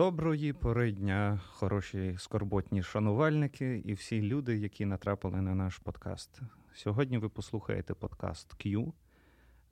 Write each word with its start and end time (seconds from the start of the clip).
Доброї 0.00 0.52
пори 0.52 0.92
дня, 0.92 1.40
хороші 1.46 2.14
скорботні 2.18 2.82
шанувальники 2.82 3.82
і 3.84 3.92
всі 3.92 4.22
люди, 4.22 4.56
які 4.56 4.86
натрапили 4.86 5.40
на 5.40 5.54
наш 5.54 5.78
подкаст. 5.78 6.40
Сьогодні 6.74 7.18
ви 7.18 7.28
послухаєте 7.28 7.94
подкаст 7.94 8.66
Q, 8.66 8.92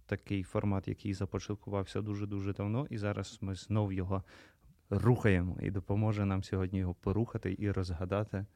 такий 0.07 0.43
формат, 0.43 0.89
який 0.89 1.15
започаткувався 1.15 2.01
дуже-дуже 2.01 2.53
давно, 2.53 2.87
і 2.91 2.99
зараз 2.99 3.39
ми 3.41 3.55
знов 3.55 3.93
його 3.93 4.25
рухаємо 4.91 5.57
і 5.61 5.71
допоможе 5.71 6.25
нам 6.25 6.45
сьогодні 6.45 6.79
його 6.79 6.95
порухати 6.95 7.57
і 7.59 7.71
розгадати 7.71 8.47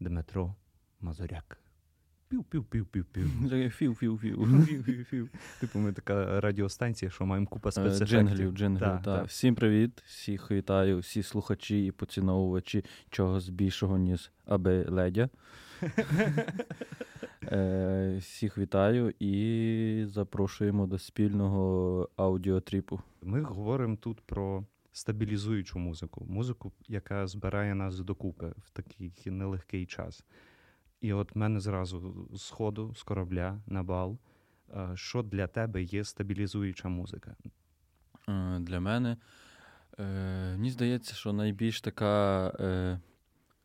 Дмитро 0.00 0.54
Мазуряк. 1.00 1.65
Пів-пів-пів-пів-пів. 2.28 3.48
Фів-фів-фів. 4.66 5.28
Типу, 5.60 5.78
ми 5.78 5.92
така 5.92 6.40
радіостанція, 6.40 7.10
що 7.10 7.26
маємо 7.26 7.46
купа 7.46 7.68
Е, 7.68 7.72
спецефектів. 7.72 8.06
Джинглів, 8.08 8.52
джинглів, 8.52 8.80
Да, 8.80 8.98
та. 8.98 9.22
Всім 9.22 9.54
привіт, 9.54 10.02
всіх 10.06 10.50
вітаю, 10.50 10.98
всі 10.98 11.22
слухачі 11.22 11.86
і 11.86 11.92
поціновувачі 11.92 12.84
чогось 13.10 13.48
більшого, 13.48 13.98
ніж 13.98 14.30
аби 14.46 14.84
ледя. 14.84 15.28
Е, 17.52 18.16
Всіх 18.20 18.58
вітаю 18.58 19.14
і 19.18 20.04
запрошуємо 20.08 20.86
до 20.86 20.98
спільного 20.98 22.08
аудіотріпу. 22.16 23.00
Ми 23.22 23.42
говоримо 23.42 23.96
тут 23.96 24.20
про 24.20 24.64
стабілізуючу 24.92 25.78
музику, 25.78 26.26
музику, 26.28 26.72
яка 26.88 27.26
збирає 27.26 27.74
нас 27.74 28.00
докупи 28.00 28.52
в 28.58 28.70
такий 28.70 29.12
нелегкий 29.26 29.86
час. 29.86 30.24
І 31.06 31.12
от 31.12 31.36
мене 31.36 31.60
зразу 31.60 32.28
з 32.34 32.50
ходу, 32.50 32.94
з 32.94 33.02
корабля 33.02 33.60
на 33.66 33.82
бал. 33.82 34.18
е, 34.76 34.90
Що 34.94 35.22
для 35.22 35.46
тебе 35.46 35.82
є 35.82 36.04
стабілізуюча 36.04 36.88
музика? 36.88 37.36
Е, 38.28 38.58
Для 38.60 38.80
мене 38.80 39.16
е, 39.98 40.02
мені 40.56 40.70
здається, 40.70 41.14
що 41.14 41.32
найбільш 41.32 41.80
така 41.80 42.48
е, 42.60 43.00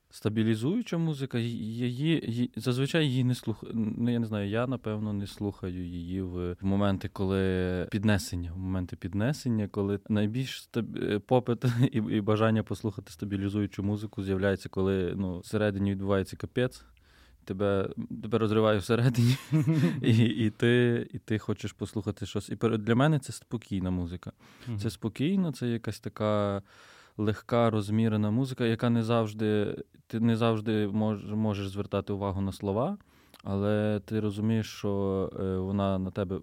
стабілізуюча 0.09 0.97
музика, 0.97 1.37
її, 1.39 1.93
її 1.93 2.51
зазвичай 2.55 3.05
її 3.05 3.23
не 3.23 3.35
слухаю. 3.35 3.73
Ну, 3.75 4.11
я 4.11 4.19
не 4.19 4.25
знаю, 4.25 4.49
я 4.49 4.67
напевно 4.67 5.13
не 5.13 5.27
слухаю 5.27 5.85
її 5.85 6.21
в 6.21 6.55
моменти, 6.61 7.09
коли 7.13 7.87
піднесення, 7.91 8.51
в 8.53 8.57
моменти 8.57 8.95
піднесення, 8.95 9.67
коли 9.67 9.99
найбільш 10.09 10.63
стаб... 10.63 10.95
е, 10.97 11.19
попит 11.19 11.63
і, 11.91 11.97
і 11.97 12.21
бажання 12.21 12.63
послухати 12.63 13.11
стабілізуючу 13.11 13.83
музику 13.83 14.23
з'являється, 14.23 14.69
коли 14.69 15.13
ну, 15.15 15.39
всередині 15.39 15.91
відбувається 15.91 16.35
капець. 16.37 16.85
Тебе, 17.45 17.89
тебе 18.21 18.37
розриває 18.37 18.79
всередині, 18.79 19.37
і, 20.01 20.25
і, 20.25 20.49
ти, 20.49 21.07
і 21.13 21.19
ти 21.19 21.39
хочеш 21.39 21.73
послухати 21.73 22.25
щось. 22.25 22.49
І 22.49 22.55
для 22.55 22.95
мене 22.95 23.19
це 23.19 23.33
спокійна 23.33 23.91
музика. 23.91 24.31
Це 24.81 24.89
спокійно, 24.89 25.51
це 25.51 25.67
якась 25.67 25.99
така 25.99 26.61
легка, 27.17 27.69
розмірена 27.69 28.31
музика, 28.31 28.65
яка 28.65 28.89
не 28.89 29.03
завжди, 29.03 29.77
ти 30.07 30.19
не 30.19 30.37
завжди 30.37 30.87
мож, 30.87 31.25
можеш 31.25 31.69
звертати 31.69 32.13
увагу 32.13 32.41
на 32.41 32.51
слова, 32.51 32.97
але 33.43 34.01
ти 34.05 34.19
розумієш, 34.19 34.67
що 34.67 35.29
е, 35.39 35.57
вона 35.57 35.99
на 35.99 36.11
тебе 36.11 36.39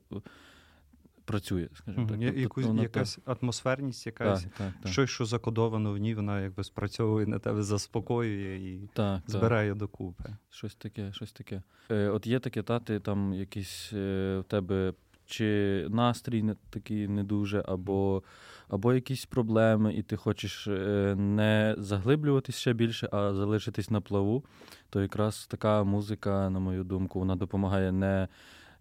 працює, 1.29 1.69
скажімо 1.75 2.07
так. 2.09 2.19
Тобто 2.21 2.41
якусь, 2.41 2.65
вона 2.65 2.83
якась 2.83 3.19
атмосферність, 3.25 4.07
якась 4.07 4.43
так, 4.43 4.53
так, 4.53 4.73
так, 4.83 4.93
щось, 4.93 5.11
що 5.11 5.25
закодовано 5.25 5.93
в 5.93 5.99
ній, 5.99 6.15
вона 6.15 6.41
якби 6.41 6.65
спрацьовує 6.65 7.27
на 7.27 7.39
тебе, 7.39 7.63
заспокоює 7.63 8.57
і 8.57 8.79
так, 8.95 9.23
так. 9.23 9.31
збирає 9.31 9.75
докупи. 9.75 10.25
Щось 10.51 10.75
таке, 10.75 11.13
щось 11.13 11.33
таке. 11.33 11.63
Е, 11.91 12.09
от 12.09 12.27
є 12.27 12.39
таке, 12.39 12.63
та, 12.63 12.81
ти 12.81 13.01
там 13.01 13.33
якийсь 13.35 13.91
е, 13.93 14.39
в 14.39 14.45
тебе 14.45 14.93
чи 15.27 15.87
настрій 15.91 16.43
не 16.43 16.55
такий 16.71 17.09
не 17.09 17.25
дуже, 17.25 17.63
або, 17.69 18.23
або 18.69 18.95
якісь 18.95 19.27
проблеми, 19.27 19.95
і 19.95 20.03
ти 20.03 20.17
хочеш 20.17 20.67
е, 20.69 21.15
не 21.19 21.75
заглиблюватись 21.79 22.57
ще 22.57 22.73
більше, 22.73 23.09
а 23.13 23.35
залишитись 23.35 23.91
на 23.91 24.01
плаву, 24.01 24.45
то 24.91 25.01
якраз 25.03 25.47
така 25.47 25.85
музика, 25.85 26.51
на 26.51 26.59
мою 26.59 26.85
думку, 26.85 27.19
вона 27.19 27.37
допомагає 27.37 27.93
не. 27.93 28.29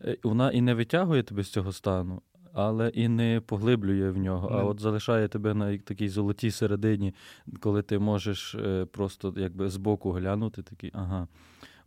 е, 0.04 0.18
Вона 0.24 0.52
і 0.52 0.62
не 0.62 0.74
витягує 0.74 1.24
тебе 1.24 1.44
з 1.44 1.50
цього 1.52 1.72
стану. 1.72 2.22
Але 2.58 2.90
і 2.90 3.08
не 3.08 3.42
поглиблює 3.46 4.10
в 4.10 4.18
нього, 4.18 4.50
а 4.52 4.64
от 4.64 4.80
залишає 4.80 5.28
тебе 5.28 5.54
на 5.54 5.78
такій 5.78 6.10
золотій 6.10 6.52
середині, 6.52 7.14
коли 7.60 7.82
ти 7.82 8.00
можеш 8.00 8.56
е, 8.56 8.86
просто 8.86 9.34
якби 9.38 9.70
збоку 9.70 10.12
глянути, 10.12 10.64
такий, 10.64 10.92
ага. 10.94 11.28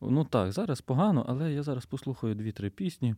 Ну 0.02 0.24
так, 0.24 0.52
зараз 0.52 0.80
погано, 0.80 1.26
але 1.28 1.52
я 1.52 1.62
зараз 1.62 1.86
послухаю 1.86 2.34
дві-три 2.34 2.70
пісні. 2.70 3.14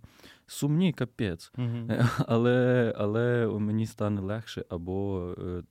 Сумні 0.47 0.93
капець. 0.93 1.53
Угу. 1.59 1.89
Але, 2.27 2.95
але 2.99 3.47
мені 3.47 3.87
стане 3.87 4.21
легше 4.21 4.65
або, 4.69 5.29
е, 5.39 5.62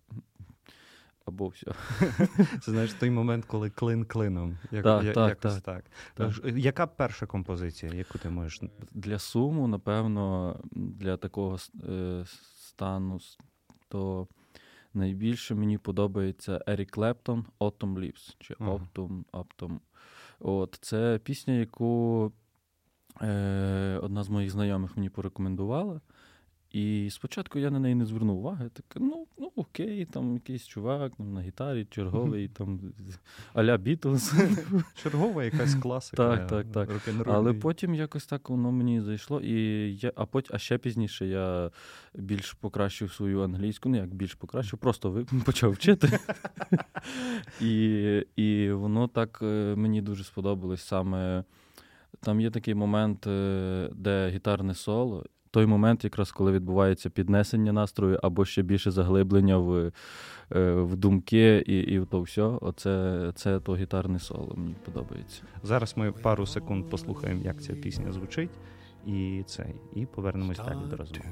або 1.31 1.47
все. 1.47 1.67
Це 2.61 2.71
знаєш 2.71 2.93
той 2.93 3.09
момент, 3.09 3.45
коли 3.45 3.69
клин 3.69 4.05
клином. 4.05 4.57
Як, 4.71 4.83
Так, 4.83 5.03
я- 5.03 5.13
так, 5.13 5.29
якось 5.29 5.61
так. 5.61 5.83
так. 6.13 6.33
Так. 6.43 6.55
Яка 6.57 6.87
перша 6.87 7.25
композиція, 7.25 7.93
яку 7.93 8.17
ти 8.19 8.29
можеш 8.29 8.61
Для 8.91 9.19
суму, 9.19 9.67
напевно, 9.67 10.59
для 10.71 11.17
такого 11.17 11.57
е, 11.89 12.23
стану, 12.55 13.19
то 13.87 14.27
найбільше 14.93 15.55
мені 15.55 15.77
подобається 15.77 16.63
Ерік 16.67 16.91
Клептон 16.91 17.45
Autumn 17.59 17.93
Leaves 17.99 18.35
чи. 18.39 18.53
Autumn, 18.53 19.23
Autumn. 19.33 19.79
От, 20.39 20.77
це 20.81 21.19
пісня, 21.23 21.53
яку 21.53 22.31
е, 23.21 23.99
одна 24.01 24.23
з 24.23 24.29
моїх 24.29 24.51
знайомих 24.51 24.97
мені 24.97 25.09
порекомендувала. 25.09 26.01
І 26.73 27.09
спочатку 27.11 27.59
я 27.59 27.71
на 27.71 27.79
неї 27.79 27.95
не 27.95 28.05
звернув 28.05 28.37
уваги. 28.37 28.69
Так, 28.73 28.85
ну, 28.95 29.27
ну 29.39 29.51
окей, 29.55 30.05
там 30.05 30.33
якийсь 30.33 30.67
чувак 30.67 31.13
там, 31.17 31.33
на 31.33 31.41
гітарі, 31.41 31.87
черговий, 31.89 32.47
там 32.47 32.79
а-ля 33.53 33.77
Бітлз. 33.77 34.33
Чергова 34.95 35.43
якась 35.43 35.75
класика. 35.75 36.37
Так, 36.37 36.47
так, 36.47 36.87
так. 36.87 36.89
Але 37.27 37.53
потім 37.53 37.95
якось 37.95 38.25
так 38.25 38.49
воно 38.49 38.71
мені 38.71 39.01
зайшло, 39.01 39.41
і 39.41 39.53
я, 39.95 40.11
а, 40.15 40.25
потім, 40.25 40.55
а 40.55 40.59
ще 40.59 40.77
пізніше 40.77 41.27
я 41.27 41.71
більш 42.15 42.53
покращив 42.53 43.13
свою 43.13 43.41
англійську, 43.41 43.89
ну 43.89 43.97
як 43.97 44.13
більш 44.13 44.35
покращив, 44.35 44.79
просто 44.79 45.25
почав 45.45 45.71
вчити. 45.71 46.19
і, 47.61 48.25
і 48.35 48.71
воно 48.71 49.07
так 49.07 49.39
е, 49.41 49.75
мені 49.75 50.01
дуже 50.01 50.23
сподобалось 50.23 50.81
саме. 50.81 51.43
Там 52.19 52.41
є 52.41 52.51
такий 52.51 52.75
момент, 52.75 53.27
е, 53.27 53.89
де 53.93 54.29
гітарне 54.29 54.75
соло. 54.75 55.25
Той 55.51 55.65
момент, 55.65 56.03
якраз 56.03 56.31
коли 56.31 56.51
відбувається 56.51 57.09
піднесення 57.09 57.73
настрою 57.73 58.19
або 58.23 58.45
ще 58.45 58.61
більше 58.61 58.91
заглиблення 58.91 59.57
в, 59.57 59.91
е, 60.51 60.71
в 60.71 60.95
думки 60.95 61.63
і, 61.67 61.79
і 61.79 61.99
в 61.99 62.05
то 62.05 62.21
все. 62.21 62.41
Оце 62.41 63.31
це 63.35 63.59
то 63.59 63.75
гітарне 63.75 64.19
соло 64.19 64.53
мені 64.55 64.75
подобається. 64.85 65.41
Зараз 65.63 65.97
ми 65.97 66.11
пару 66.11 66.45
секунд 66.45 66.89
послухаємо, 66.89 67.41
як 67.43 67.61
ця 67.61 67.73
пісня 67.73 68.11
звучить, 68.11 68.51
і 69.05 69.43
це, 69.45 69.65
і 69.95 70.05
повернемось 70.05 70.57
далі 70.57 70.79
до 70.89 70.97
розмови. 70.97 71.29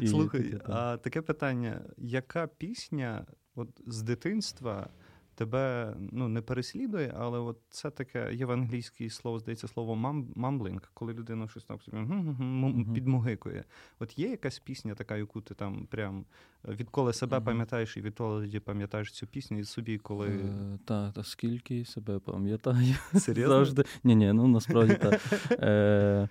І 0.00 0.06
Слухай, 0.06 0.42
таке, 0.42 0.56
так. 0.56 0.70
а 0.70 0.96
таке 0.96 1.22
питання: 1.22 1.80
яка 1.98 2.46
пісня 2.46 3.26
от, 3.54 3.68
з 3.86 4.02
дитинства 4.02 4.88
тебе 5.34 5.94
ну, 6.12 6.28
не 6.28 6.40
переслідує, 6.42 7.14
але 7.18 7.38
от 7.38 7.58
це 7.70 7.90
таке 7.90 8.34
є 8.34 8.46
в 8.46 8.50
англійській 8.50 9.10
слово, 9.10 9.38
здається, 9.38 9.68
слово 9.68 10.22
мамблинг, 10.36 10.90
коли 10.94 11.12
людина 11.12 11.48
щось 11.48 11.64
там 11.64 11.78
підмогикує. 12.94 13.64
От 13.98 14.18
є 14.18 14.30
якась 14.30 14.58
пісня, 14.58 14.94
така, 14.94 15.16
яку 15.16 15.40
ти 15.40 15.54
там 15.54 15.86
прям 15.86 16.24
відколи 16.68 17.12
себе 17.12 17.40
пам'ятаєш 17.40 17.96
і 17.96 18.00
відтоді 18.00 18.60
пам'ятаєш 18.60 19.12
цю 19.12 19.26
пісню 19.26 19.58
і 19.58 19.64
собі, 19.64 19.98
коли. 19.98 20.28
Е, 20.28 20.78
та, 20.84 21.12
та 21.12 21.24
скільки 21.24 21.84
себе 21.84 22.18
пам'ятаю. 22.18 22.94
Серйозно? 23.14 23.54
Завжди. 23.54 23.84
Ні, 24.04 24.16
ні, 24.16 24.32
ну 24.32 24.48
насправді 24.48 24.94
так. 24.94 25.20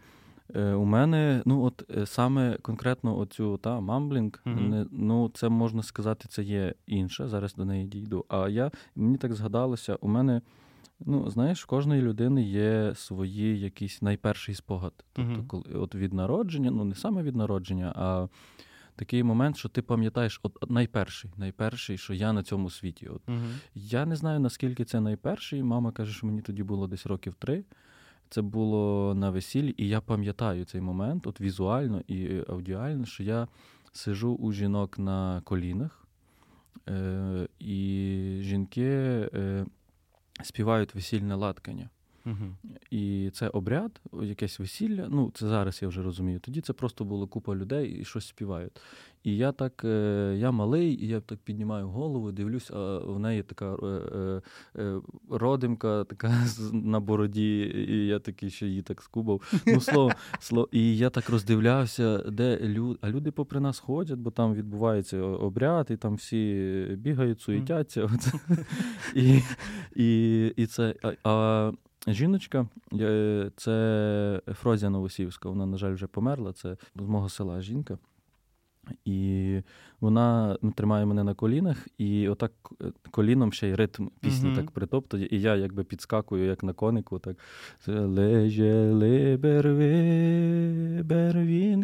Е, 0.56 0.74
у 0.74 0.86
мене, 0.86 1.42
ну 1.46 1.64
от 1.64 1.84
е, 1.98 2.06
саме 2.06 2.58
конкретно 2.62 3.18
оцю 3.18 3.58
та 3.58 3.80
мамблінг, 3.80 4.32
mm-hmm. 4.46 4.70
не, 4.70 4.86
ну 4.92 5.32
це 5.34 5.50
можна 5.50 5.84
сказати, 5.84 6.26
це 6.30 6.44
є 6.44 6.74
інше. 6.88 7.28
Зараз 7.28 7.56
до 7.56 7.66
неї 7.66 7.88
дійду. 7.88 8.26
А 8.28 8.50
я 8.50 8.72
мені 8.96 9.18
так 9.18 9.34
згадалося, 9.34 9.98
у 10.02 10.08
мене, 10.08 10.42
ну 11.00 11.30
знаєш, 11.30 11.64
в 11.64 11.66
кожної 11.66 12.02
людини 12.02 12.44
є 12.44 12.94
свої 12.96 13.60
якийсь 13.60 14.02
найперший 14.02 14.56
спогад. 14.56 14.94
Тобто, 15.14 15.32
mm-hmm. 15.32 15.48
коли 15.48 15.64
от 15.74 15.96
від 15.96 16.14
народження, 16.14 16.72
ну 16.72 16.84
не 16.84 16.96
саме 16.96 17.24
від 17.24 17.36
народження, 17.36 17.94
а 17.96 18.28
такий 18.96 19.24
момент, 19.24 19.58
що 19.58 19.70
ти 19.70 19.82
пам'ятаєш, 19.82 20.40
от 20.44 20.72
найперший, 20.72 21.32
найперший, 21.38 21.98
що 21.98 22.14
я 22.14 22.34
на 22.34 22.44
цьому 22.44 22.70
світі. 22.70 23.08
От 23.08 23.22
mm-hmm. 23.28 23.54
я 23.76 24.06
не 24.06 24.16
знаю 24.16 24.40
наскільки 24.40 24.86
це 24.86 25.00
найперший. 25.00 25.64
Мама 25.64 25.92
каже, 25.92 26.14
що 26.14 26.28
мені 26.28 26.42
тоді 26.42 26.64
було 26.64 26.88
десь 26.88 27.06
років 27.06 27.34
три. 27.34 27.64
Це 28.32 28.42
було 28.42 29.14
на 29.16 29.30
весіллі, 29.30 29.76
і 29.78 29.88
я 29.88 30.02
пам'ятаю 30.02 30.66
цей 30.66 30.82
момент, 30.82 31.28
от 31.28 31.42
візуально 31.42 32.02
і 32.08 32.44
аудіально, 32.50 33.06
що 33.06 33.24
я 33.24 33.48
сижу 33.92 34.34
у 34.34 34.52
жінок 34.52 35.00
на 35.00 35.42
колінах, 35.44 36.08
е, 36.90 37.48
і 37.60 38.38
жінки 38.42 38.90
е, 39.34 39.66
співають 40.44 40.96
весільне 40.96 41.36
латкання. 41.36 41.90
Угу. 42.26 42.74
І 42.92 43.30
це 43.34 43.48
обряд, 43.48 44.02
якесь 44.22 44.60
весілля. 44.60 45.08
Ну, 45.10 45.32
це 45.34 45.48
зараз 45.48 45.82
я 45.82 45.88
вже 45.88 46.02
розумію. 46.02 46.40
Тоді 46.40 46.62
це 46.62 46.74
просто 46.74 47.06
було 47.06 47.28
купа 47.28 47.56
людей 47.56 47.92
і 48.02 48.06
щось 48.06 48.28
співають. 48.28 48.82
І 49.24 49.38
я 49.38 49.52
так, 49.52 49.82
е, 49.86 50.36
я 50.38 50.52
малий, 50.52 51.04
і 51.04 51.08
я 51.08 51.20
так 51.20 51.40
піднімаю 51.40 51.88
голову, 51.88 52.32
дивлюсь, 52.32 52.72
а 52.72 52.98
в 52.98 53.20
неї 53.20 53.44
така 53.44 53.76
е, 53.76 54.42
е, 54.78 55.02
родимка 55.30 56.04
така 56.04 56.34
на 56.74 57.00
бороді, 57.00 57.60
і 57.90 58.08
я 58.08 58.20
такий 58.20 58.50
ще 58.50 58.68
її 58.68 58.82
так 58.82 59.02
скубав. 59.02 59.62
Ну, 59.68 59.82
слово, 59.82 60.12
слово. 60.40 60.70
І 60.72 60.98
я 60.98 61.10
так 61.10 61.30
роздивлявся, 61.30 62.18
де 62.18 62.60
люди, 62.62 63.00
а 63.02 63.10
люди 63.10 63.32
попри 63.32 63.60
нас 63.60 63.80
ходять, 63.80 64.20
бо 64.20 64.32
там 64.32 64.54
відбувається 64.54 65.22
обряд, 65.22 65.88
і 65.90 65.98
там 65.98 66.16
всі 66.16 66.86
бігають, 66.98 67.42
суетяться. 67.42 68.10
І 69.16 69.42
і, 69.96 70.46
і 70.56 70.66
це. 70.66 70.96
А, 71.24 71.72
Жіночка, 72.08 72.68
це 73.56 74.42
Фрозія 74.48 74.90
Новосівська, 74.90 75.50
вона, 75.50 75.66
на 75.66 75.78
жаль, 75.78 75.94
вже 75.94 76.08
померла. 76.08 76.54
Це 76.54 76.78
з 76.96 77.08
мого 77.08 77.30
села 77.30 77.62
жінка. 77.62 77.98
І 79.06 79.62
вона 80.00 80.58
ну, 80.62 80.72
тримає 80.72 81.06
мене 81.06 81.24
на 81.24 81.34
колінах, 81.34 81.88
і 81.98 82.30
отак 82.30 82.52
е, 82.82 82.92
коліном 83.12 83.54
ще 83.54 83.68
й 83.68 83.76
ритм 83.76 84.08
пісні 84.20 84.50
mm-hmm. 84.50 84.56
так 84.56 84.72
притоптує, 84.72 85.28
і 85.32 85.42
я 85.42 85.56
якби 85.56 85.84
підскакую, 85.84 86.46
як 86.46 86.64
на 86.64 86.74
конику, 86.74 87.20
так 87.20 87.38
Лежели 87.88 89.38
берви 89.38 91.04
бервінкової, 91.04 91.84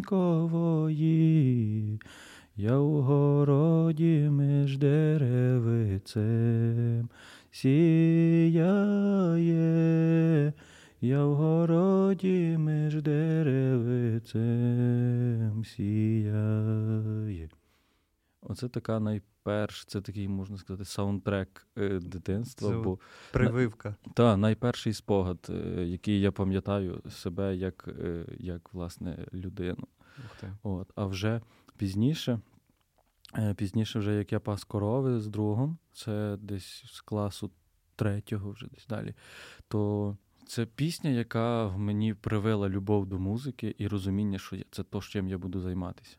я 2.56 2.78
в 2.78 3.02
городі 3.02 4.28
між 4.30 4.78
деревицем 4.78 6.28
сіяє. 7.50 8.88
Я 11.00 11.24
в 11.24 11.34
городі 11.34 12.58
між 12.58 13.02
деревицем 13.02 14.44
сіяє. 15.64 17.48
Оце 18.42 18.68
така 18.68 19.00
найперш, 19.00 19.84
це 19.84 20.00
такий, 20.00 20.28
можна 20.28 20.58
сказати, 20.58 20.84
саундтрек 20.84 21.66
е, 21.78 21.98
дитинства. 21.98 22.70
Це 22.70 22.76
бо 22.76 22.98
Прививка. 23.32 23.96
Так, 24.14 24.38
найперший 24.38 24.92
спогад, 24.92 25.46
е, 25.50 25.84
який 25.84 26.20
я 26.20 26.32
пам'ятаю 26.32 27.02
себе 27.10 27.56
як 27.56 27.88
е, 27.88 28.24
як 28.38 28.74
власне 28.74 29.26
людину. 29.34 29.88
От, 30.62 30.92
А 30.94 31.06
вже 31.06 31.40
пізніше, 31.76 32.40
пізніше, 33.56 33.98
вже 33.98 34.14
як 34.14 34.32
я 34.32 34.40
пас 34.40 34.64
корови 34.64 35.20
з 35.20 35.26
другом, 35.26 35.78
це 35.92 36.36
десь 36.40 36.84
з 36.86 37.00
класу 37.00 37.50
третього, 37.96 38.50
вже 38.50 38.66
десь 38.66 38.86
далі, 38.86 39.14
то 39.68 40.16
це 40.46 40.66
пісня, 40.66 41.10
яка 41.10 41.66
в 41.66 41.78
мені 41.78 42.14
привела 42.14 42.68
любов 42.68 43.06
до 43.06 43.18
музики 43.18 43.74
і 43.78 43.88
розуміння, 43.88 44.38
що 44.38 44.56
це 44.70 44.82
то, 44.82 45.00
чим 45.00 45.28
я 45.28 45.38
буду 45.38 45.60
займатися. 45.60 46.16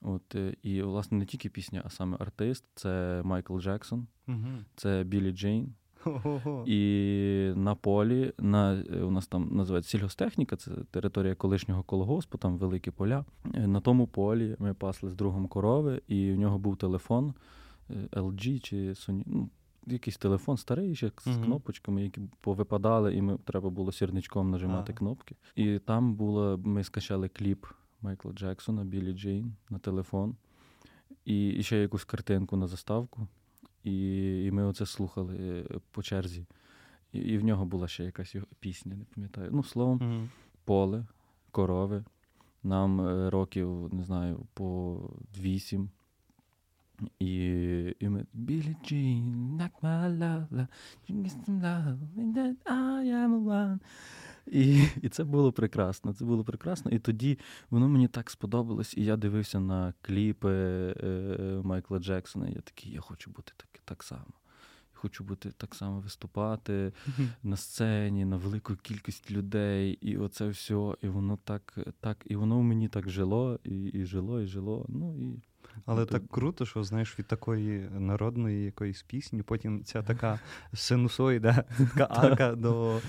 От, 0.00 0.34
е, 0.34 0.56
І, 0.62 0.82
власне, 0.82 1.18
не 1.18 1.26
тільки 1.26 1.48
пісня, 1.48 1.82
а 1.84 1.90
саме 1.90 2.16
артист 2.20 2.64
це 2.74 3.22
Майкл 3.24 3.58
Джексон, 3.58 4.06
угу. 4.28 4.48
це 4.76 5.04
Білі 5.04 5.32
Джейн. 5.32 5.74
Ого. 6.04 6.64
І 6.66 7.52
на 7.56 7.74
полі 7.74 8.32
на, 8.38 8.74
е, 8.74 9.02
у 9.02 9.10
нас 9.10 9.26
там 9.26 9.48
називається 9.52 9.90
сільгостехніка, 9.90 10.56
це 10.56 10.70
територія 10.90 11.34
колишнього 11.34 11.82
колгоспу, 11.82 12.38
там 12.38 12.58
великі 12.58 12.90
поля. 12.90 13.24
Е, 13.54 13.66
на 13.66 13.80
тому 13.80 14.06
полі 14.06 14.56
ми 14.58 14.74
пасли 14.74 15.10
з 15.10 15.14
другом 15.14 15.48
корови, 15.48 16.02
і 16.08 16.32
в 16.32 16.38
нього 16.38 16.58
був 16.58 16.76
телефон 16.76 17.34
LG 18.12 18.60
чи 18.60 18.76
Sony, 18.76 19.22
ну, 19.26 19.50
якийсь 19.86 20.16
телефон 20.16 20.56
старий, 20.56 20.94
ще 20.94 21.08
з 21.08 21.26
uh 21.26 21.44
кнопочками, 21.44 22.02
які 22.02 22.20
повипадали, 22.40 23.14
і 23.14 23.22
ми 23.22 23.38
треба 23.44 23.70
було 23.70 23.92
сірничком 23.92 24.50
нажимати 24.50 24.92
uh 24.92 24.96
кнопки. 24.96 25.36
І 25.56 25.78
там 25.78 26.14
було, 26.14 26.60
ми 26.64 26.84
скачали 26.84 27.28
кліп 27.28 27.66
Майкла 28.02 28.32
Джексона, 28.32 28.84
Білі 28.84 29.12
Джейн 29.12 29.54
на 29.70 29.78
телефон, 29.78 30.36
і, 31.24 31.48
і 31.48 31.62
ще 31.62 31.78
якусь 31.78 32.04
картинку 32.04 32.56
на 32.56 32.66
заставку. 32.66 33.28
І 33.84 34.44
і 34.44 34.50
ми 34.50 34.64
оце 34.64 34.86
слухали 34.86 35.36
е, 35.40 35.78
по 35.90 36.02
черзі. 36.02 36.46
І 37.12 37.18
і 37.18 37.38
в 37.38 37.44
нього 37.44 37.64
була 37.64 37.88
ще 37.88 38.04
якась 38.04 38.34
його 38.34 38.46
пісня, 38.60 38.96
не 38.96 39.04
пам'ятаю. 39.04 39.50
Ну, 39.52 39.64
словом, 39.64 39.98
uh 39.98 40.28
поле, 40.64 41.06
корови. 41.50 42.04
Нам 42.62 43.00
е, 43.00 43.30
років, 43.30 43.94
не 43.94 44.04
знаю, 44.04 44.46
по 44.54 44.98
вісім. 45.38 45.90
І 47.18 47.36
і 48.00 48.08
ми 48.08 48.26
Білі 48.32 48.76
Джін, 48.84 49.56
I 52.64 53.04
am 53.04 53.44
one. 53.44 53.78
І 54.46 54.84
і 55.02 55.08
це 55.08 55.24
було 55.24 55.52
прекрасно. 55.52 56.12
Це 56.12 56.24
було 56.24 56.44
прекрасно. 56.44 56.90
І 56.90 56.98
тоді 56.98 57.38
воно 57.70 57.88
мені 57.88 58.08
так 58.08 58.30
сподобалось. 58.30 58.96
І 58.96 59.04
я 59.04 59.16
дивився 59.16 59.60
на 59.60 59.94
кліпи 60.02 60.50
е, 60.50 61.60
Майкла 61.64 61.98
Джексона. 61.98 62.48
І 62.48 62.52
я 62.52 62.60
такий, 62.60 62.92
я 62.92 63.00
хочу 63.00 63.30
бути 63.30 63.52
так, 63.56 63.80
так 63.84 64.02
само. 64.02 64.32
Хочу 64.92 65.24
бути 65.24 65.50
так 65.56 65.74
само 65.74 66.00
виступати 66.00 66.92
на 67.42 67.56
сцені, 67.56 68.24
на 68.24 68.36
велику 68.36 68.76
кількість 68.76 69.30
людей, 69.30 69.98
і 70.00 70.16
оце 70.16 70.48
все. 70.48 70.94
І 71.02 71.08
воно 71.08 71.38
так, 71.44 71.78
так, 72.00 72.18
і 72.24 72.36
воно 72.36 72.58
в 72.58 72.62
мені 72.62 72.88
так 72.88 73.10
жило, 73.10 73.60
і 73.64 73.84
і 73.84 74.04
жило, 74.04 74.40
і 74.40 74.46
жило. 74.46 74.86
Ну 74.88 75.16
і 75.18 75.42
але 75.86 76.00
ну, 76.00 76.06
так 76.06 76.22
круто, 76.30 76.66
що 76.66 76.84
знаєш 76.84 77.18
від 77.18 77.26
такої 77.26 77.88
народної 77.98 78.64
якоїсь 78.64 79.02
пісні, 79.02 79.42
потім 79.42 79.84
ця 79.84 80.02
така 80.06 80.40
синусоїда, 80.74 81.64
така 81.78 82.06
арка 82.10 82.54
до 82.54 83.00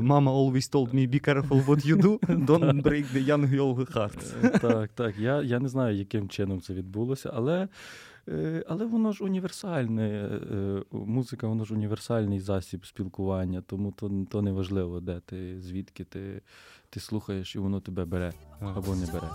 Мама 0.00 0.32
always 0.32 0.70
told 0.70 0.94
me 0.94 1.06
be 1.06 1.20
careful 1.20 1.66
what 1.66 1.86
you 1.86 1.96
do, 1.96 2.18
don't 2.46 2.82
break 2.82 3.04
the 3.12 3.22
young 3.26 3.46
girl 3.50 3.74
heart. 3.92 4.34
Е, 4.44 4.58
так, 4.58 4.90
так. 4.94 5.18
Я 5.18 5.42
я 5.42 5.60
не 5.60 5.68
знаю, 5.68 5.96
яким 5.96 6.28
чином 6.28 6.60
це 6.60 6.74
відбулося, 6.74 7.30
але 7.34 7.68
е, 8.28 8.64
але 8.68 8.86
воно 8.86 9.12
ж 9.12 9.24
універсальне. 9.24 10.08
Е, 10.52 10.82
музика, 10.92 11.46
воно 11.46 11.64
ж 11.64 11.74
універсальний 11.74 12.40
засіб 12.40 12.86
спілкування, 12.86 13.62
тому 13.66 13.92
то 13.92 14.26
то 14.30 14.42
не 14.42 14.52
важливо, 14.52 15.00
де 15.00 15.20
ти, 15.20 15.60
звідки 15.60 16.04
ти 16.04 16.42
ти 16.90 17.00
слухаєш, 17.00 17.56
і 17.56 17.58
воно 17.58 17.80
тебе 17.80 18.04
бере 18.04 18.32
або 18.60 18.96
не 18.96 19.06
бере. 19.06 19.28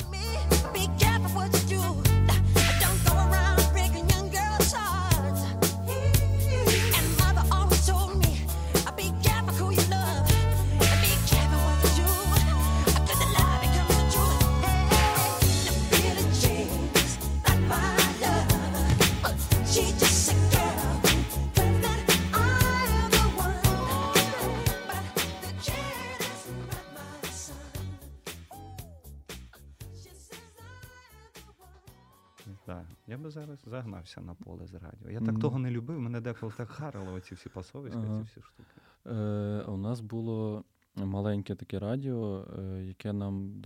Зараз 34.06 34.28
на 34.28 34.34
поле 34.34 34.68
з 34.68 34.74
радіо. 34.74 35.10
Я 35.10 35.20
так 35.20 35.36
mm. 35.36 35.42
того 35.42 35.60
не 35.60 35.72
любив, 35.72 36.00
мене 36.00 36.22
деколи 36.22 36.54
так 36.58 36.70
харило 36.70 37.14
оці 37.14 37.36
всі 37.36 37.50
пасовиська, 37.50 38.00
ага. 38.00 38.20
ці 38.20 38.24
всі 38.24 38.42
штуки. 38.42 38.70
Е, 39.06 39.64
У 39.68 39.78
нас 39.78 40.02
було 40.02 40.64
маленьке 40.96 41.56
таке 41.56 41.80
радіо, 41.80 42.48
е, 42.60 42.84
яке 42.84 43.14
нам 43.14 43.62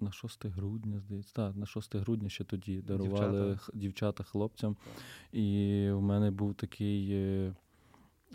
на 0.00 0.12
6 0.12 0.46
грудня, 0.46 1.00
здається, 1.00 1.32
так, 1.34 1.56
на 1.56 1.66
6 1.66 1.96
грудня 1.96 2.28
ще 2.28 2.44
тоді 2.44 2.82
дарували 2.82 3.48
дівчата, 3.48 3.72
дівчата 3.74 4.24
хлопцям. 4.24 4.74
Так. 4.74 5.04
І 5.32 5.88
в 5.90 6.02
мене 6.02 6.30
був 6.30 6.54
такий 6.54 7.12
е, 7.12 7.54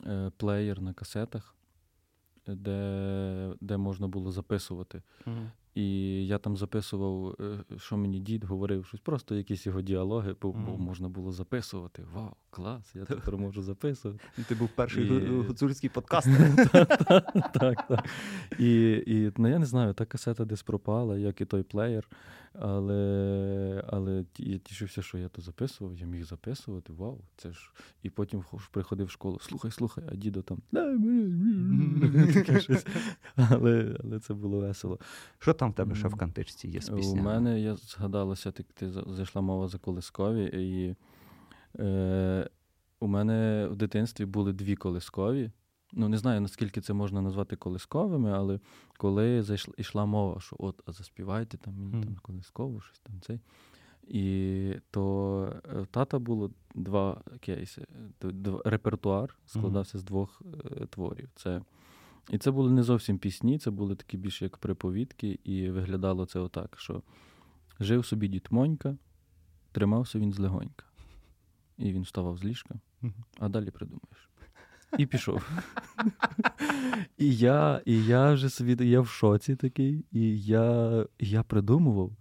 е, 0.06 0.32
плеєр 0.38 0.82
на 0.82 0.94
касетах, 0.94 1.56
де 2.48 3.54
де 3.62 3.78
можна 3.78 4.08
було 4.08 4.32
записувати. 4.32 5.02
Угу. 5.28 5.52
І 5.76 6.28
я 6.28 6.38
там 6.38 6.58
записував, 6.58 7.36
е, 7.40 7.78
що 7.78 7.98
мені 7.98 8.20
дід 8.20 8.44
говорив, 8.44 8.86
щось 8.86 9.00
просто 9.00 9.36
якісь 9.36 9.66
його 9.66 9.82
діалоги, 9.82 10.36
бо 10.42 10.50
mm. 10.50 10.78
можна 10.78 11.10
було 11.10 11.32
записувати. 11.32 12.04
Вау, 12.14 12.32
клас! 12.50 12.96
Я 12.96 13.06
тепер 13.06 13.38
можу 13.38 13.62
записувати. 13.62 14.24
Ти 14.48 14.56
був 14.56 14.70
перший 14.76 15.08
і... 15.08 15.28
гуцульський 15.48 15.90
подкаст. 15.90 16.28
Так, 17.54 17.88
так. 17.88 18.06
І 18.60 19.04
і 19.08 19.32
ну, 19.38 19.48
я 19.48 19.60
не 19.60 19.66
знаю, 19.66 19.94
та 19.94 20.06
касета 20.06 20.46
десь 20.46 20.64
пропала, 20.64 21.18
як 21.18 21.42
і 21.42 21.46
той 21.46 21.64
плеєр. 21.64 22.10
Але 22.54 23.84
але 23.88 24.26
я 24.38 24.58
тішився, 24.58 25.02
що 25.02 25.18
я 25.18 25.30
то 25.30 25.42
записував, 25.42 25.96
я 25.96 26.06
міг 26.06 26.26
записувати. 26.26 26.94
Вау, 26.94 27.22
це 27.36 27.52
ж. 27.52 27.74
І 28.04 28.10
потім 28.10 28.44
приходив 28.72 29.08
в 29.08 29.12
школу. 29.12 29.40
Слухай, 29.42 29.72
слухай, 29.72 30.04
а 30.12 30.16
дідо 30.16 30.42
там. 30.42 30.62
Таке 32.34 32.60
щось. 32.60 32.86
Але 33.36 33.98
але 34.04 34.20
це 34.20 34.34
було 34.34 34.60
весело. 34.60 35.00
Що 35.40 35.54
там 35.54 35.72
в 35.72 35.76
тебе 35.76 35.96
ще 35.96 36.08
в 36.08 36.16
кантичці 36.16 36.68
є 36.68 36.82
з 36.82 36.90
піснями? 36.90 37.22
У 37.22 37.24
мене 37.24 37.62
я 37.62 37.76
згадалася, 37.76 38.52
ти, 38.52 38.64
ти 38.74 38.92
зайшла 38.92 39.42
мова 39.42 39.68
за 39.68 39.78
колискові, 39.78 40.44
і 40.54 40.96
е, 41.82 42.50
у 43.00 43.08
мене 43.08 43.68
в 43.72 43.76
дитинстві 43.76 44.26
були 44.26 44.54
дві 44.54 44.76
колискові. 44.76 45.52
Ну, 45.94 46.10
не 46.10 46.18
знаю, 46.18 46.42
наскільки 46.42 46.82
це 46.82 46.94
можна 46.94 47.22
назвати 47.22 47.56
колисковими, 47.56 48.32
але 48.32 48.60
коли 48.98 49.44
зайшла 49.44 49.74
йшла 49.78 50.06
мова, 50.06 50.42
що 50.42 50.56
от, 50.60 50.82
а 50.86 50.92
заспівайте 50.92 51.58
там 51.58 51.74
мені 51.74 51.96
mm. 51.96 52.04
там 52.04 52.16
колискову, 52.22 52.82
щось 52.82 53.00
там 53.00 53.22
цей. 53.22 53.40
І 54.08 54.74
то 54.92 55.54
е, 55.76 55.82
в 55.82 55.88
тата 55.88 56.20
було 56.20 56.52
два 56.76 57.22
кейси. 57.40 57.86
Репертуар 58.66 59.38
складався 59.46 59.98
mm. 59.98 60.02
з 60.02 60.04
двох 60.04 60.42
е, 60.72 60.86
творів. 60.86 61.30
Це 61.36 61.62
і 62.30 62.38
це 62.38 62.52
були 62.52 62.72
не 62.72 62.84
зовсім 62.84 63.18
пісні, 63.18 63.60
це 63.60 63.72
були 63.72 63.96
такі 63.96 64.18
більш 64.18 64.42
як 64.42 64.58
приповідки, 64.58 65.40
і 65.44 65.70
виглядало 65.70 66.26
це 66.26 66.40
отак, 66.40 66.80
що 66.80 67.02
жив 67.80 68.06
собі 68.06 68.28
дід 68.28 68.48
Монька, 68.52 68.98
тримався 69.72 70.20
він 70.20 70.34
злегонька. 70.34 70.86
І 71.78 71.94
він 71.94 72.02
вставав 72.02 72.38
з 72.38 72.44
ліжка, 72.44 72.80
а 73.40 73.50
далі 73.50 73.72
придумаєш. 73.72 74.29
І 74.98 75.06
пішов. 75.06 75.50
І 77.18 77.36
я 77.36 77.82
і 77.86 78.06
я 78.06 78.34
вже 78.34 78.50
собі 78.50 78.90
я 78.90 79.02
в 79.02 79.08
шоці 79.08 79.56
такий, 79.56 80.06
і 80.12 80.42
я 80.42 81.06
я 81.20 81.44
придумував. 81.44 82.12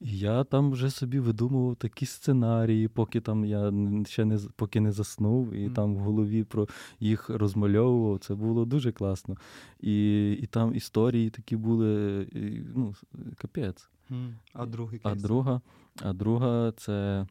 І 0.00 0.18
я 0.18 0.44
там 0.44 0.70
вже 0.70 0.90
собі 0.90 1.18
видумував 1.18 1.76
такі 1.76 2.06
сценарії, 2.06 2.88
поки 2.88 3.20
там 3.20 3.44
я 3.44 3.72
ще 4.06 4.24
не 4.24 4.38
поки 4.56 4.80
не 4.80 4.92
заснув, 4.92 5.52
і 5.52 5.68
mm. 5.68 5.72
там 5.72 5.94
в 5.94 5.98
голові 5.98 6.44
про 6.44 6.68
їх 7.00 7.28
розмальовував. 7.28 8.18
Це 8.18 8.34
було 8.34 8.64
дуже 8.64 8.92
класно. 8.92 9.36
І 9.80 10.32
і 10.32 10.46
там 10.46 10.74
історії 10.74 11.30
такі 11.30 11.56
були, 11.56 12.22
і, 12.32 12.62
ну, 12.74 12.94
капець. 13.36 13.90
Mm. 14.10 14.32
А 14.52 14.66
другий 14.66 15.00
а 15.02 15.14
друга, 15.14 15.60
а 16.02 16.12
друга 16.12 16.72
це 16.72 17.26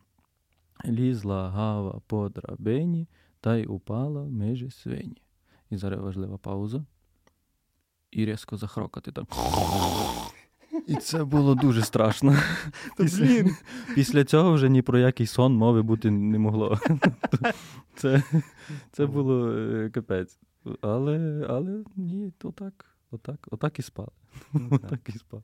лізла 0.86 1.50
гава 1.50 2.02
по 2.08 2.30
драбині 2.30 3.08
та 3.46 3.58
й 3.58 3.66
упала 3.66 4.22
в 4.22 4.32
межі 4.32 4.72
свині. 4.72 5.22
І 5.70 5.78
зараз 5.78 6.02
важлива 6.02 6.38
пауза. 6.38 6.86
І 8.12 8.26
різко 8.26 8.58
захрокати 8.58 9.12
там. 9.12 9.28
І 10.88 10.96
це 10.96 11.24
було 11.24 11.56
дуже 11.56 11.82
страшно. 11.82 12.36
Після, 12.98 13.46
після 13.96 14.24
цього 14.24 14.54
вже 14.54 14.70
ні 14.70 14.82
про 14.82 15.00
який 15.00 15.28
сон 15.28 15.54
мови 15.54 15.82
бути 15.82 16.12
не 16.12 16.40
могло. 16.40 16.80
Це 17.96 18.24
це 18.92 19.06
було 19.06 19.52
е, 19.52 19.90
капець. 19.90 20.40
Але 20.82 21.46
але 21.50 21.84
ні, 21.96 22.32
то 22.38 22.52
так. 22.52 22.86
Отак 23.12 23.48
отак 23.52 23.80
і 23.80 23.82
спали. 23.82 24.12
Ну, 24.54 24.70
отак 24.72 25.10
і 25.16 25.18
спали. 25.18 25.44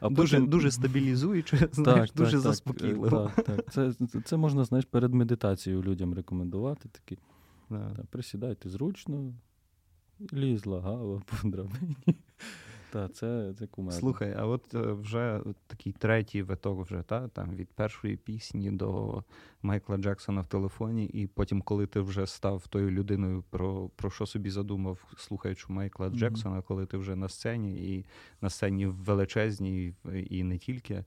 А 0.00 0.08
Дуже 0.08 0.36
потім... 0.36 0.50
дуже 0.50 0.70
стабілізуюче, 0.70 1.68
знаєш, 1.72 2.10
так, 2.10 2.16
дуже 2.16 2.32
так, 2.32 2.40
заспокійливо. 2.40 3.30
Так, 3.36 3.44
так. 3.44 3.72
Це 3.72 3.92
це 4.24 4.36
можна 4.36 4.64
знаєш, 4.64 4.84
перед 4.84 5.14
медитацією 5.14 5.82
людям 5.82 6.14
рекомендувати. 6.14 6.88
Такі. 6.88 7.18
Да. 7.70 8.04
Присідайте 8.10 8.68
зручно, 8.68 9.34
лізла 10.32 10.80
гава 10.80 11.22
по 11.42 11.48
драбині. 11.48 11.96
Та, 12.92 13.08
це 13.08 13.54
це 13.58 13.66
кумедно. 13.66 14.00
Слухай, 14.00 14.34
а 14.38 14.46
от 14.46 14.74
е, 14.74 14.92
вже 14.92 15.40
такий 15.66 15.92
третій 15.92 16.42
виток 16.42 16.86
вже, 16.86 17.02
та, 17.02 17.28
там 17.28 17.50
від 17.54 17.68
першої 17.68 18.16
пісні 18.16 18.70
до 18.70 19.22
Майкла 19.62 19.96
Джексона 19.96 20.40
в 20.40 20.46
телефоні, 20.46 21.06
і 21.06 21.26
потім, 21.26 21.62
коли 21.62 21.86
ти 21.86 22.00
вже 22.00 22.26
став 22.26 22.66
тою 22.66 22.90
людиною, 22.90 23.44
про 23.50 23.88
про 23.96 24.10
що 24.10 24.26
собі 24.26 24.50
задумав, 24.50 25.14
слухаючи 25.16 25.66
Майкла 25.68 26.08
mm-hmm. 26.08 26.14
Джексона, 26.14 26.62
коли 26.62 26.86
ти 26.86 26.96
вже 26.96 27.16
на 27.16 27.28
сцені, 27.28 27.96
і 27.96 28.06
на 28.40 28.50
сцені 28.50 28.86
величезній, 28.86 29.94
і 30.30 30.42
не 30.42 30.58
тільки, 30.58 31.04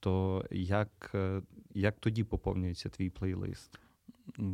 то 0.00 0.44
як, 0.50 1.10
е, 1.14 1.42
як 1.74 1.98
тоді 2.00 2.24
поповнюється 2.24 2.88
твій 2.88 3.10
плейлист? 3.10 3.78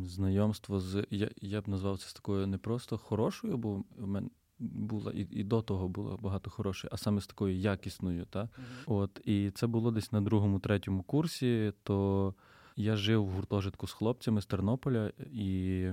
Знайомство 0.03 0.79
з. 0.79 1.05
Я 1.09 1.29
я 1.41 1.61
б 1.61 1.67
назвав 1.67 1.99
це 1.99 2.09
з 2.09 2.13
такою 2.13 2.47
не 2.47 2.57
просто 2.57 2.97
хорошою, 2.97 3.57
бо 3.57 3.83
в 3.97 4.07
мене 4.07 4.29
була 4.59 5.11
і 5.11 5.27
і 5.31 5.43
до 5.43 5.61
того 5.61 5.87
було 5.87 6.19
багато 6.21 6.49
хорошої, 6.49 6.89
а 6.93 6.97
саме 6.97 7.21
з 7.21 7.27
такою 7.27 7.55
якісною. 7.55 8.25
Та? 8.25 8.41
Mm-hmm. 8.41 8.83
От, 8.85 9.21
І 9.25 9.51
це 9.51 9.67
було 9.67 9.91
десь 9.91 10.11
на 10.11 10.21
другому, 10.21 10.59
третьому 10.59 11.03
курсі. 11.03 11.73
То 11.83 12.33
я 12.75 12.95
жив 12.95 13.25
в 13.25 13.29
гуртожитку 13.29 13.87
з 13.87 13.93
хлопцями 13.93 14.41
з 14.41 14.45
Тернополя, 14.45 15.11
і 15.31 15.87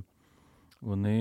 вони 0.81 1.21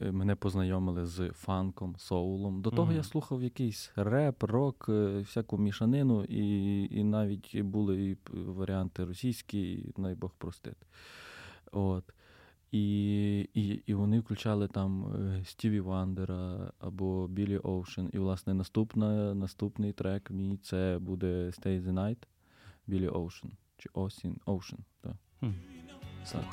е, 0.00 0.12
мене 0.12 0.36
познайомили 0.36 1.06
з 1.06 1.30
фанком, 1.30 1.94
соулом. 1.98 2.62
До 2.62 2.70
того 2.70 2.92
mm-hmm. 2.92 2.96
я 2.96 3.02
слухав 3.02 3.42
якийсь 3.42 3.92
реп, 3.96 4.42
рок, 4.42 4.86
е, 4.88 5.20
всяку 5.20 5.58
мішанину, 5.58 6.24
і 6.24 6.84
і 6.98 7.04
навіть 7.04 7.60
були 7.60 8.10
і 8.10 8.16
варіанти 8.32 9.04
російські, 9.04 9.72
і 9.72 9.94
най 9.96 10.14
Бог 10.14 10.30
простить. 10.38 10.86
От. 11.72 12.04
І 12.72 13.40
і, 13.54 13.82
і 13.86 13.94
вони 13.94 14.20
включали 14.20 14.68
там 14.68 15.06
е, 15.06 15.44
Стіві 15.44 15.80
Вандера 15.80 16.72
або 16.78 17.28
Білі 17.28 17.58
Оушен. 17.58 18.10
І, 18.12 18.18
власне, 18.18 18.54
наступна, 18.54 19.34
наступний 19.34 19.92
трек 19.92 20.30
мій 20.30 20.56
це 20.56 20.98
буде 21.00 21.46
Stay 21.46 21.82
the 21.82 21.92
Night 21.92 22.18
Білі 22.86 23.08
Оушен. 23.08 23.52
Чи 23.78 23.88
Осін 23.92 24.36
Оушен. 24.46 24.78
так. 25.00 25.16
Hmm. 25.40 25.54
так. 26.32 26.44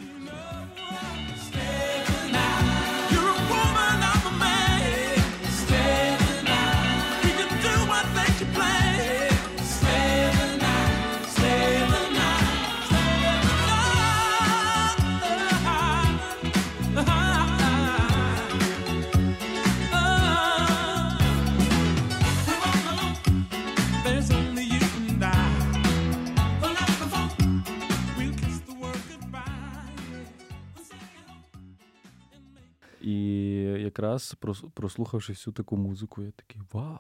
Якраз 33.02 34.36
прослухавши 34.74 35.34
всю 35.34 35.54
таку 35.54 35.78
музику, 35.78 36.22
я 36.22 36.32
такий 36.32 36.62
вау! 36.74 37.00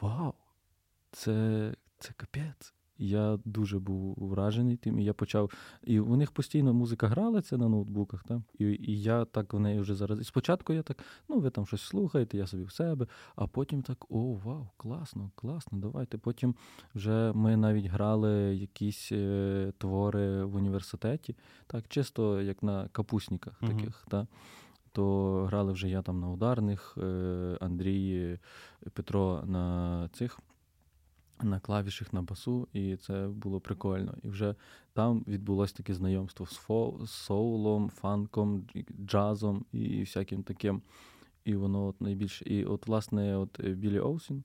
Вау! 0.00 0.34
Це 1.10 1.74
це 1.98 2.12
капець. 2.16 2.74
Я 2.98 3.38
дуже 3.44 3.78
був 3.78 4.14
вражений 4.18 4.76
тим, 4.76 4.98
і 4.98 5.04
я 5.04 5.12
почав. 5.12 5.50
І 5.82 6.00
у 6.00 6.16
них 6.16 6.30
постійно 6.30 6.74
музика 6.74 7.08
гралася 7.08 7.56
на 7.56 7.68
ноутбуках, 7.68 8.24
так? 8.24 8.38
І 8.58 8.64
і 8.64 9.02
я 9.02 9.24
так 9.24 9.52
в 9.52 9.58
неї 9.58 9.80
вже 9.80 9.94
зараз. 9.94 10.20
І 10.20 10.24
спочатку 10.24 10.72
я 10.72 10.82
так, 10.82 10.98
ну 11.28 11.38
ви 11.38 11.50
там 11.50 11.66
щось 11.66 11.82
слухаєте, 11.82 12.38
я 12.38 12.46
собі 12.46 12.64
в 12.64 12.72
себе, 12.72 13.06
а 13.36 13.46
потім 13.46 13.82
так: 13.82 14.04
о, 14.08 14.34
вау, 14.34 14.68
класно, 14.76 15.30
класно, 15.34 15.78
давайте. 15.78 16.18
Потім 16.18 16.54
вже 16.94 17.32
ми 17.34 17.56
навіть 17.56 17.86
грали 17.86 18.32
якісь 18.56 19.12
е, 19.12 19.72
твори 19.78 20.44
в 20.44 20.56
університеті, 20.56 21.36
так, 21.66 21.88
чисто 21.88 22.42
як 22.42 22.62
на 22.62 22.88
капусниках 22.88 23.60
таких. 23.60 24.04
Uh-huh. 24.04 24.10
так 24.10 24.26
то 24.92 25.44
грали 25.46 25.72
вже 25.72 25.88
я 25.88 26.02
там 26.02 26.20
на 26.20 26.30
ударних, 26.30 26.94
е, 26.98 27.58
Андрій, 27.60 28.38
Петро 28.92 29.42
на 29.46 30.08
цих 30.12 30.40
на 31.44 31.60
клавішах 31.60 32.12
на 32.12 32.22
басу, 32.22 32.68
і 32.72 32.96
це 32.96 33.28
було 33.28 33.60
прикольно. 33.60 34.14
І 34.22 34.28
вже 34.28 34.54
там 34.92 35.24
відбулося 35.28 35.74
таке 35.74 35.94
знайомство 35.94 36.46
з, 36.46 36.56
фо, 36.56 36.98
з 37.04 37.10
соулом, 37.10 37.90
фанком, 37.90 38.66
джазом 39.06 39.64
і 39.72 40.00
всяким 40.00 40.42
таким. 40.42 40.82
І 41.44 41.54
воно 41.54 41.86
от 41.86 42.00
найбільше. 42.00 42.44
І 42.44 42.64
от, 42.64 42.86
власне, 42.86 43.36
от 43.36 43.60
е, 43.60 43.74
Білі 43.74 44.00
Оусін. 44.00 44.44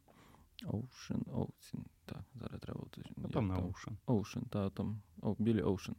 Оушен, 0.66 1.26
Оусін. 1.34 1.86
Так, 2.06 2.22
зараз 2.36 2.62
треба 2.62 2.80
уточнити. 2.80 3.34
Там 3.34 3.48
на 3.48 3.58
Оушен. 3.58 3.98
Оушен, 4.06 4.44
так, 4.50 4.74
там. 4.74 5.02
О, 5.22 5.36
Білі 5.40 5.62
Оушен. 5.62 5.96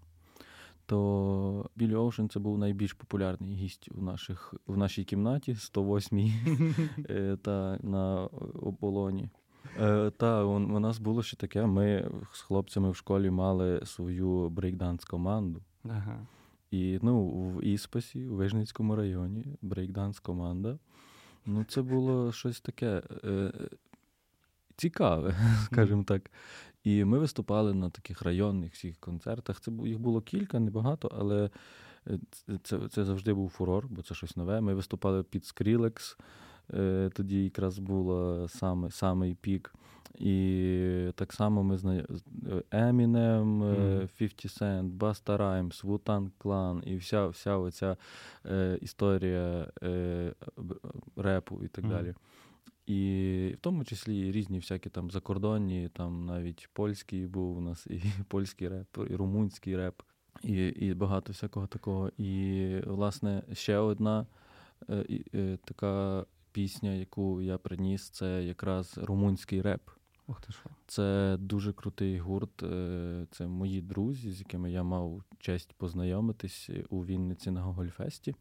То 0.88 1.70
Білі 1.76 1.94
Оушен 1.94 2.28
це 2.28 2.40
був 2.40 2.58
найбільш 2.58 2.92
популярний 2.92 3.54
гість 3.54 3.88
у 3.94 4.02
наших, 4.02 4.54
в 4.66 4.76
нашій 4.76 5.04
кімнаті 5.04 5.52
108-й 5.52 6.32
е, 7.10 7.36
та 7.42 7.78
на 7.82 8.28
оболоні. 8.62 9.30
Е, 9.80 10.10
Та 10.10 10.44
у, 10.44 10.50
у 10.50 10.80
нас 10.80 10.98
було 10.98 11.22
ще 11.22 11.36
таке. 11.36 11.66
Ми 11.66 12.10
з 12.32 12.40
хлопцями 12.40 12.90
в 12.90 12.96
школі 12.96 13.30
мали 13.30 13.80
свою 13.84 14.48
брейкданс 14.48 15.04
команду. 15.04 15.62
Ага. 15.84 16.26
І 16.70 16.98
ну, 17.02 17.26
в 17.28 17.64
Іспасі, 17.64 18.26
у 18.26 18.34
Вижницькому 18.34 18.96
районі, 18.96 19.46
брейкданс 19.62 20.20
команда. 20.20 20.78
Ну, 21.46 21.64
це 21.64 21.82
було 21.82 22.32
щось 22.32 22.60
таке 22.60 23.02
е, 23.24 23.52
цікаве, 24.76 25.34
скажімо 25.64 26.04
так. 26.04 26.30
І 26.88 27.04
ми 27.04 27.18
виступали 27.18 27.74
на 27.74 27.90
таких 27.90 28.22
районних 28.22 28.72
всіх 28.72 28.96
концертах. 28.96 29.60
Це 29.60 29.70
їх 29.84 29.98
було 29.98 30.20
кілька, 30.20 30.58
небагато, 30.58 31.10
але 31.18 31.50
е, 32.06 32.18
це 32.62 32.78
це 32.88 33.04
завжди 33.04 33.34
був 33.34 33.48
фурор, 33.50 33.86
бо 33.90 34.02
це 34.02 34.14
щось 34.14 34.36
нове. 34.36 34.60
Ми 34.60 34.74
виступали 34.74 35.22
під 35.22 35.44
Скрілекс. 35.44 36.16
Тоді 37.12 37.44
якраз 37.44 37.78
був 37.78 38.50
саме, 38.50 38.90
самий 38.90 39.34
пік. 39.34 39.74
І 40.14 41.12
так 41.14 41.32
само 41.32 41.62
ми 41.62 41.76
знаємо 41.76 42.08
Eminem, 42.70 43.62
mm. 43.62 44.08
50 44.18 44.62
Cent, 44.62 44.98
Busta 44.98 45.36
Rhymes, 45.36 45.84
Wu-Tang 45.84 46.30
Clan 46.40 46.82
і 46.82 46.96
вся 46.96 47.26
вся 47.26 47.56
оця 47.56 47.96
е, 48.46 48.78
історія 48.80 49.66
е, 49.82 50.32
репу 51.16 51.60
і 51.64 51.68
так 51.68 51.84
mm. 51.84 51.88
далі. 51.88 52.14
І 52.88 53.54
в 53.58 53.60
тому 53.60 53.84
числі 53.84 54.32
різні 54.32 54.58
всякі 54.58 54.90
там 54.90 55.10
закордонні, 55.10 55.88
там 55.88 56.26
навіть 56.26 56.68
польський 56.72 57.26
був 57.26 57.58
у 57.58 57.60
нас, 57.60 57.86
і 57.86 58.02
польський 58.28 58.68
реп, 58.68 58.98
і 59.10 59.16
румунський 59.16 59.76
реп, 59.76 60.02
і 60.42 60.66
і 60.66 60.94
багато 60.94 61.32
всякого 61.32 61.66
такого. 61.66 62.10
І, 62.18 62.80
власне, 62.86 63.42
ще 63.52 63.76
одна 63.76 64.26
е, 64.88 65.04
е, 65.34 65.58
така 65.64 66.24
пісня, 66.52 66.92
яку 66.92 67.42
я 67.42 67.58
приніс, 67.58 68.10
це 68.10 68.44
якраз 68.44 68.98
румунський 68.98 69.62
реп. 69.62 69.90
Ох 70.26 70.40
ти 70.40 70.52
що. 70.52 70.70
Це 70.86 71.36
дуже 71.40 71.72
крутий 71.72 72.18
гурт. 72.18 72.62
Е, 72.62 73.26
це 73.30 73.46
мої 73.46 73.82
друзі, 73.82 74.32
з 74.32 74.38
якими 74.38 74.72
я 74.72 74.82
мав 74.82 75.22
честь 75.38 75.72
познайомитись 75.72 76.70
у 76.90 77.04
Вінниці 77.04 77.50
на 77.50 77.62
Гогольфесті. 77.62 78.34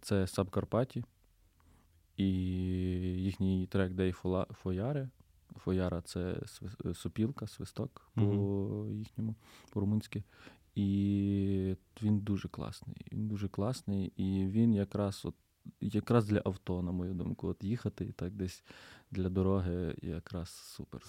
Це 0.00 0.26
Сабкарпаті. 0.26 1.04
І 2.16 2.26
їхній 3.22 3.66
трек 3.66 3.92
Дей 3.92 4.12
Фояре. 4.62 5.08
Фояра 5.56 6.02
це 6.02 6.36
сопілка, 6.94 7.46
свисток 7.46 8.10
по 8.14 8.86
їхньому, 8.90 9.34
по-румунськи. 9.70 10.22
І 10.74 11.76
він 12.02 12.18
дуже 12.18 12.48
класний. 12.48 13.06
Він 13.12 13.28
дуже 13.28 13.48
класний, 13.48 14.12
і 14.16 14.46
він 14.46 14.74
якраз 14.74 15.22
от 15.24 15.34
якраз 15.80 16.26
для 16.26 16.42
авто, 16.44 16.82
на 16.82 16.92
мою 16.92 17.14
думку, 17.14 17.48
от 17.48 17.64
їхати 17.64 18.04
і 18.04 18.12
так 18.12 18.32
десь 18.32 18.62
для 19.10 19.28
дороги 19.28 19.94
якраз 20.02 20.48
супер. 20.48 21.00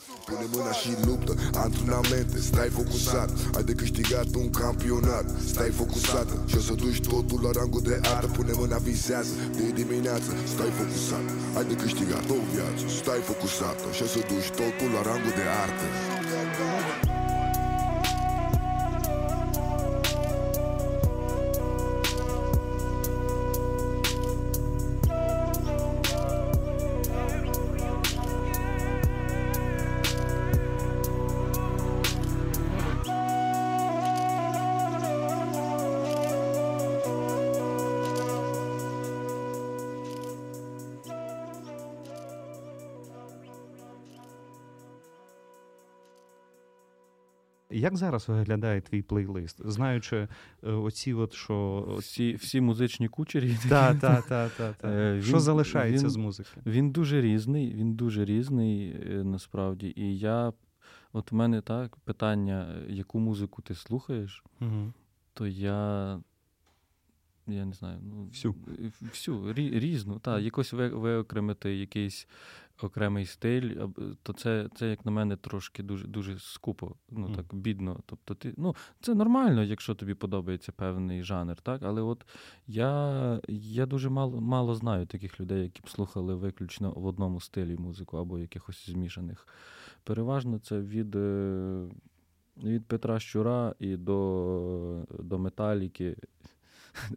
Stai 2.52 2.70
focusat 2.70 3.30
Ai 3.58 3.64
de 3.64 3.76
câștigat 3.76 4.36
un 4.36 4.50
campionat, 4.50 5.26
stai 5.40 5.70
focusat 5.70 6.28
Și 6.48 6.58
o 6.58 6.60
să 14.14 14.20
duci 14.32 14.50
totul 14.50 14.90
la 14.92 15.02
rangul 15.10 15.34
de 15.40 15.46
artă 15.54 15.88
Як 47.74 47.98
зараз 47.98 48.30
виглядає 48.30 48.82
твій 48.82 49.02
плейлист? 49.02 49.62
Знаючи 49.66 50.28
е, 50.64 50.72
оці, 50.72 51.14
от 51.14 51.34
що 51.34 51.88
всі 52.00 52.36
всі 52.36 52.62
музичні 52.62 53.08
кучері, 53.08 53.58
та, 53.70 53.96
та, 53.96 54.22
та, 54.22 54.50
та, 54.50 54.74
та. 54.74 54.90
Е, 54.90 55.22
що 55.22 55.40
залишається 55.40 56.06
він, 56.06 56.12
з 56.12 56.16
музики? 56.16 56.62
Він 56.66 56.92
дуже 56.92 57.22
різний, 57.22 57.74
він 57.74 57.94
дуже 57.94 58.26
різний 58.26 58.90
е, 58.90 59.24
насправді. 59.24 59.94
І 59.96 60.20
я, 60.20 60.54
от 61.14 61.32
в 61.32 61.36
мене 61.36 61.62
так 61.62 61.96
питання, 61.96 62.76
яку 62.90 63.20
музику 63.20 63.62
ти 63.62 63.76
слухаєш, 63.76 64.44
угу. 64.62 64.94
то 65.34 65.48
я. 65.48 66.20
Я 67.48 67.66
не 67.66 67.74
знаю, 67.74 68.00
ну 68.04 68.26
всю 68.26 68.56
всю 69.02 69.54
різну, 69.54 70.20
та 70.20 70.40
якось 70.40 70.74
виокремити 70.74 71.76
якийсь 71.76 72.28
окремий 72.84 73.26
стиль, 73.26 73.76
то 74.24 74.34
це, 74.34 74.70
це 74.76 74.90
як 74.90 75.06
на 75.06 75.12
мене, 75.12 75.36
трошки 75.36 75.84
дуже 75.84 76.08
дуже 76.08 76.40
скупо, 76.40 76.96
ну 77.12 77.28
mm. 77.28 77.36
так 77.36 77.56
бідно. 77.56 78.00
Тобто, 78.06 78.36
ти 78.36 78.54
ну 78.58 78.76
це 79.02 79.16
нормально, 79.16 79.64
якщо 79.64 79.96
тобі 79.96 80.14
подобається 80.14 80.72
певний 80.72 81.24
жанр, 81.24 81.56
так. 81.56 81.82
Але 81.84 82.02
от 82.02 82.26
я 82.68 83.42
я 83.48 83.86
дуже 83.86 84.10
мало 84.10 84.42
мало 84.42 84.76
знаю 84.76 85.06
таких 85.06 85.40
людей, 85.40 85.64
які 85.64 85.82
б 85.82 85.90
слухали 85.90 86.36
виключно 86.36 86.92
в 86.92 87.06
одному 87.06 87.42
стилі 87.42 87.78
музику 87.78 88.18
або 88.18 88.40
якихось 88.40 88.90
змішаних. 88.90 89.48
Переважно 90.04 90.60
це 90.60 90.80
від. 90.80 91.16
Е, 91.16 91.88
від 92.58 92.86
Петра 92.86 93.20
Щура 93.20 93.76
і 93.80 93.98
до 93.98 95.06
до 95.20 95.40
Металіки 95.40 96.16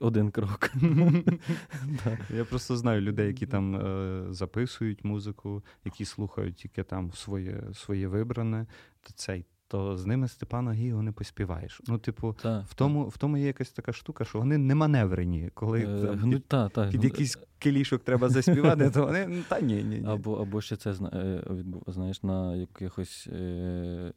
один 0.00 0.30
крок. 0.30 0.70
Я 2.30 2.44
просто 2.44 2.76
знаю 2.76 3.00
людей, 3.00 3.26
які 3.26 3.46
там 3.46 3.76
е, 3.76 4.24
записують 4.30 5.04
музику, 5.04 5.64
які 5.84 6.04
слухають 6.04 6.56
тільки 6.56 6.82
там 6.82 7.12
своє 7.12 7.62
своє 7.74 8.08
вибране, 8.08 8.66
то 9.02 9.12
цей. 9.14 9.46
То 9.68 9.96
з 9.96 10.06
ними 10.06 10.28
Степана 10.28 10.72
Гіго 10.72 11.02
не 11.02 11.12
поспіваєш. 11.12 11.80
Ну, 11.86 11.98
типу, 11.98 12.36
та, 12.42 12.60
в 12.68 12.74
тому 12.74 13.08
в 13.08 13.18
тому 13.18 13.36
є 13.36 13.46
якась 13.46 13.70
така 13.70 13.92
штука, 13.92 14.24
що 14.24 14.38
вони 14.38 14.58
не 14.58 14.74
маневрені. 14.74 15.50
Коли 15.54 15.80
е, 15.80 16.06
там, 16.06 16.30
під, 16.30 16.44
та, 16.46 16.68
та. 16.68 16.88
під 16.88 17.04
якийсь 17.04 17.38
келішок 17.58 18.04
треба 18.04 18.28
заспівати, 18.28 18.90
то 18.90 19.04
вони 19.06 19.26
ну, 19.26 19.42
та 19.48 19.60
ні, 19.60 19.74
ні, 19.74 19.98
ні. 19.98 20.06
Або 20.06 20.34
або 20.34 20.60
ще 20.60 20.76
це 20.76 20.90
е, 20.90 21.42
знаєш, 21.86 22.22
на 22.22 22.56
якихось 22.56 23.28
е, 23.32 24.12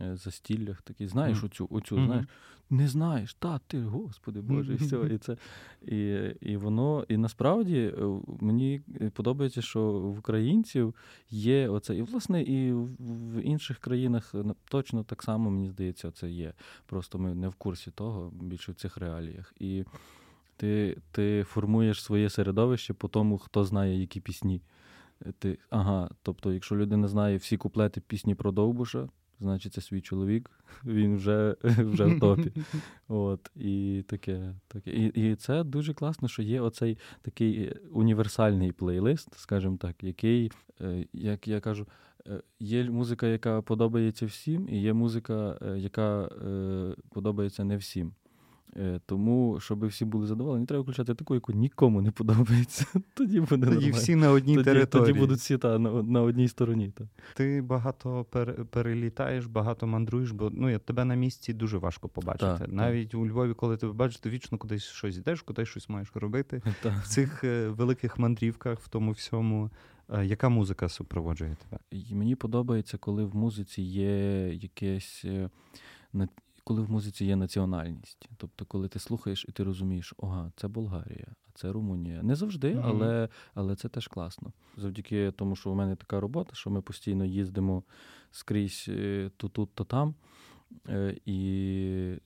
Е, 0.00 0.16
застіллях 0.16 0.82
такий, 0.82 1.06
знаєш 1.06 1.38
mm. 1.38 1.46
оцю, 1.46 1.68
оцю 1.70 1.96
mm-hmm. 1.96 2.06
знаєш, 2.06 2.26
не 2.72 2.88
знаєш, 2.88 3.34
та 3.34 3.58
ти, 3.58 3.80
господи 3.80 4.40
Боже, 4.40 4.72
і 4.72 4.76
все. 4.76 4.96
І 5.14 5.18
це, 5.18 5.36
і, 5.82 6.28
і 6.40 6.56
воно, 6.56 7.04
і 7.08 7.16
насправді 7.16 7.78
е, 7.78 8.20
мені 8.40 8.80
подобається, 9.12 9.62
що 9.62 9.92
в 9.92 10.18
українців 10.18 10.94
є 11.30 11.68
оце, 11.68 11.96
і 11.96 12.02
власне, 12.02 12.42
і 12.42 12.72
в 12.72 13.40
інших 13.42 13.78
країнах 13.78 14.34
точно 14.64 15.04
так 15.04 15.22
само, 15.22 15.50
мені 15.50 15.70
здається, 15.70 16.10
це 16.10 16.30
є. 16.30 16.52
Просто 16.86 17.18
ми 17.18 17.34
не 17.34 17.48
в 17.48 17.54
курсі 17.54 17.90
того, 17.90 18.32
більше 18.40 18.72
в 18.72 18.74
цих 18.74 18.96
реаліях. 18.96 19.54
І 19.60 19.84
ти, 20.56 20.96
ти 21.10 21.44
формуєш 21.44 22.02
своє 22.02 22.30
середовище 22.30 22.94
по 22.94 23.08
тому, 23.08 23.38
хто 23.38 23.64
знає, 23.64 24.00
які 24.00 24.20
пісні. 24.20 24.62
Ти, 25.38 25.58
Ага, 25.70 26.10
тобто, 26.22 26.52
якщо 26.52 26.76
людина 26.76 27.08
знає 27.08 27.36
всі 27.36 27.56
куплети 27.56 28.00
пісні 28.00 28.34
про 28.34 28.52
Довбуша, 28.52 29.08
значить, 29.42 29.72
це 29.72 29.80
свій 29.80 30.00
чоловік, 30.00 30.50
він 30.84 31.16
вже 31.16 31.56
вже 31.62 32.04
в 32.04 32.20
топі. 32.20 32.52
От, 33.08 33.50
І 33.56 34.04
таке. 34.08 34.54
таке. 34.68 34.90
І 34.90 35.06
і 35.06 35.34
це 35.34 35.64
дуже 35.64 35.94
класно, 35.94 36.28
що 36.28 36.42
є 36.42 36.60
оцей 36.60 36.98
такий 37.22 37.72
універсальний 37.90 38.72
плейлист, 38.72 39.38
скажімо 39.38 39.76
так, 39.76 40.04
який, 40.04 40.52
е, 40.80 41.06
як 41.12 41.48
я 41.48 41.60
кажу, 41.60 41.86
е, 42.26 42.42
є 42.60 42.90
музика, 42.90 43.26
яка 43.26 43.62
подобається 43.62 44.26
всім, 44.26 44.68
і 44.68 44.80
є 44.80 44.92
музика, 44.92 45.58
е, 45.62 45.78
яка 45.78 46.30
подобається 47.10 47.64
не 47.64 47.76
всім. 47.76 48.12
Е, 48.76 49.00
тому, 49.06 49.60
щоб 49.60 49.86
всі 49.86 50.04
були 50.04 50.26
задоволені, 50.26 50.66
треба 50.66 50.82
включати 50.82 51.14
таку, 51.14 51.34
яку 51.34 51.52
нікому 51.52 52.02
не 52.02 52.10
подобається. 52.10 52.86
Тоді 53.14 53.40
буде 53.40 53.66
Тоді 53.66 53.74
нормально. 53.74 53.96
всі 53.96 54.14
на 54.14 54.30
одній 54.30 54.54
тоді, 54.54 54.64
території. 54.64 55.06
Тоді 55.06 55.18
будуть 55.18 55.38
всі 55.38 55.58
та, 55.58 55.78
на 55.78 56.02
на 56.02 56.22
одній 56.22 56.48
стороні. 56.48 56.90
Та. 56.90 57.08
Ти 57.34 57.62
багато 57.62 58.26
пер, 58.30 58.64
перелітаєш, 58.64 59.46
багато 59.46 59.86
мандруєш, 59.86 60.30
бо 60.30 60.50
ну, 60.50 60.70
я 60.70 60.78
тебе 60.78 61.04
на 61.04 61.14
місці 61.14 61.52
дуже 61.52 61.78
важко 61.78 62.08
побачити. 62.08 62.56
Так, 62.58 62.72
Навіть 62.72 63.08
так. 63.10 63.20
у 63.20 63.26
Львові, 63.26 63.54
коли 63.54 63.76
тебе 63.76 63.92
бачиш, 63.92 64.18
ти 64.18 64.30
вічно 64.30 64.58
кудись 64.58 64.84
щось 64.84 65.16
йдеш, 65.16 65.42
кудись 65.42 65.68
щось 65.68 65.88
маєш 65.88 66.08
робити. 66.14 66.62
В 67.04 67.08
цих 67.08 67.44
е, 67.44 67.68
великих 67.68 68.18
мандрівках, 68.18 68.80
в 68.80 68.88
тому 68.88 69.12
всьому. 69.12 69.70
Е, 70.12 70.26
яка 70.26 70.48
музика 70.48 70.88
супроводжує 70.88 71.56
тебе? 71.64 71.82
І 71.90 72.14
Мені 72.14 72.34
подобається, 72.34 72.98
коли 72.98 73.24
в 73.24 73.36
музиці 73.36 73.82
є 73.82 74.48
якесь 74.54 75.24
коли 76.64 76.82
в 76.82 76.90
музиці 76.90 77.24
є 77.24 77.36
національність. 77.36 78.28
Тобто, 78.36 78.64
коли 78.64 78.88
ти 78.88 78.98
слухаєш 78.98 79.46
і 79.48 79.52
ти 79.52 79.64
розумієш, 79.64 80.14
ага, 80.22 80.52
це 80.56 80.68
Болгарія, 80.68 81.26
а 81.48 81.50
це 81.54 81.72
Румунія. 81.72 82.22
Не 82.22 82.34
завжди, 82.34 82.74
mm-hmm. 82.74 82.82
але 82.84 83.28
але 83.54 83.76
це 83.76 83.88
теж 83.88 84.08
класно. 84.08 84.52
Завдяки 84.76 85.32
тому, 85.32 85.56
що 85.56 85.70
у 85.70 85.74
мене 85.74 85.96
така 85.96 86.20
робота, 86.20 86.54
що 86.54 86.70
ми 86.70 86.82
постійно 86.82 87.24
їздимо 87.24 87.82
скрізь 88.30 88.86
е, 88.88 89.30
то 89.36 89.48
тут, 89.48 89.74
то 89.74 89.84
там. 89.84 90.14
Е, 90.88 91.16
і 91.26 92.18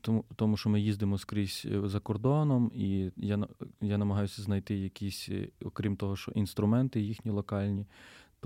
тому, 0.00 0.24
тому 0.36 0.56
що 0.56 0.70
ми 0.70 0.80
їздимо 0.80 1.18
скрізь 1.18 1.66
е, 1.70 1.88
за 1.88 2.00
кордоном, 2.00 2.72
і 2.74 3.10
я 3.16 3.46
я 3.80 3.98
намагаюся 3.98 4.42
знайти 4.42 4.74
якісь, 4.74 5.28
окрім 5.64 5.96
того, 5.96 6.16
що 6.16 6.32
інструменти 6.32 7.00
їхні 7.00 7.30
локальні, 7.30 7.86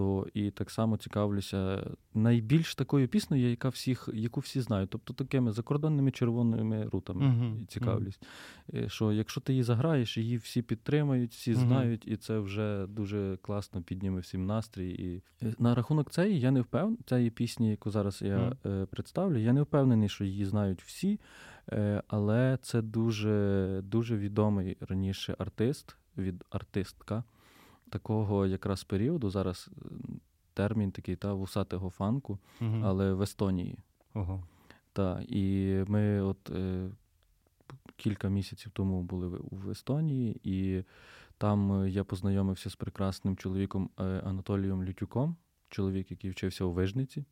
то 0.01 0.27
і 0.35 0.51
так 0.51 0.71
само 0.71 0.97
цікавлюся 0.97 1.91
найбільш 2.15 2.75
такою 2.75 3.09
піснею, 3.09 3.51
яка 3.51 3.69
всіх, 3.69 4.09
яку 4.15 4.41
всі 4.41 4.61
знають, 4.61 4.91
тобто 4.91 5.15
такими 5.15 5.53
закордонними 5.53 6.11
червоними 6.11 6.89
рутами 6.93 7.25
uh-huh. 7.25 7.67
цікавлюсь. 7.67 8.21
Uh-huh. 8.69 8.89
Що 8.89 9.13
якщо 9.13 9.41
ти 9.41 9.53
її 9.53 9.63
заграєш, 9.63 10.19
її 10.19 10.37
всі 10.37 10.63
підтримають, 10.63 11.33
всі 11.33 11.53
uh-huh. 11.53 11.57
знають, 11.57 12.05
і 12.07 12.17
це 12.17 12.39
вже 12.39 12.87
дуже 12.87 13.39
класно 13.43 13.83
підніме 13.83 14.21
всім 14.21 14.47
настрій. 14.47 14.91
І 14.91 15.23
на 15.59 15.75
рахунок 15.75 16.11
цієї 16.11 16.41
я 16.41 16.51
не 16.51 16.61
впевнений, 16.61 16.99
цієї 17.07 17.31
пісні, 17.31 17.71
яку 17.71 17.91
зараз 17.91 18.23
я 18.23 18.57
е, 18.67 18.87
представлю, 18.87 19.39
я 19.39 19.53
не 19.53 19.63
впевнений, 19.63 20.09
що 20.09 20.25
її 20.25 20.45
знають 20.45 20.83
всі, 20.83 21.21
е, 21.73 22.03
але 22.09 22.59
це 22.63 22.83
дуже, 22.83 23.81
дуже 23.85 24.17
відомий 24.17 24.77
раніше 24.81 25.37
артист 25.39 25.97
від 26.17 26.45
артистка 26.51 27.25
такого 27.91 28.47
якраз 28.47 28.85
періоду 28.85 29.31
зараз 29.31 29.71
е, 29.73 29.89
термін 30.55 30.93
такий 30.93 31.17
та 31.17 31.35
вусатого 31.35 31.91
фанку, 31.91 32.39
угу. 32.61 32.81
але 32.85 33.13
в 33.13 33.23
Естонії. 33.23 33.79
Ого. 34.15 34.45
Та, 34.93 35.25
і 35.29 35.75
ми 35.89 36.21
от 36.21 36.51
е, 36.51 36.91
кілька 37.97 38.29
місяців 38.29 38.73
тому 38.75 39.03
були 39.03 39.29
в 39.51 39.71
Естонії, 39.71 40.41
і 40.45 40.85
там 41.39 41.83
е, 41.83 41.91
я 41.91 42.05
познайомився 42.05 42.71
з 42.71 42.77
прекрасним 42.77 43.37
чоловіком 43.37 43.91
е, 43.99 44.03
Анатолієм 44.03 44.85
Лютюком, 44.85 45.37
чоловік, 45.69 46.11
який 46.11 46.31
вчився 46.31 46.65
у 46.65 46.73
Вижниці. 46.73 47.25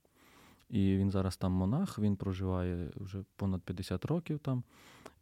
І 0.68 0.96
він 0.96 1.10
зараз 1.10 1.36
там 1.36 1.52
монах, 1.52 1.98
він 1.98 2.16
проживає 2.16 2.90
вже 2.96 3.24
понад 3.36 3.62
50 3.62 4.04
років 4.04 4.38
там. 4.38 4.62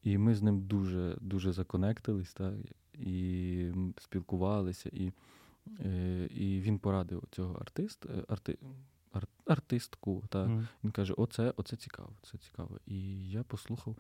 І 0.03 0.18
ми 0.18 0.35
з 0.35 0.42
ним 0.42 0.61
дуже 0.61 1.16
дуже 1.20 1.53
законектились, 1.53 2.35
так, 2.35 2.55
і 3.00 3.72
спілкувалися. 3.98 4.90
І 4.92 5.12
е, 5.85 6.26
і 6.26 6.61
він 6.61 6.78
порадив 6.78 7.22
цього 7.30 7.54
артист, 7.54 8.06
е, 8.06 8.24
арти, 8.28 8.59
ар, 9.12 9.26
артистку. 9.46 10.24
Та, 10.28 10.44
mm. 10.44 10.66
Він 10.85 10.90
каже: 10.90 11.14
Оце 11.16 11.52
оце 11.56 11.76
цікаво, 11.76 12.12
це 12.22 12.38
цікаво. 12.38 12.78
І 12.87 13.30
я 13.30 13.42
послухав, 13.42 13.96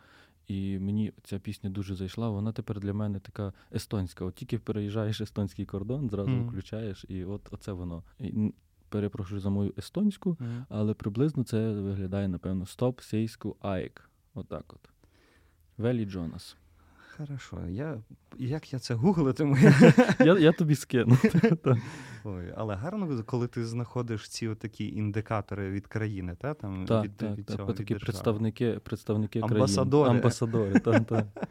і 0.46 0.78
мені 0.78 1.12
ця 1.22 1.38
пісня 1.38 1.70
дуже 1.70 1.94
зайшла. 1.94 2.30
Вона 2.30 2.52
тепер 2.52 2.80
для 2.80 2.92
мене 2.92 3.20
така 3.20 3.52
естонська. 3.74 4.24
От 4.24 4.34
тільки 4.34 4.58
переїжджаєш 4.58 5.20
естонський 5.20 5.66
кордон, 5.66 6.10
зразу 6.10 6.30
mm. 6.30 6.48
включаєш, 6.48 7.04
і 7.08 7.24
от 7.24 7.48
оце 7.50 7.72
воно. 7.72 8.02
І, 8.20 8.52
Перепрошую 8.88 9.40
за 9.40 9.50
мою 9.50 9.74
естонську, 9.78 10.30
mm. 10.30 10.64
але 10.68 10.94
приблизно 10.94 11.44
це 11.44 11.72
виглядає, 11.72 12.28
напевно, 12.28 12.66
стоп, 12.66 13.00
сейську, 13.00 13.56
айк. 13.60 14.10
Отак 14.34 14.72
от. 14.72 14.90
Велі 15.78 16.04
Джонас. 16.04 16.56
Хорошо. 17.18 17.60
Я, 17.68 18.02
Як 18.38 18.72
я 18.72 18.78
це 18.78 18.94
гуглитиму? 18.94 19.56
Я 20.18 20.38
я 20.38 20.52
тобі 20.52 20.74
скину. 20.74 21.18
Ой, 22.24 22.52
Але 22.56 22.74
гарно, 22.74 23.22
коли 23.26 23.48
ти 23.48 23.66
знаходиш 23.66 24.28
ці 24.28 24.54
такі 24.54 24.88
індикатори 24.88 25.70
від 25.70 25.86
країни, 25.86 26.36
та? 26.40 26.54
Там, 26.54 26.84
так, 26.84 27.04
від, 27.04 27.16
так, 27.16 27.38
від 27.38 27.46
так, 27.46 27.56
цього, 27.56 27.72
такі 27.72 27.94
від 27.94 28.02
представники 28.02 28.80
представники 28.84 29.40
Амбасадори. 29.40 30.04
країн. 30.04 30.16
Амбасадори. 30.16 30.78
так, 30.80 31.06
так. 31.06 31.26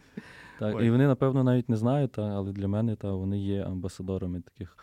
Так, 0.59 0.83
І 0.83 0.89
вони, 0.89 1.07
напевно, 1.07 1.43
навіть 1.43 1.69
не 1.69 1.77
знають, 1.77 2.11
та, 2.11 2.21
але 2.21 2.51
для 2.51 2.67
мене 2.67 2.95
та, 2.95 3.11
вони 3.11 3.39
є 3.39 3.63
амбасадорами 3.63 4.41
таких 4.41 4.77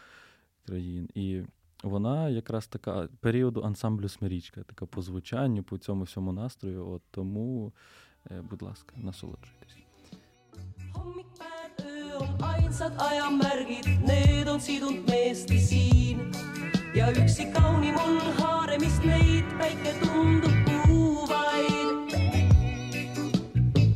країн. 0.66 1.08
І 1.14 1.42
вона 1.82 2.28
якраз 2.28 2.66
така 2.66 3.08
періоду 3.20 3.62
ансамблю 3.62 4.08
Смирічка, 4.08 4.62
така 4.62 4.86
по 4.86 5.02
звучанню, 5.02 5.62
по 5.62 5.78
цьому 5.78 6.04
всьому 6.04 6.32
настрою. 6.32 6.88
От 6.88 7.02
Тому, 7.10 7.72
е, 8.30 8.42
будь 8.50 8.62
ласка, 8.62 8.94
насолоджуйтесь. 8.96 9.81
Hommikpäev, 11.04 11.70
öö 11.84 12.16
on 12.16 12.28
ainsad 12.42 12.92
ajamärgid, 12.98 13.86
need 14.06 14.46
on 14.46 14.60
sidunud 14.60 15.08
meesti 15.08 15.60
siin. 15.60 16.32
ja 16.94 17.10
üksi 17.10 17.44
kaunim 17.44 17.96
on 17.96 18.20
haaremist 18.38 19.04
neid, 19.04 19.44
päike 19.58 19.94
tundub 20.04 20.52
kuu 20.86 21.28
vaid. 21.28 22.12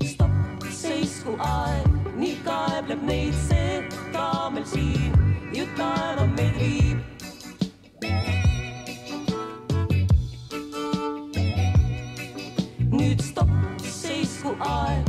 stopp, 0.05 0.66
seisku 0.71 1.37
aeg, 1.38 1.88
nii 2.16 2.37
kaebleb 2.45 3.03
neid 3.03 3.35
see 3.49 3.88
ka 4.12 4.51
meil 4.51 4.64
siin, 4.64 5.12
jutt 5.55 5.77
taeva 5.77 6.27
meid 6.27 6.59
viib. 6.59 6.99
nüüd 12.90 13.21
stopp, 13.21 13.53
seisku 13.83 14.57
aeg, 14.59 15.06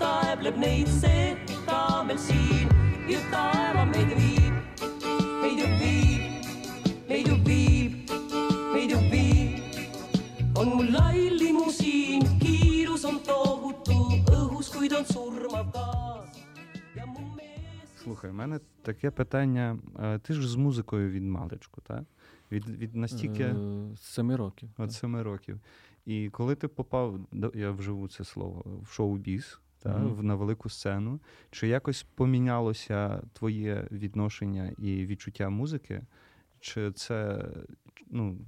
nii 0.00 0.06
kaebleb 0.06 0.56
neid 0.56 0.88
see 0.88 1.36
ka 1.66 2.02
meil 2.06 2.18
siin 2.18 2.68
ju 3.08 3.18
taeva 3.30 3.84
meid 3.84 4.12
viib, 4.16 4.54
meid 5.42 5.58
ju 5.60 5.68
viib, 5.80 6.22
meid 7.08 7.28
ju 7.28 7.36
viib, 7.44 7.92
meid 8.72 8.90
ju 8.90 9.00
viib. 9.12 10.56
on 10.56 10.68
mul 10.76 10.88
lai 10.92 11.28
limusiin, 11.30 12.22
kiirus 12.40 13.04
on 13.04 13.20
tohutu 13.20 13.98
õhus, 14.32 14.72
kuid 14.72 14.92
on 14.92 15.04
surmav 15.04 15.72
gaas. 15.72 16.40
Слухай, 18.02 18.30
у 18.30 18.34
мене 18.34 18.60
таке 18.82 19.10
питання. 19.10 19.78
Ти 20.22 20.34
ж 20.34 20.48
з 20.48 20.56
музикою 20.56 21.10
від 21.10 21.22
маличку, 21.22 21.80
так? 21.80 22.04
Від 22.52 22.68
від 22.68 22.96
настільки 22.96 23.42
е, 23.42 23.54
семи 23.96 24.36
років. 24.36 24.68
От 24.78 24.92
семи 24.92 25.22
років. 25.22 25.60
І 26.06 26.30
коли 26.30 26.54
ти 26.54 26.68
попав, 26.68 27.20
я 27.54 27.70
вживу 27.70 28.08
це 28.08 28.24
слово, 28.24 28.64
в 28.82 28.92
шоу-біз, 28.92 29.60
та, 29.80 29.88
mm-hmm. 29.88 30.22
на 30.22 30.34
велику 30.34 30.68
сцену. 30.68 31.20
Чи 31.50 31.68
якось 31.68 32.02
помінялося 32.02 33.22
твоє 33.32 33.88
відношення 33.90 34.72
і 34.78 35.06
відчуття 35.06 35.50
музики? 35.50 36.02
Чи 36.60 36.92
це 36.92 37.48
ну, 38.10 38.38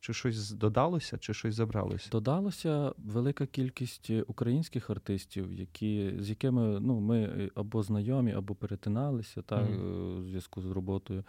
чи 0.00 0.12
щось 0.12 0.50
додалося, 0.50 1.18
чи 1.18 1.34
щось 1.34 1.54
забралося? 1.54 2.10
Додалося 2.10 2.92
велика 2.98 3.46
кількість 3.46 4.10
українських 4.26 4.90
артистів, 4.90 5.52
які, 5.52 6.14
з 6.18 6.28
якими 6.28 6.80
ну, 6.80 7.00
ми 7.00 7.50
або 7.54 7.82
знайомі, 7.82 8.32
або 8.32 8.54
перетиналися 8.54 9.42
та, 9.42 9.56
mm-hmm. 9.56 10.18
у 10.18 10.22
зв'язку 10.22 10.62
з 10.62 10.70
роботою. 10.70 11.24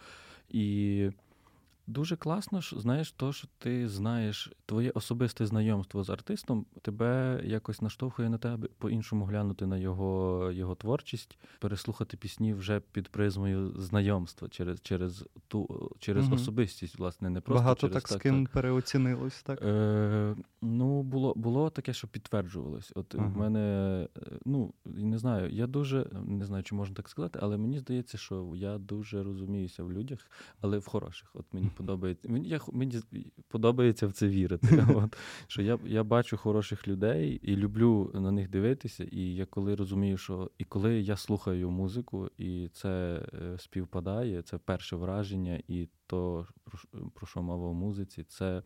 І 0.48 1.10
Дуже 1.88 2.16
класно, 2.16 2.60
що 2.60 2.80
знаєш, 2.80 3.12
то, 3.12 3.32
що 3.32 3.48
ти 3.58 3.88
знаєш, 3.88 4.52
твоє 4.66 4.90
особисте 4.90 5.46
знайомство 5.46 6.04
з 6.04 6.10
артистом 6.10 6.66
тебе 6.82 7.40
якось 7.44 7.82
наштовхує 7.82 8.28
на 8.28 8.38
тебе 8.38 8.68
по-іншому 8.78 9.24
глянути 9.24 9.66
на 9.66 9.76
його 9.76 10.50
його 10.52 10.74
творчість, 10.74 11.38
переслухати 11.58 12.16
пісні 12.16 12.54
вже 12.54 12.80
під 12.80 13.08
призмою 13.08 13.72
знайомства 13.76 14.48
через 14.48 14.80
через 14.80 15.24
ту 15.48 15.90
через 15.98 16.26
угу. 16.26 16.34
особистість, 16.34 16.98
власне, 16.98 17.30
не 17.30 17.40
просто 17.40 17.62
багато 17.62 17.80
через, 17.80 17.94
так, 17.94 18.08
так 18.08 18.18
з 18.18 18.22
ким 18.22 18.44
так. 18.44 18.52
переоцінилось, 18.52 19.42
так? 19.42 19.62
Е, 19.62 20.34
Ну, 20.62 21.02
було 21.02 21.34
було 21.36 21.70
таке, 21.70 21.92
що 21.92 22.08
підтверджувалось. 22.08 22.92
От 22.94 23.14
угу. 23.14 23.24
в 23.24 23.36
мене, 23.36 24.08
ну 24.44 24.74
не 24.84 25.18
знаю, 25.18 25.50
я 25.50 25.66
дуже 25.66 26.06
не 26.24 26.44
знаю, 26.44 26.64
чи 26.64 26.74
можна 26.74 26.94
так 26.94 27.08
сказати, 27.08 27.38
але 27.42 27.56
мені 27.56 27.78
здається, 27.78 28.18
що 28.18 28.52
я 28.54 28.78
дуже 28.78 29.22
розуміюся 29.22 29.84
в 29.84 29.92
людях, 29.92 30.30
але 30.60 30.78
в 30.78 30.86
хороших. 30.86 31.30
От 31.34 31.46
мені 31.52 31.70
подобається. 31.78 32.28
Мені 32.28 32.48
я, 32.48 32.60
мені 32.72 33.00
подобається 33.48 34.06
в 34.06 34.12
це 34.12 34.28
вірити. 34.28 34.84
От, 34.94 35.16
Що 35.46 35.62
я 35.62 35.78
я 35.84 36.04
бачу 36.04 36.36
хороших 36.36 36.88
людей 36.88 37.40
і 37.42 37.56
люблю 37.56 38.10
на 38.14 38.30
них 38.30 38.50
дивитися. 38.50 39.04
І 39.04 39.34
я 39.34 39.46
коли 39.46 39.74
розумію, 39.74 40.16
що 40.16 40.50
і 40.58 40.64
коли 40.64 41.00
я 41.00 41.16
слухаю 41.16 41.70
музику, 41.70 42.30
і 42.38 42.68
це 42.72 43.22
е, 43.34 43.58
співпадає, 43.58 44.42
це 44.42 44.58
перше 44.58 44.96
враження, 44.96 45.62
і 45.68 45.88
то, 46.06 46.46
про 47.14 47.26
що 47.26 47.42
мова 47.42 47.70
в 47.70 47.74
музиці, 47.74 48.24
це 48.24 48.62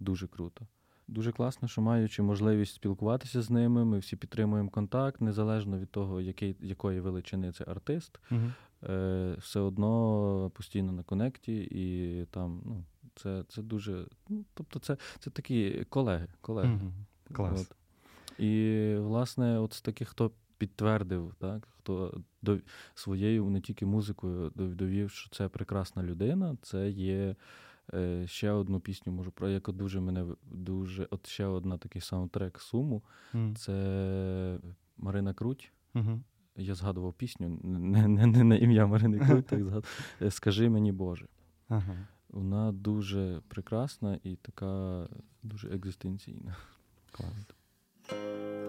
дуже 0.00 0.26
круто. 0.26 0.66
дуже 1.08 1.32
класно, 1.32 1.68
що 1.68 1.80
маючи 1.82 2.22
можливість 2.22 2.74
спілкуватися 2.74 3.42
з 3.42 3.50
ними, 3.50 3.84
ми 3.84 3.98
всі 3.98 4.16
підтримуємо 4.16 4.70
контакт, 4.70 5.20
незалежно 5.20 5.78
від 5.78 5.90
того, 5.90 6.20
який, 6.20 6.56
якої 6.60 7.00
величини 7.00 7.52
це 7.52 7.64
артист. 7.64 8.20
Угу. 8.30 8.52
Е, 8.88 9.36
Все 9.38 9.60
одно 9.60 10.50
постійно 10.54 10.92
на 10.92 11.02
конекті, 11.02 11.68
і 11.70 12.26
там, 12.30 12.62
ну, 12.64 12.84
це 13.14 13.44
це 13.48 13.62
дуже. 13.62 14.06
Ну, 14.28 14.44
Тобто, 14.54 14.78
це 14.78 14.96
це 15.18 15.30
такі 15.30 15.84
колеги. 15.88 16.28
колеги. 16.40 16.74
Угу. 16.74 16.92
Клас. 17.32 17.60
От. 17.60 17.76
І, 18.40 18.94
власне, 18.98 19.58
от 19.58 19.72
з 19.72 19.82
таких, 19.82 20.08
хто 20.08 20.30
підтвердив, 20.58 21.34
так, 21.38 21.68
хто 21.78 22.20
до, 22.42 22.58
своєю 22.94 23.44
не 23.44 23.60
тільки 23.60 23.86
музикою 23.86 24.52
довів, 24.54 25.10
що 25.10 25.30
це 25.30 25.48
прекрасна 25.48 26.02
людина, 26.02 26.56
це 26.62 26.90
є. 26.90 27.36
Е, 27.94 28.26
ще 28.26 28.50
одну 28.50 28.80
пісню 28.80 29.12
можу 29.12 29.30
про 29.30 29.48
яку 29.48 29.72
дуже 29.72 30.00
мене 30.00 30.26
дуже. 30.42 31.06
От 31.10 31.26
ще 31.26 31.46
одна 31.46 31.78
такий 31.78 32.02
саундтрек 32.02 32.60
суму. 32.60 33.02
Mm. 33.34 33.54
Це 33.54 34.58
Марина 34.96 35.34
Круть. 35.34 35.72
Mm-hmm. 35.94 36.20
Я 36.60 36.74
згадував 36.74 37.12
пісню, 37.14 37.58
не 37.62 38.08
не, 38.08 38.26
не 38.26 38.44
на 38.44 38.56
ім'я 38.56 38.86
Марини 38.86 39.18
Круть, 39.18 39.46
так 39.46 39.58
згадував. 39.60 39.84
Е, 40.22 40.30
Скажи 40.30 40.68
мені 40.70 40.92
Боже. 40.92 41.26
Ага. 41.68 41.96
Вона 42.28 42.72
дуже 42.72 43.40
прекрасна 43.48 44.18
і 44.24 44.36
така 44.36 45.06
дуже 45.42 45.68
екзистенційна. 45.68 46.56
Класно. 47.10 47.54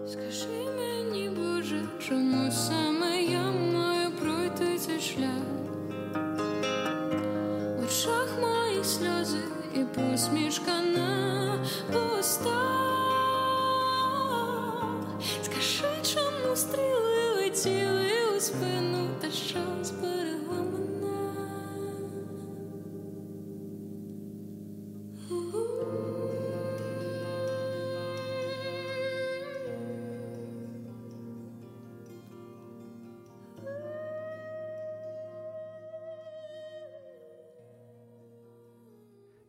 Скажи 0.06 0.64
мені, 0.76 1.30
Боже, 1.36 1.84
чому 1.98 2.50
саме 2.50 3.22
я 3.22 3.52
маю 3.52 4.10
пройти 4.10 4.78
цей 4.78 5.00
шлях? 5.00 5.44
В 7.78 7.84
очах 7.84 8.38
мої 8.40 8.84
сльози 8.84 9.38
і 9.74 9.84
посмішка 9.84 10.82
на 10.82 11.64
устах. 12.20 12.78
Скажи, 15.42 15.84
чому 16.14 16.56
стріли 16.56 17.01
летіли 17.66 18.36
у 18.36 18.40
спину 18.40 19.08
та 19.20 19.30
що 19.30 19.84
зберегла 19.84 20.62
мене? 20.62 20.92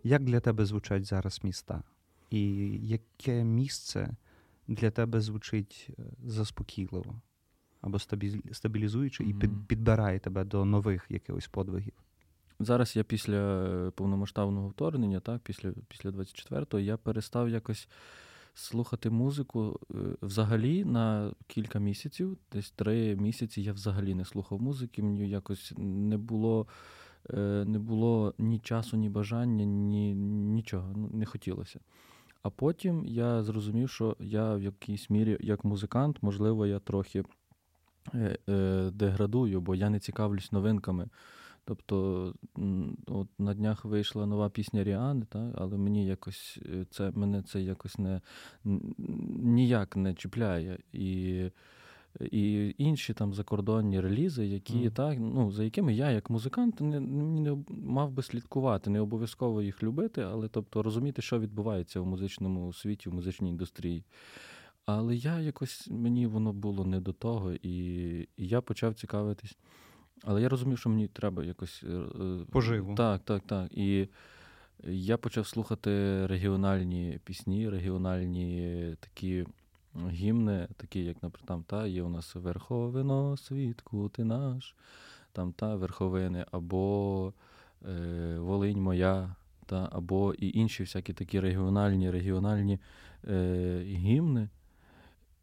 Як 0.04 0.24
для 0.24 0.40
тебе 0.40 0.66
звучать 0.66 1.06
зараз 1.06 1.40
міста? 1.44 1.84
І 2.30 2.42
яке 2.88 3.44
місце 3.44 4.16
для 4.68 4.92
тебе 4.92 5.22
звучить 5.22 5.88
е, 6.00 6.04
заспокійливо 6.24 7.22
або 7.84 8.00
стабілізуючи 8.52 9.24
і 9.24 9.34
підбирає 9.68 10.20
тебе 10.20 10.44
до 10.44 10.66
нових 10.66 11.06
якихось 11.10 11.48
подвигів? 11.48 11.94
Зараз 12.60 12.96
я 12.96 13.04
після 13.04 13.36
е, 13.36 13.92
повномасштабного 13.92 14.68
вторгнення, 14.68 15.20
так, 15.20 15.42
після 15.42 15.72
після 15.88 16.10
24-го, 16.10 16.80
я 16.80 16.98
перестав 16.98 17.50
якось 17.50 17.88
слухати 18.54 19.10
музику 19.10 19.80
е, 19.92 19.96
взагалі 20.22 20.86
на 20.86 21.32
кілька 21.48 21.80
місяців, 21.80 22.38
десь 22.52 22.72
три 22.72 23.16
місяці 23.16 23.62
я 23.62 23.74
взагалі 23.74 24.16
не 24.16 24.26
слухав 24.26 24.62
музики, 24.62 25.04
мені 25.04 25.30
якось 25.30 25.74
не 25.78 26.18
було. 26.18 26.68
Е, 27.30 27.66
не 27.68 27.80
було 27.80 28.34
ні 28.38 28.60
часу, 28.60 28.98
ні 28.98 29.10
бажання, 29.10 29.66
ні 29.66 30.16
нічого, 30.16 30.94
ну, 30.96 31.10
не 31.14 31.26
хотілося. 31.26 31.80
А 32.42 32.50
потім 32.50 33.06
я 33.06 33.44
зрозумів, 33.44 33.90
що 33.90 34.18
я 34.20 34.56
в 34.56 34.62
якійсь 34.62 35.10
мірі, 35.10 35.38
як 35.40 35.64
музикант, 35.64 36.18
можливо, 36.22 36.66
я 36.66 36.80
трохи 36.80 37.24
деградую, 38.92 39.62
бо 39.62 39.76
я 39.76 39.90
не 39.90 40.00
цікавлюсь 40.00 40.52
новинками. 40.52 41.10
Тобто, 41.66 42.34
от 43.08 43.28
на 43.40 43.54
днях 43.54 43.86
вийшла 43.86 44.26
нова 44.26 44.50
пісня 44.50 44.84
Ріани, 44.84 45.26
та, 45.30 45.52
але 45.56 45.78
мені 45.78 46.06
якось 46.06 46.60
це 46.90 47.12
мене 47.12 47.42
це 47.42 47.62
якось 47.62 47.98
не 47.98 48.22
ніяк 49.44 49.96
не 49.96 50.14
чіпляє. 50.14 50.78
І 50.94 51.50
і 52.22 52.76
інші 52.78 53.14
там 53.14 53.34
закордонні 53.34 54.00
релізи, 54.00 54.46
які 54.46 54.74
mm. 54.74 54.92
так, 54.92 55.18
ну, 55.20 55.52
за 55.52 55.64
якими 55.64 55.94
я, 55.94 56.12
як 56.12 56.30
музикант, 56.30 56.82
не, 56.82 57.00
не 57.00 57.58
мав 57.70 58.12
би 58.12 58.24
слідкувати, 58.24 58.90
не 58.90 59.00
обов'язково 59.00 59.62
їх 59.62 59.84
любити, 59.84 60.22
але 60.22 60.48
тобто 60.48 60.84
розуміти, 60.84 61.22
що 61.22 61.40
відбувається 61.40 62.02
в 62.02 62.06
музичному 62.06 62.74
світі, 62.74 63.10
в 63.10 63.14
музичній 63.14 63.50
індустрії. 63.50 64.04
Але 64.86 65.16
я 65.16 65.40
якось 65.40 65.88
мені 65.92 66.28
воно 66.28 66.54
було 66.54 66.86
не 66.86 67.00
до 67.00 67.14
того, 67.14 67.54
і, 67.54 67.78
і 68.20 68.28
я 68.48 68.62
почав 68.62 68.94
цікавитись. 68.94 69.58
Але 70.24 70.42
я 70.42 70.50
розумів, 70.50 70.80
що 70.80 70.90
мені 70.90 71.08
треба 71.08 71.44
якось 71.44 71.84
е, 71.84 71.88
е, 71.88 72.46
поживу. 72.52 72.96
Так, 72.96 73.22
так, 73.26 73.44
так. 73.46 73.72
І 73.72 74.08
я 74.84 75.18
почав 75.18 75.48
слухати 75.48 75.92
регіональні 76.28 77.20
пісні, 77.24 77.70
регіональні 77.70 78.96
такі 79.00 79.46
гімни, 80.10 80.68
такі, 80.78 81.04
як, 81.04 81.24
наприклад, 81.24 81.48
там 81.48 81.64
та 81.64 81.88
є 81.88 82.04
у 82.04 82.10
нас 82.10 82.36
Верховино, 82.36 83.38
світку 83.38 84.10
ти 84.10 84.24
наш, 84.24 84.76
там 85.32 85.54
та 85.54 85.76
верховини, 85.76 86.46
або 86.52 87.34
е, 87.90 88.38
Волинь 88.40 88.82
моя, 88.82 89.36
та, 89.66 89.90
або 89.92 90.34
і 90.34 90.60
інші 90.60 90.84
всякі 90.84 91.14
такі 91.14 91.40
регіональні 91.40 92.12
регіональні 92.12 92.80
е, 93.28 93.84
гімни. 93.86 94.50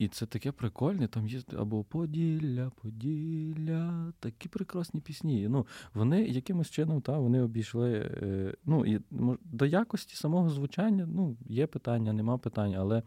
І 0.00 0.08
це 0.08 0.26
таке 0.26 0.52
прикольне, 0.52 1.08
там 1.08 1.26
є 1.26 1.40
або 1.58 1.84
Поділля, 1.84 2.70
Поділля, 2.82 4.12
такі 4.20 4.48
прекрасні 4.48 5.00
пісні. 5.00 5.48
Ну, 5.48 5.66
Вони 5.94 6.22
якимось 6.22 6.70
чином 6.70 7.00
та, 7.00 7.18
вони 7.18 7.42
обійшли. 7.42 7.92
Е, 8.22 8.54
ну, 8.64 8.86
і 8.86 9.00
До 9.44 9.66
якості 9.66 10.16
самого 10.16 10.50
звучання 10.50 11.08
ну, 11.14 11.36
є 11.48 11.66
питання, 11.66 12.12
нема 12.12 12.38
питань, 12.38 12.74
але 12.74 13.02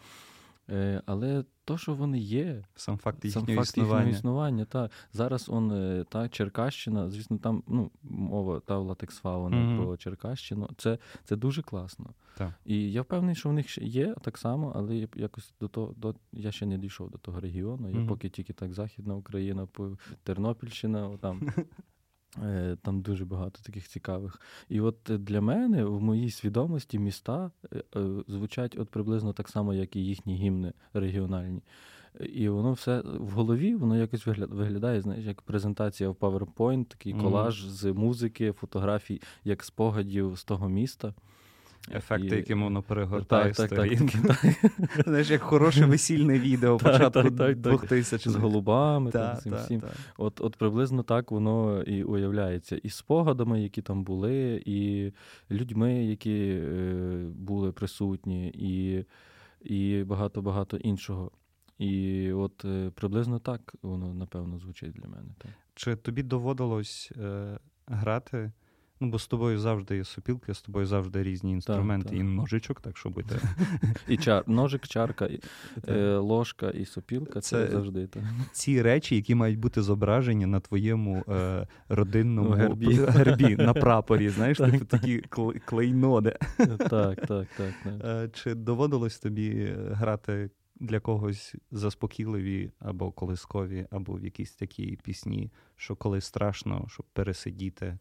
але 1.05 1.43
то, 1.65 1.77
що 1.77 1.93
вони 1.93 2.19
є, 2.19 2.63
сам 2.75 2.97
факт 2.97 3.25
їхнього 3.25 3.47
сам 3.47 3.55
факт 3.55 3.67
існування. 3.67 3.95
їхнього 3.95 4.17
існування. 4.17 4.65
Та. 4.65 4.89
Зараз 5.13 5.49
он, 5.49 5.71
е, 5.71 6.05
та 6.09 6.29
Черкащина, 6.29 7.09
звісно, 7.09 7.37
там 7.37 7.63
ну, 7.67 7.91
мова 8.03 8.59
та 8.59 8.77
латекс 8.77 9.17
фауна 9.17 9.57
mm-hmm. 9.57 9.83
про 9.83 9.97
Черкащину. 9.97 10.69
Це 10.77 10.97
це 11.23 11.35
дуже 11.35 11.61
класно. 11.61 12.13
Так. 12.37 12.53
І 12.65 12.91
я 12.91 13.01
впевнений, 13.01 13.35
що 13.35 13.49
в 13.49 13.53
них 13.53 13.77
є 13.77 14.15
так 14.21 14.37
само, 14.37 14.73
але 14.75 15.07
якось 15.15 15.53
до 15.59 15.67
того 15.67 15.93
до 15.97 16.15
я 16.31 16.51
ще 16.51 16.65
не 16.65 16.77
дійшов 16.77 17.09
до 17.09 17.17
того 17.17 17.39
регіону. 17.39 17.89
Я 17.89 17.95
mm-hmm. 17.95 18.07
поки 18.07 18.29
тільки 18.29 18.53
так 18.53 18.73
Західна 18.73 19.15
Україна, 19.15 19.67
Тернопільщина, 20.23 21.17
там 21.17 21.49
Е, 21.57 21.65
там 22.81 23.01
дуже 23.01 23.25
багато 23.25 23.59
таких 23.63 23.87
цікавих. 23.87 24.41
І 24.69 24.81
от 24.81 24.97
для 25.09 25.41
мене 25.41 25.85
в 25.85 26.01
моїй 26.01 26.29
свідомості 26.29 26.99
міста 26.99 27.51
е, 27.73 27.83
е, 27.95 28.07
звучать 28.27 28.75
от 28.79 28.89
приблизно 28.89 29.33
так 29.33 29.49
само, 29.49 29.73
як 29.73 29.95
і 29.95 30.05
їхні 30.05 30.35
гімни 30.35 30.73
регіональні. 30.93 31.61
І 32.33 32.49
воно 32.49 32.73
все 32.73 33.01
в 33.01 33.29
голові, 33.29 33.75
воно 33.75 33.97
якось 33.97 34.25
виглядає, 34.25 35.01
знаєш, 35.01 35.25
як 35.25 35.41
презентація 35.41 36.09
в 36.09 36.13
PowerPoint, 36.13 36.85
такий 36.85 37.13
колаж 37.13 37.65
mm-hmm. 37.65 37.69
з 37.69 37.93
музики, 37.93 38.51
фотографій, 38.51 39.21
як 39.43 39.63
спогадів 39.63 40.35
з 40.35 40.43
того 40.43 40.69
міста. 40.69 41.13
Ефекти, 41.91 42.27
і... 42.27 42.35
яким 42.35 42.63
воно 42.63 42.81
перегортає 42.81 43.53
так, 43.53 43.67
сторінки. 43.67 44.17
Так, 44.27 44.41
так, 44.95 45.07
Знаєш, 45.07 45.29
як 45.29 45.41
хороше 45.41 45.85
весільне 45.85 46.39
відео 46.39 46.77
початку 46.77 47.29
2000 47.29 48.29
з 48.29 48.35
голубами. 48.35 49.11
там, 49.11 49.37
всім, 49.37 49.53
всім. 49.53 49.83
От 50.17 50.41
от 50.41 50.55
приблизно 50.55 51.03
так 51.03 51.31
воно 51.31 51.81
і 51.81 52.03
уявляється. 52.03 52.75
І 52.75 52.89
спогадами, 52.89 53.61
які 53.61 53.81
там 53.81 54.03
були, 54.03 54.63
і 54.65 55.11
людьми, 55.51 56.05
які 56.05 56.61
е, 56.63 57.25
були 57.35 57.71
присутні, 57.71 58.47
і 58.47 59.05
і 59.61 60.03
багато-багато 60.03 60.77
іншого. 60.77 61.31
І 61.77 62.31
от 62.31 62.65
е, 62.65 62.91
приблизно 62.95 63.39
так 63.39 63.75
воно, 63.81 64.13
напевно, 64.13 64.59
звучить 64.59 64.91
для 64.91 65.07
мене. 65.07 65.29
Так. 65.37 65.51
Чи 65.75 65.95
тобі 65.95 66.23
доводилось 66.23 67.11
е, 67.17 67.59
грати? 67.87 68.51
Ну, 68.99 69.09
бо 69.09 69.19
з 69.19 69.27
тобою 69.27 69.59
завжди 69.59 69.97
є 69.97 70.03
сопілки, 70.03 70.53
з 70.53 70.61
тобою 70.61 70.85
завжди 70.85 71.23
різні 71.23 71.51
інструменти 71.51 72.09
так, 72.09 72.17
так. 72.17 72.19
і 72.19 72.23
ножичок, 72.23 72.81
так 72.81 72.97
що 72.97 73.09
бути. 73.09 73.39
І 74.07 74.17
чар, 74.17 74.43
ножик, 74.47 74.87
чарка, 74.87 75.25
і, 75.25 75.39
е, 75.87 76.17
ложка 76.17 76.69
і 76.69 76.85
сопілка 76.85 77.41
це, 77.41 77.65
це 77.65 77.71
завжди. 77.71 78.07
Так. 78.07 78.23
Ці 78.51 78.81
речі, 78.81 79.15
які 79.15 79.35
мають 79.35 79.59
бути 79.59 79.81
зображені 79.81 80.45
на 80.45 80.59
твоєму 80.59 81.23
е, 81.29 81.67
родинному 81.89 82.49
ну, 82.49 82.55
гербі. 82.55 82.93
гербі 82.93 83.55
на 83.55 83.73
прапорі, 83.73 84.29
знаєш, 84.29 84.57
так, 84.57 84.71
типу, 84.71 84.85
такі 84.85 85.23
клейноди. 85.65 86.37
Так, 86.89 87.27
так, 87.27 87.47
так. 87.57 87.73
Е, 87.85 88.29
чи 88.33 88.55
доводилось 88.55 89.19
тобі 89.19 89.73
грати 89.91 90.49
для 90.79 90.99
когось 90.99 91.55
заспокійливі 91.71 92.71
або 92.79 93.11
колискові, 93.11 93.87
або 93.91 94.13
в 94.13 94.23
якісь 94.23 94.51
такі 94.51 94.99
пісні, 95.03 95.51
що 95.75 95.95
коли 95.95 96.21
страшно, 96.21 96.85
щоб 96.89 97.05
пересидіти? 97.13 97.97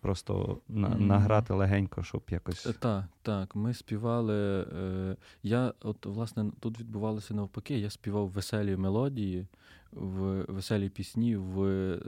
Просто 0.00 0.58
на, 0.68 0.88
Мгм. 0.88 1.06
награти 1.06 1.54
легенько, 1.54 2.02
щоб 2.02 2.22
якось. 2.30 2.66
Е, 2.66 2.72
Так, 2.72 3.04
так. 3.22 3.56
Ми 3.56 3.74
співали. 3.74 4.62
Е, 4.62 5.16
я, 5.42 5.72
от, 5.82 6.06
власне, 6.06 6.50
тут 6.60 6.80
відбувалося 6.80 7.34
навпаки. 7.34 7.78
Я 7.78 7.90
співав 7.90 8.28
веселі 8.28 8.76
мелодії, 8.76 9.46
в 9.92 10.44
веселі 10.48 10.88
пісні 10.88 11.36
в 11.36 11.64
е, 11.64 12.00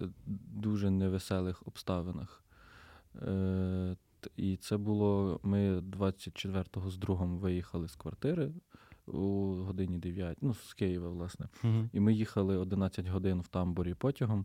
дуже 0.55 0.91
невеселих 0.91 1.63
обставинах. 1.67 2.43
Е, 3.23 3.97
і 4.37 4.57
це 4.57 4.77
було. 4.77 5.41
Ми 5.43 5.81
24-го 5.81 6.91
з 6.91 6.97
другом 6.99 7.39
виїхали 7.39 7.89
з 7.89 7.97
квартири 7.97 8.53
у 9.07 9.55
годині 9.55 9.99
9, 9.99 10.39
ну, 10.41 10.55
з 10.55 10.75
Києва, 10.75 11.09
власне. 11.09 11.49
Мгм. 11.63 11.91
І 11.93 12.01
ми 12.01 12.15
їхали 12.15 12.57
11 12.57 13.07
годин 13.07 13.41
в 13.41 13.49
тамбурі 13.49 13.95
потягом. 13.95 14.45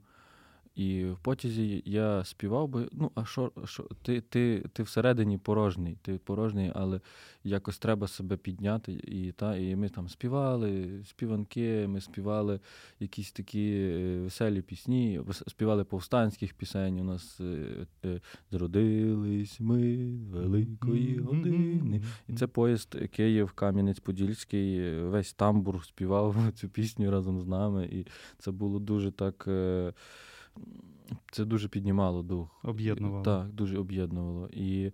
І 0.76 1.06
в 1.06 1.18
потязі 1.18 1.84
я 1.86 2.24
співав 2.24 2.68
би. 2.68 2.88
Ну, 2.92 3.12
а 3.16 3.26
що, 3.26 3.52
що 3.66 3.84
ти, 4.02 4.22
ти, 4.22 4.64
ти 4.74 4.84
всередині 4.84 5.38
порожній, 5.38 5.98
ти 6.02 6.18
порожній, 6.18 6.72
але 6.76 7.02
якось 7.44 7.80
треба 7.80 8.08
себе 8.08 8.38
підняти. 8.38 8.94
І, 8.94 9.32
та, 9.32 9.58
і 9.58 9.76
ми 9.76 9.90
там 9.90 10.10
співали 10.10 10.90
співанки, 11.06 11.88
ми 11.88 12.02
співали 12.02 12.60
якісь 13.00 13.32
такі 13.32 13.72
е, 13.74 14.20
веселі 14.22 14.62
пісні, 14.62 15.22
співали 15.48 15.84
повстанських 15.84 16.54
пісень. 16.54 17.00
У 17.00 17.04
нас 17.04 17.40
е, 17.42 17.68
е, 18.06 18.22
зродились 18.52 19.60
ми 19.60 20.12
великої 20.32 21.18
години. 21.18 22.02
І 22.28 22.34
це 22.34 22.48
поїзд 22.48 22.96
Київ, 23.12 23.54
Кам'янець-Подільський, 23.56 25.02
весь 25.10 25.34
тамбур 25.34 25.86
співав 25.86 26.36
цю 26.56 26.70
пісню 26.70 27.12
разом 27.12 27.42
з 27.42 27.48
нами. 27.48 27.90
І 27.92 28.06
це 28.38 28.52
було 28.52 28.80
дуже 28.80 29.12
так. 29.12 29.48
Це 31.32 31.46
дуже 31.46 31.68
піднімало 31.68 32.24
дух. 32.24 32.60
Об'єднувало. 32.64 33.24
Так, 33.24 33.50
дуже 33.50 33.78
об'єднувало. 33.78 34.50
І, 34.54 34.92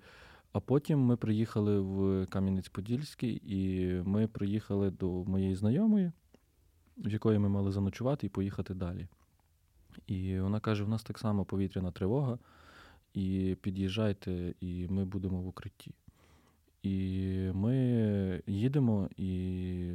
а 0.53 0.59
потім 0.59 0.99
ми 0.99 1.17
приїхали 1.17 1.79
в 1.79 2.25
Кам'янець-Подільський, 2.25 3.41
і 3.45 3.91
ми 4.05 4.27
приїхали 4.27 4.91
до 4.91 5.23
моєї 5.23 5.55
знайомої, 5.55 6.11
в 6.97 7.09
якої 7.09 7.39
ми 7.39 7.49
мали 7.49 7.71
заночувати 7.71 8.27
і 8.27 8.29
поїхати 8.29 8.73
далі. 8.73 9.07
І 10.07 10.39
вона 10.39 10.59
каже: 10.59 10.83
у 10.83 10.87
нас 10.87 11.03
так 11.03 11.19
само 11.19 11.45
повітряна 11.45 11.91
тривога, 11.91 12.39
і 13.13 13.57
під'їжджайте, 13.61 14.53
і 14.59 14.87
ми 14.87 15.05
будемо 15.05 15.41
в 15.41 15.47
укритті. 15.47 15.91
І 16.83 17.51
ми 17.53 18.41
їдемо, 18.47 19.09
і, 19.17 19.91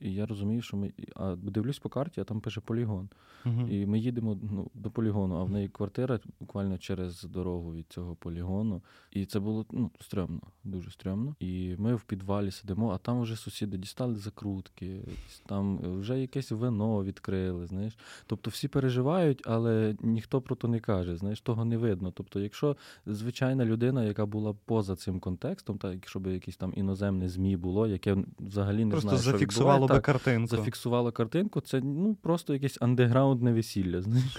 і 0.00 0.14
я 0.14 0.26
розумію, 0.26 0.62
що 0.62 0.76
ми. 0.76 0.92
А 1.14 1.36
дивлюсь 1.36 1.78
по 1.78 1.88
карті, 1.88 2.20
а 2.20 2.24
там 2.24 2.40
пише 2.40 2.60
полігон. 2.60 3.08
Мгм. 3.44 3.68
І 3.70 3.86
ми 3.86 3.98
їдемо 3.98 4.38
ну, 4.42 4.70
до 4.74 4.90
полігону, 4.90 5.36
а 5.36 5.42
в 5.42 5.50
неї 5.50 5.68
квартира 5.68 6.20
буквально 6.40 6.78
через 6.78 7.22
дорогу 7.22 7.74
від 7.74 7.86
цього 7.88 8.14
полігону. 8.14 8.82
І 9.10 9.26
це 9.26 9.40
було 9.40 9.66
ну, 9.70 9.90
стрьомно, 10.00 10.40
дуже 10.64 10.90
стрьомно. 10.90 11.34
І 11.40 11.74
ми 11.78 11.94
в 11.94 12.02
підвалі 12.02 12.50
сидимо, 12.50 12.90
а 12.90 12.98
там 12.98 13.20
вже 13.20 13.36
сусіди 13.36 13.78
дістали 13.78 14.14
закрутки, 14.14 15.00
там 15.46 15.78
вже 16.00 16.20
якесь 16.20 16.50
вино 16.50 17.04
відкрили. 17.04 17.66
Знаєш. 17.66 17.98
Тобто 18.26 18.50
всі 18.50 18.68
переживають, 18.68 19.42
але 19.46 19.96
ніхто 20.02 20.40
про 20.40 20.56
то 20.56 20.68
не 20.68 20.80
каже. 20.80 21.16
Знаєш, 21.16 21.40
того 21.40 21.64
не 21.64 21.76
видно. 21.76 22.10
Тобто, 22.10 22.40
якщо 22.40 22.76
звичайна 23.06 23.64
людина, 23.64 24.04
яка 24.04 24.26
була 24.26 24.54
поза 24.64 24.96
цим 24.96 25.20
контекстом, 25.20 25.78
так 25.78 25.94
якщо 25.94 26.20
б 26.20 26.26
якесь 26.26 26.56
там 26.56 26.72
іноземне 26.76 27.28
ЗМІ 27.28 27.56
було, 27.56 27.86
яке 27.86 28.16
взагалі 28.40 28.84
не 28.84 28.90
Просто 28.90 29.08
знає, 29.08 29.22
що 29.22 29.30
зафіксувало 29.32 29.88
так, 29.94 30.04
картинку. 30.04 30.56
зафіксувала 30.56 31.12
картинку, 31.12 31.60
це 31.60 31.80
ну 31.80 32.14
просто 32.22 32.52
якесь 32.52 32.78
андеграундне 32.80 33.52
весілля, 33.52 34.02
знаєш. 34.02 34.38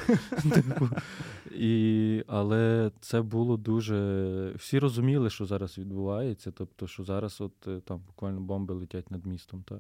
Типу, 0.54 0.90
і, 1.56 2.24
але 2.28 2.92
це 3.00 3.22
було 3.22 3.58
дуже. 3.58 4.54
Всі 4.56 4.80
розуміли, 4.80 5.30
що 5.30 5.46
зараз 5.46 5.78
відбувається, 5.78 6.52
тобто, 6.52 6.88
що 6.88 7.04
зараз 7.04 7.42
от 7.42 7.68
е, 7.68 7.80
там 7.86 8.02
буквально 8.08 8.42
бомби 8.42 8.74
летять 8.74 9.12
над 9.12 9.26
містом. 9.26 9.64
Та. 9.68 9.80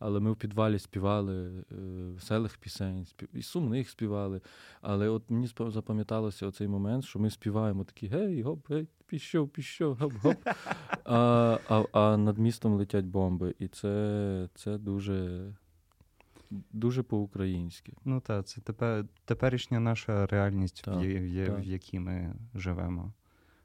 Але 0.00 0.20
ми 0.20 0.32
в 0.32 0.36
підвалі 0.36 0.78
співали 0.78 1.64
е, 1.72 1.74
веселих 2.14 2.56
пісень, 2.58 3.04
спів... 3.04 3.28
і 3.32 3.42
сумних 3.42 3.90
співали. 3.90 4.40
Але 4.80 5.08
от 5.08 5.30
мені 5.30 5.48
запам'яталося 5.58 6.46
оцей 6.46 6.68
момент, 6.68 7.04
що 7.04 7.18
ми 7.18 7.30
співаємо 7.30 7.84
такі 7.84 8.06
гей, 8.06 8.42
гоп, 8.42 8.70
гей, 8.70 8.88
піщов, 9.06 9.48
піщов, 9.48 9.96
гоп, 9.96 10.12
гоп. 10.12 10.36
А, 11.04 11.58
а, 11.68 11.84
а 11.92 12.16
над 12.16 12.38
містом 12.38 12.74
летять 12.74 13.04
бомби. 13.04 13.54
І 13.58 13.68
це, 13.68 14.48
це 14.54 14.78
дуже, 14.78 15.46
дуже 16.50 17.02
по-українськи. 17.02 17.92
Ну 18.04 18.20
так, 18.20 18.46
це 18.46 18.60
тепер, 18.60 19.04
теперішня 19.24 19.80
наша 19.80 20.26
реальність, 20.26 20.82
Так, 20.84 20.94
в, 20.94 20.98
в, 20.98 21.26
є- 21.26 21.46
так. 21.46 21.60
в 21.60 21.62
якій 21.62 22.00
ми 22.00 22.34
живемо. 22.54 23.12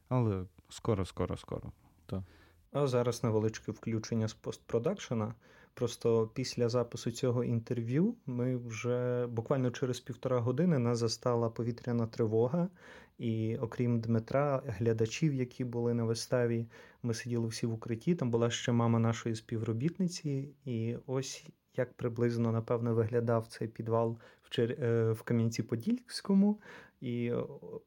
Але 0.09 0.45
скоро, 0.69 1.05
скоро, 1.05 1.37
скоро. 1.37 1.71
Так. 2.05 2.23
А 2.71 2.87
зараз 2.87 3.23
невеличке 3.23 3.71
включення 3.71 4.27
з 4.27 4.33
постпродакшена. 4.33 5.33
Просто 5.75 6.31
після 6.33 6.69
запису 6.69 7.11
цього 7.11 7.43
інтерв'ю 7.43 8.15
ми 8.25 8.57
вже 8.57 9.27
буквально 9.27 9.71
через 9.71 9.99
півтора 9.99 10.39
години 10.39 10.79
нас 10.79 10.97
застала 10.97 11.49
повітряна 11.49 12.07
тривога. 12.07 12.69
І 13.17 13.57
окрім 13.57 13.99
Дмитра, 13.99 14.63
глядачів, 14.65 15.33
які 15.33 15.63
були 15.63 15.93
на 15.93 16.03
виставі, 16.03 16.65
ми 17.03 17.13
сиділи 17.13 17.47
всі 17.47 17.65
в 17.67 17.73
укритті. 17.73 18.15
Там 18.15 18.31
була 18.31 18.49
ще 18.49 18.71
мама 18.71 18.99
нашої 18.99 19.35
співробітниці, 19.35 20.49
і 20.65 20.95
ось 21.05 21.45
як 21.77 21.93
приблизно 21.93 22.51
напевно 22.51 22.95
виглядав 22.95 23.47
цей 23.47 23.67
підвал 23.67 24.17
в, 24.41 24.49
Чер... 24.49 24.71
е, 24.71 25.11
в 25.11 25.21
Кам'янці-Подільському. 25.23 26.59
І 27.01 27.31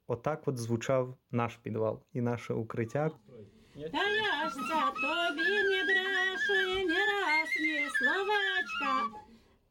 отак 0.07 0.49
от 0.49 0.59
звучав 0.59 1.17
наш 1.31 1.57
підвал 1.57 2.03
і 2.13 2.21
наше 2.21 2.55
укриття. 2.55 3.11
Та 3.79 4.05
я 4.09 4.49
ж 4.49 4.55
це 4.55 4.93
тобі 5.01 5.63
не 5.63 5.85
брешу 5.85 6.55
і 6.55 6.87
не 6.87 6.95
раз 6.95 7.49
ні 7.61 7.89
словечка. 7.99 9.19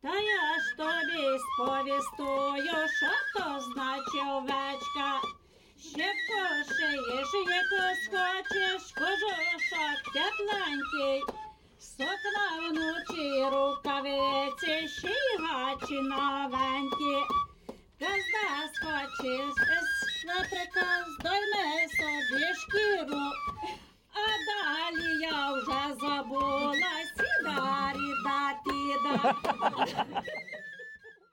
Та 0.01 0.19
я 0.19 0.59
ж 0.59 0.77
тобі 0.77 1.39
сповістую, 1.39 2.87
що 2.97 3.11
то 3.33 3.59
значить 3.59 4.27
овечка. 4.29 5.21
Ще 5.79 6.13
пошиєш, 6.27 7.29
яку 7.33 7.83
схочеш, 8.03 8.91
кожушок 8.97 9.99
тепленький. 10.13 11.23
Сокна 11.79 12.69
вночі 12.69 13.43
рукавиці, 13.55 14.87
ще 14.87 15.07
й 15.07 15.37
гачі 15.39 16.01
новенькі. 16.01 17.17
Казда 17.99 18.73
схочеш, 18.73 19.53
наприклад, 20.25 21.05
здойми 21.19 21.87
собі 21.97 22.53
шкіру. 22.53 23.21
А 24.17 24.27
далі 24.47 25.21
я 25.21 25.53
вже 25.53 25.99
забула 25.99 26.73
сідарі 27.17 28.09
да 28.23 29.33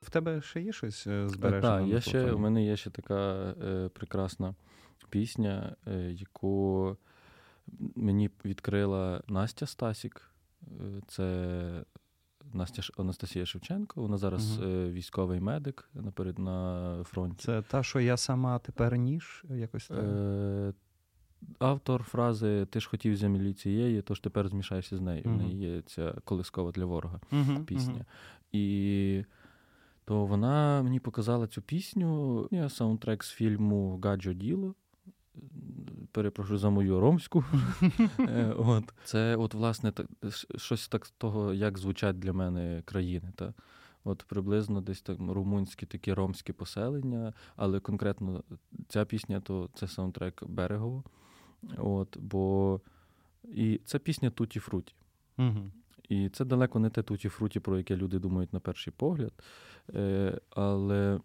В 0.03 0.11
тебе 0.11 0.41
ще 0.43 0.61
є 0.61 0.73
щось 0.73 1.07
е, 1.07 1.29
Так, 1.63 1.87
я 1.87 2.01
ще, 2.01 2.33
у 2.33 2.39
мене 2.39 2.65
є 2.65 2.77
ще 2.77 2.91
така 2.91 3.55
е, 3.65 3.89
прекрасна 3.89 4.55
пісня, 5.11 5.77
е, 5.87 6.11
яку 6.11 6.97
мені 7.97 8.31
відкрила 8.45 9.23
Настя 9.29 9.67
Стасік. 9.67 10.31
Е, 10.63 10.67
Це 11.09 11.85
Настя 12.53 12.83
Ш- 12.83 12.93
Анастасія 12.99 13.47
Шевченко. 13.47 14.03
Вона 14.03 14.17
зараз 14.19 14.59
Мгм. 14.59 14.69
е, 14.69 14.91
військовий 14.91 15.41
медик 15.41 15.89
наперед 15.95 16.39
на 16.39 16.99
фронті. 17.05 17.45
Це 17.47 17.63
та, 17.63 17.83
що 17.83 18.01
я 18.01 18.17
сама 18.17 18.59
тепер 18.59 18.97
ніж, 18.97 19.45
якось 19.51 19.89
так. 19.89 19.99
Е, 19.99 20.73
автор 21.59 22.03
фрази 22.03 22.67
Ти 22.67 22.81
ж 22.81 22.89
хотів 22.89 23.17
землі 23.17 23.53
цієї, 23.53 24.03
тож 24.03 24.21
тепер 24.21 24.49
змішаєшся 24.49 24.97
з 24.97 25.01
нею. 25.01 25.23
В 25.25 25.37
неї 25.37 25.57
є 25.57 25.83
ця 25.83 26.15
колискова 26.25 26.71
для 26.73 26.85
ворога. 26.85 27.21
Пісня. 27.67 28.05
І 28.53 29.25
то 30.05 30.27
вона 30.27 30.83
мені 30.83 31.01
показала 31.01 31.47
цю 31.47 31.63
пісню. 31.63 32.49
Я 32.51 32.69
саундтрек 32.69 33.25
з 33.25 33.31
фільму 33.31 34.01
Гаджо 34.05 34.33
Діло. 34.33 34.75
Перепрошую 36.13 36.59
за 36.59 36.71
мою 36.71 37.01
ромську. 37.01 37.45
Е, 38.19 38.55
от. 38.59 38.95
Це, 39.05 39.37
от, 39.37 39.55
власне, 39.55 39.93
так- 39.93 40.07
щось 40.57 40.89
так 40.89 41.07
з 41.07 41.11
того, 41.11 41.55
як 41.55 41.79
звучать 41.79 42.19
для 42.19 42.33
мене 42.33 42.83
країни. 42.85 43.33
Та? 43.37 43.55
От 44.05 44.25
приблизно 44.29 44.81
десь 44.81 45.03
там 45.03 45.31
румунські 45.31 45.87
такі 45.87 46.13
ромські 46.13 46.53
поселення, 46.53 47.33
але 47.57 47.81
конкретно 47.81 48.45
ця 48.89 49.05
пісня 49.05 49.41
то 49.41 49.71
це 49.75 49.89
саундтрек 49.89 50.45
Берегово. 50.45 51.05
От, 51.79 52.19
бо... 52.21 52.81
І 53.45 53.81
це 53.85 53.99
пісня 53.99 54.31
Туті 54.31 54.61
Фруті. 54.61 54.95
Мгм. 55.37 55.73
І 56.09 56.29
це 56.29 56.45
далеко 56.45 56.79
не 56.79 56.91
те 56.91 57.03
туті 57.03 57.29
фруті, 57.29 57.61
про 57.61 57.79
яке 57.79 57.97
люди 57.97 58.19
думають 58.19 58.53
на 58.53 58.61
перший 58.61 58.93
погляд. 58.97 59.33
Е, 59.95 60.41
але 60.51 61.21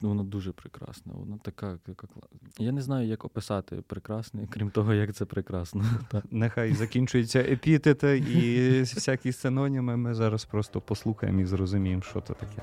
воно 0.00 0.24
дуже 0.24 0.52
прекрасне. 0.52 1.12
Воно 1.16 1.38
така, 1.42 1.76
така 1.76 2.06
кла- 2.06 2.26
Я 2.58 2.72
не 2.72 2.82
знаю, 2.82 3.08
як 3.08 3.24
описати 3.24 3.76
прекрасне, 3.76 4.46
крім 4.50 4.70
того, 4.70 4.94
як 4.94 5.14
це 5.14 5.24
прекрасно. 5.24 5.84
Нехай 6.30 6.72
закінчуються 6.74 7.40
епітети 7.40 8.18
і 8.18 8.80
всякі 8.80 9.32
синоніми. 9.32 9.96
Ми 9.96 10.14
зараз 10.14 10.44
просто 10.44 10.80
послухаємо 10.80 11.40
і 11.40 11.44
зрозуміємо, 11.44 12.02
що 12.02 12.20
це 12.20 12.34
таке. 12.34 12.62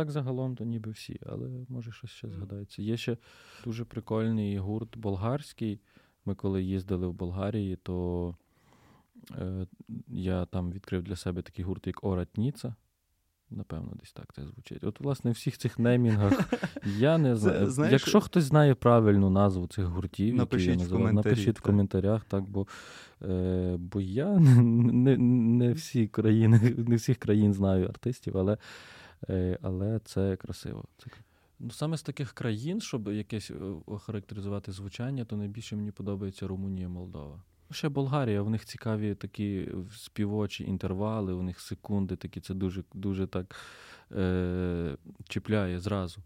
Так 0.00 0.10
загалом 0.10 0.56
то 0.56 0.64
ніби 0.64 0.90
всі, 0.90 1.20
але 1.26 1.48
може 1.68 1.92
щось 1.92 2.10
ще 2.10 2.28
згадається. 2.28 2.82
Є 2.82 2.96
ще 2.96 3.16
дуже 3.64 3.84
прикольний 3.84 4.58
гурт 4.58 4.96
болгарський. 4.96 5.80
Ми 6.24 6.34
коли 6.34 6.62
їздили 6.62 7.06
в 7.06 7.12
Болгарії, 7.12 7.76
то 7.76 8.36
е, 9.38 9.66
я 10.08 10.44
там 10.44 10.72
відкрив 10.72 11.02
для 11.02 11.16
себе 11.16 11.42
такий 11.42 11.64
гурт, 11.64 11.86
як 11.86 12.04
Оратніца. 12.04 12.74
Напевно, 13.50 13.92
десь 14.00 14.12
так 14.12 14.32
це 14.34 14.46
звучить. 14.46 14.84
От, 14.84 15.00
власне, 15.00 15.30
в 15.30 15.34
всіх 15.34 15.58
цих 15.58 15.78
неймінгах 15.78 16.52
я 16.98 17.18
не 17.18 17.36
знаю. 17.36 17.70
знаєш- 17.70 17.92
Якщо 17.92 18.20
хтось 18.20 18.44
знає 18.44 18.74
правильну 18.74 19.30
назву 19.30 19.66
цих 19.66 19.84
гуртів, 19.84 20.26
які 20.26 20.38
Напишіть 20.38 20.68
я 20.68 20.74
в 20.74 20.78
називав, 20.78 21.00
коментарі, 21.02 21.32
напишіть 21.32 21.58
в 21.58 21.62
коментарях, 21.62 22.24
так, 22.24 22.44
бо, 22.44 22.66
е, 23.22 23.76
бо 23.78 24.00
я 24.00 24.38
не, 24.38 25.16
не, 25.18 25.72
всі 25.72 26.06
країни, 26.08 26.74
не 26.88 26.96
всіх 26.96 27.18
країн 27.18 27.54
знаю 27.54 27.86
артистів, 27.88 28.38
але, 28.38 28.58
але 29.62 30.00
це 30.04 30.36
красиво. 30.36 30.84
Ну, 31.60 31.70
саме 31.70 31.96
з 31.96 32.02
таких 32.02 32.32
країн, 32.32 32.80
щоб 32.80 33.08
якесь 33.08 33.50
е, 33.50 33.54
охарактеризувати 33.86 34.72
звучання, 34.72 35.24
то 35.24 35.36
найбільше 35.36 35.76
мені 35.76 35.90
подобається 35.90 36.46
Румунія, 36.46 36.88
Молдова. 36.88 37.42
Ще 37.70 37.88
Болгарія, 37.88 38.42
в 38.42 38.50
них 38.50 38.64
цікаві 38.64 39.14
такі 39.14 39.68
співочі 39.96 40.64
інтервали, 40.64 41.32
у 41.32 41.42
них 41.42 41.60
секунди 41.60 42.16
такі, 42.16 42.40
це 42.40 42.54
дуже, 42.54 42.84
дуже 42.94 43.26
так 43.26 43.56
е, 44.12 44.96
чіпляє 45.28 45.80
зразу. 45.80 46.20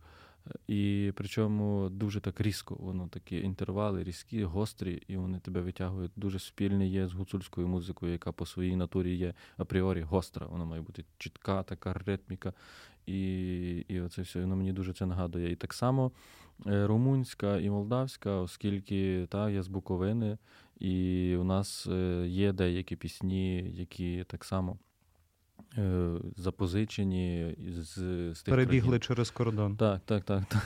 І 0.68 1.12
причому 1.14 1.88
дуже 1.88 2.20
так 2.20 2.40
різко, 2.40 2.74
воно 2.74 3.08
такі 3.08 3.40
інтервали 3.40 4.04
різкі, 4.04 4.44
гострі, 4.44 5.02
і 5.08 5.16
вони 5.16 5.38
тебе 5.38 5.60
витягують. 5.60 6.12
Дуже 6.16 6.38
спільне 6.38 6.86
є 6.86 7.08
з 7.08 7.12
гуцульською 7.12 7.68
музикою, 7.68 8.12
яка 8.12 8.32
по 8.32 8.46
своїй 8.46 8.76
натурі 8.76 9.16
є 9.16 9.34
апріорі 9.56 10.02
гостра. 10.02 10.46
Вона 10.46 10.64
має 10.64 10.82
бути 10.82 11.04
чітка, 11.18 11.62
така 11.62 11.92
ритміка. 11.92 12.52
І 13.06 13.84
і 13.88 14.00
оце 14.00 14.22
все 14.22 14.40
воно 14.40 14.56
мені 14.56 14.72
дуже 14.72 14.92
це 14.92 15.06
нагадує. 15.06 15.52
І 15.52 15.56
так 15.56 15.74
само 15.74 16.12
е, 16.66 16.86
румунська 16.86 17.58
і 17.58 17.70
молдавська, 17.70 18.30
оскільки 18.30 19.26
та, 19.30 19.50
я 19.50 19.62
з 19.62 19.68
Буковини, 19.68 20.38
і 20.78 21.36
у 21.36 21.44
нас 21.44 21.86
е, 21.86 22.26
є 22.28 22.52
деякі 22.52 22.96
пісні, 22.96 23.70
які 23.70 24.24
так 24.24 24.44
само 24.44 24.78
запозичені 26.36 27.56
з, 27.78 27.94
з 28.34 28.42
тих 28.42 28.54
Перебігли 28.54 28.88
країн. 28.88 29.00
через 29.00 29.30
кордон. 29.30 29.76
Так, 29.76 30.00
так, 30.04 30.24
так. 30.24 30.44
так. 30.44 30.62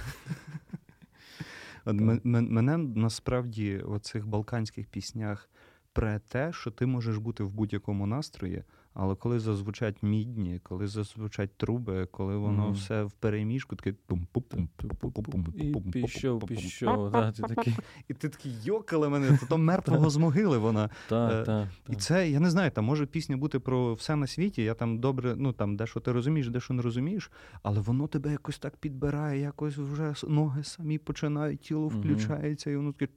От 1.85 1.97
мене 2.25 2.77
насправді 2.77 3.81
в 3.85 4.01
цих 4.01 4.27
балканських 4.27 4.87
піснях 4.87 5.51
про 5.93 6.19
те, 6.19 6.53
що 6.53 6.71
ти 6.71 6.87
можеш 6.87 7.17
бути 7.17 7.45
в 7.45 7.51
будь-якому 7.51 8.07
настрої, 8.07 8.65
але 9.01 9.15
коли 9.15 9.41
зазвучать 9.41 10.03
мідні, 10.03 10.61
коли 10.63 10.87
зазвучать 10.87 11.57
труби, 11.57 12.07
коли 12.11 12.37
воно 12.37 12.63
Мгм. 12.63 12.73
все 12.73 13.05
в 13.05 13.13
переміжку, 13.13 13.77
таке 13.77 13.95
пум 14.07 14.27
пум 14.33 14.43
пум 14.49 14.69
пум 14.77 15.13
пум 15.13 15.45
пум 15.73 15.83
пішов, 15.93 16.47
пішов. 16.47 17.13
Так, 17.13 17.35
ти 17.35 17.43
такий. 17.43 17.75
І 18.09 18.15
ти 18.15 18.29
такий 18.29 18.53
йокали 18.65 19.09
мене, 19.09 19.39
то, 19.41 19.47
то 19.47 19.59
мертвого 19.59 20.11
з 20.11 20.17
могили 20.17 20.59
вона. 20.59 20.85
Е, 20.85 20.91
Так, 21.09 21.47
так. 21.47 21.69
І 21.89 21.97
це, 21.97 22.31
я 22.31 22.41
не 22.41 22.51
знаю, 22.51 22.71
там 22.71 22.85
може 22.85 23.07
пісня 23.07 23.37
бути 23.37 23.59
про 23.59 23.95
все 23.95 24.17
на 24.17 24.27
світі. 24.27 24.63
Я 24.63 24.75
там 24.75 24.99
добре, 24.99 25.35
ну 25.37 25.53
там 25.53 25.77
дещо 25.77 26.01
ти 26.01 26.13
розумієш, 26.13 26.49
дещо 26.49 26.75
не 26.75 26.83
розумієш, 26.83 27.31
але 27.63 27.81
воно 27.81 28.07
тебе 28.07 28.31
якось 28.31 28.59
так 28.59 28.77
підбирає, 28.77 29.41
якось 29.41 29.77
вже 29.79 30.15
ноги 30.29 30.65
самі 30.65 30.99
починають, 30.99 31.61
тіло 31.61 31.89
включається, 31.89 32.71
і 32.71 32.77
воно 32.77 32.93
таке. 32.93 33.13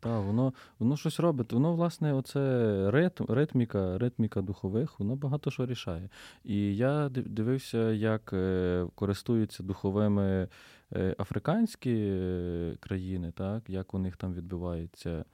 Так, 0.00 0.24
воно, 0.24 0.52
воно 0.78 0.96
щось 0.96 1.20
робить. 1.20 1.52
Воно, 1.52 1.74
власне, 1.74 2.12
оце 2.12 2.90
ритм, 2.90 3.24
ритміка, 3.28 3.98
ритміка 4.08 4.42
духових, 4.42 5.00
воно 5.00 5.16
багато 5.16 5.50
що 5.50 5.66
рішає. 5.66 6.08
І 6.44 6.76
я 6.76 7.08
дивився, 7.08 7.92
як 7.92 8.32
е, 8.32 8.86
користуються 8.94 9.62
духовими 9.62 10.48
е, 10.92 11.14
африканські 11.18 11.94
е, 11.94 12.76
країни, 12.80 13.32
так, 13.36 13.70
як 13.70 13.94
у 13.94 13.98
них 13.98 14.16
там 14.16 14.34
відбувається. 14.34 15.24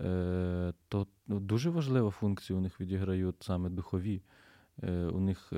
Е, 0.00 0.72
то 0.88 1.06
ну, 1.28 1.40
дуже 1.40 1.70
важливу 1.70 2.10
функцію 2.10 2.58
у 2.58 2.60
них 2.60 2.80
відіграють 2.80 3.36
саме 3.40 3.70
духові. 3.70 4.22
У 5.12 5.20
них 5.20 5.52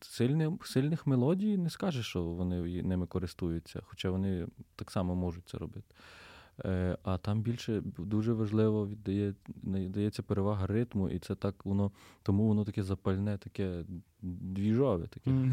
сильні, 0.00 0.58
сильних 0.62 1.06
мелодій 1.06 1.58
не 1.58 1.70
скажеш, 1.70 2.06
що 2.06 2.22
вони 2.22 2.82
ними 2.82 3.06
користуються, 3.06 3.80
хоча 3.84 4.10
вони 4.10 4.46
так 4.76 4.90
само 4.90 5.14
можуть 5.14 5.48
це 5.48 5.58
робити. 5.58 5.94
Е, 6.64 6.98
А 7.02 7.18
там 7.18 7.42
більше 7.42 7.82
дуже 7.98 8.32
важливо 8.32 8.88
віддає, 8.88 9.34
дається 9.88 10.22
перевага 10.22 10.66
ритму, 10.66 11.08
і 11.08 11.18
це 11.18 11.34
так 11.34 11.66
воно, 11.66 11.92
тому 12.22 12.46
воно 12.48 12.64
таке 12.64 12.82
запальне, 12.82 13.38
таке 13.38 13.84
двіжове. 14.24 15.06
Таке. 15.06 15.30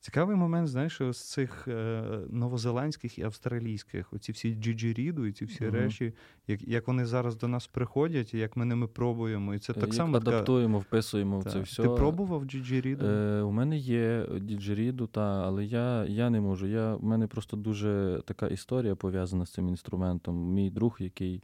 Цікавий 0.00 0.36
момент, 0.36 0.68
знаєш, 0.68 1.00
з 1.10 1.32
цих 1.32 1.68
е, 1.68 2.02
новозеландських 2.30 3.18
і 3.18 3.22
австралійських, 3.22 4.12
оці 4.12 4.32
всі 4.32 4.54
джиджиріду 4.54 5.26
і 5.26 5.32
ці 5.32 5.44
всі 5.44 5.64
Мгм. 5.64 5.74
речі, 5.74 6.12
як, 6.48 6.68
як 6.68 6.88
вони 6.88 7.06
зараз 7.06 7.36
до 7.36 7.48
нас 7.48 7.66
приходять, 7.66 8.34
і 8.34 8.38
як 8.38 8.56
ми 8.56 8.64
ними 8.64 8.86
пробуємо. 8.86 9.54
І 9.54 9.58
це 9.58 9.72
так 9.72 9.82
Як 9.82 9.94
само 9.94 10.18
така- 10.18 10.30
адаптуємо, 10.30 10.78
вписуємо 10.78 11.38
в 11.38 11.44
це 11.44 11.60
все. 11.60 11.82
Ти 11.82 11.88
пробував 11.88 12.44
джиджиріду? 12.44 13.06
Е, 13.06 13.42
у 13.42 13.50
мене 13.50 13.78
є 13.78 14.26
діджеріду, 14.40 15.06
та, 15.06 15.44
але 15.46 15.64
я, 15.64 16.04
я 16.04 16.30
не 16.30 16.40
можу. 16.40 16.66
Я, 16.66 16.94
у 16.94 17.06
мене 17.06 17.26
просто 17.26 17.56
дуже 17.56 18.22
така 18.24 18.46
історія 18.46 18.94
пов'язана 18.94 19.46
з 19.46 19.52
цим 19.52 19.68
інструментом. 19.68 20.36
Мій 20.54 20.70
друг, 20.70 20.96
який 21.00 21.36
е, 21.36 21.40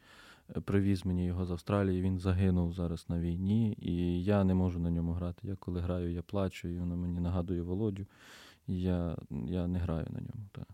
привіз 0.60 1.06
мені 1.06 1.26
його 1.26 1.44
з 1.44 1.50
Австралії, 1.50 2.02
він 2.02 2.18
загинув 2.18 2.72
зараз 2.72 3.06
на 3.08 3.20
війні, 3.20 3.76
і 3.78 4.24
я 4.24 4.44
не 4.44 4.54
можу 4.54 4.78
на 4.78 4.90
ньому 4.90 5.12
грати. 5.12 5.48
Я 5.48 5.56
коли 5.56 5.80
граю, 5.80 6.12
я 6.12 6.22
плачу, 6.22 6.68
і 6.68 6.78
воно 6.78 6.96
мені 6.96 7.20
нагадує 7.20 7.62
Володю. 7.62 8.06
І 8.66 8.80
я, 8.80 9.16
я 9.30 9.66
не 9.66 9.78
граю 9.78 10.06
на 10.10 10.20
ньому. 10.20 10.48
Та. 10.52 10.64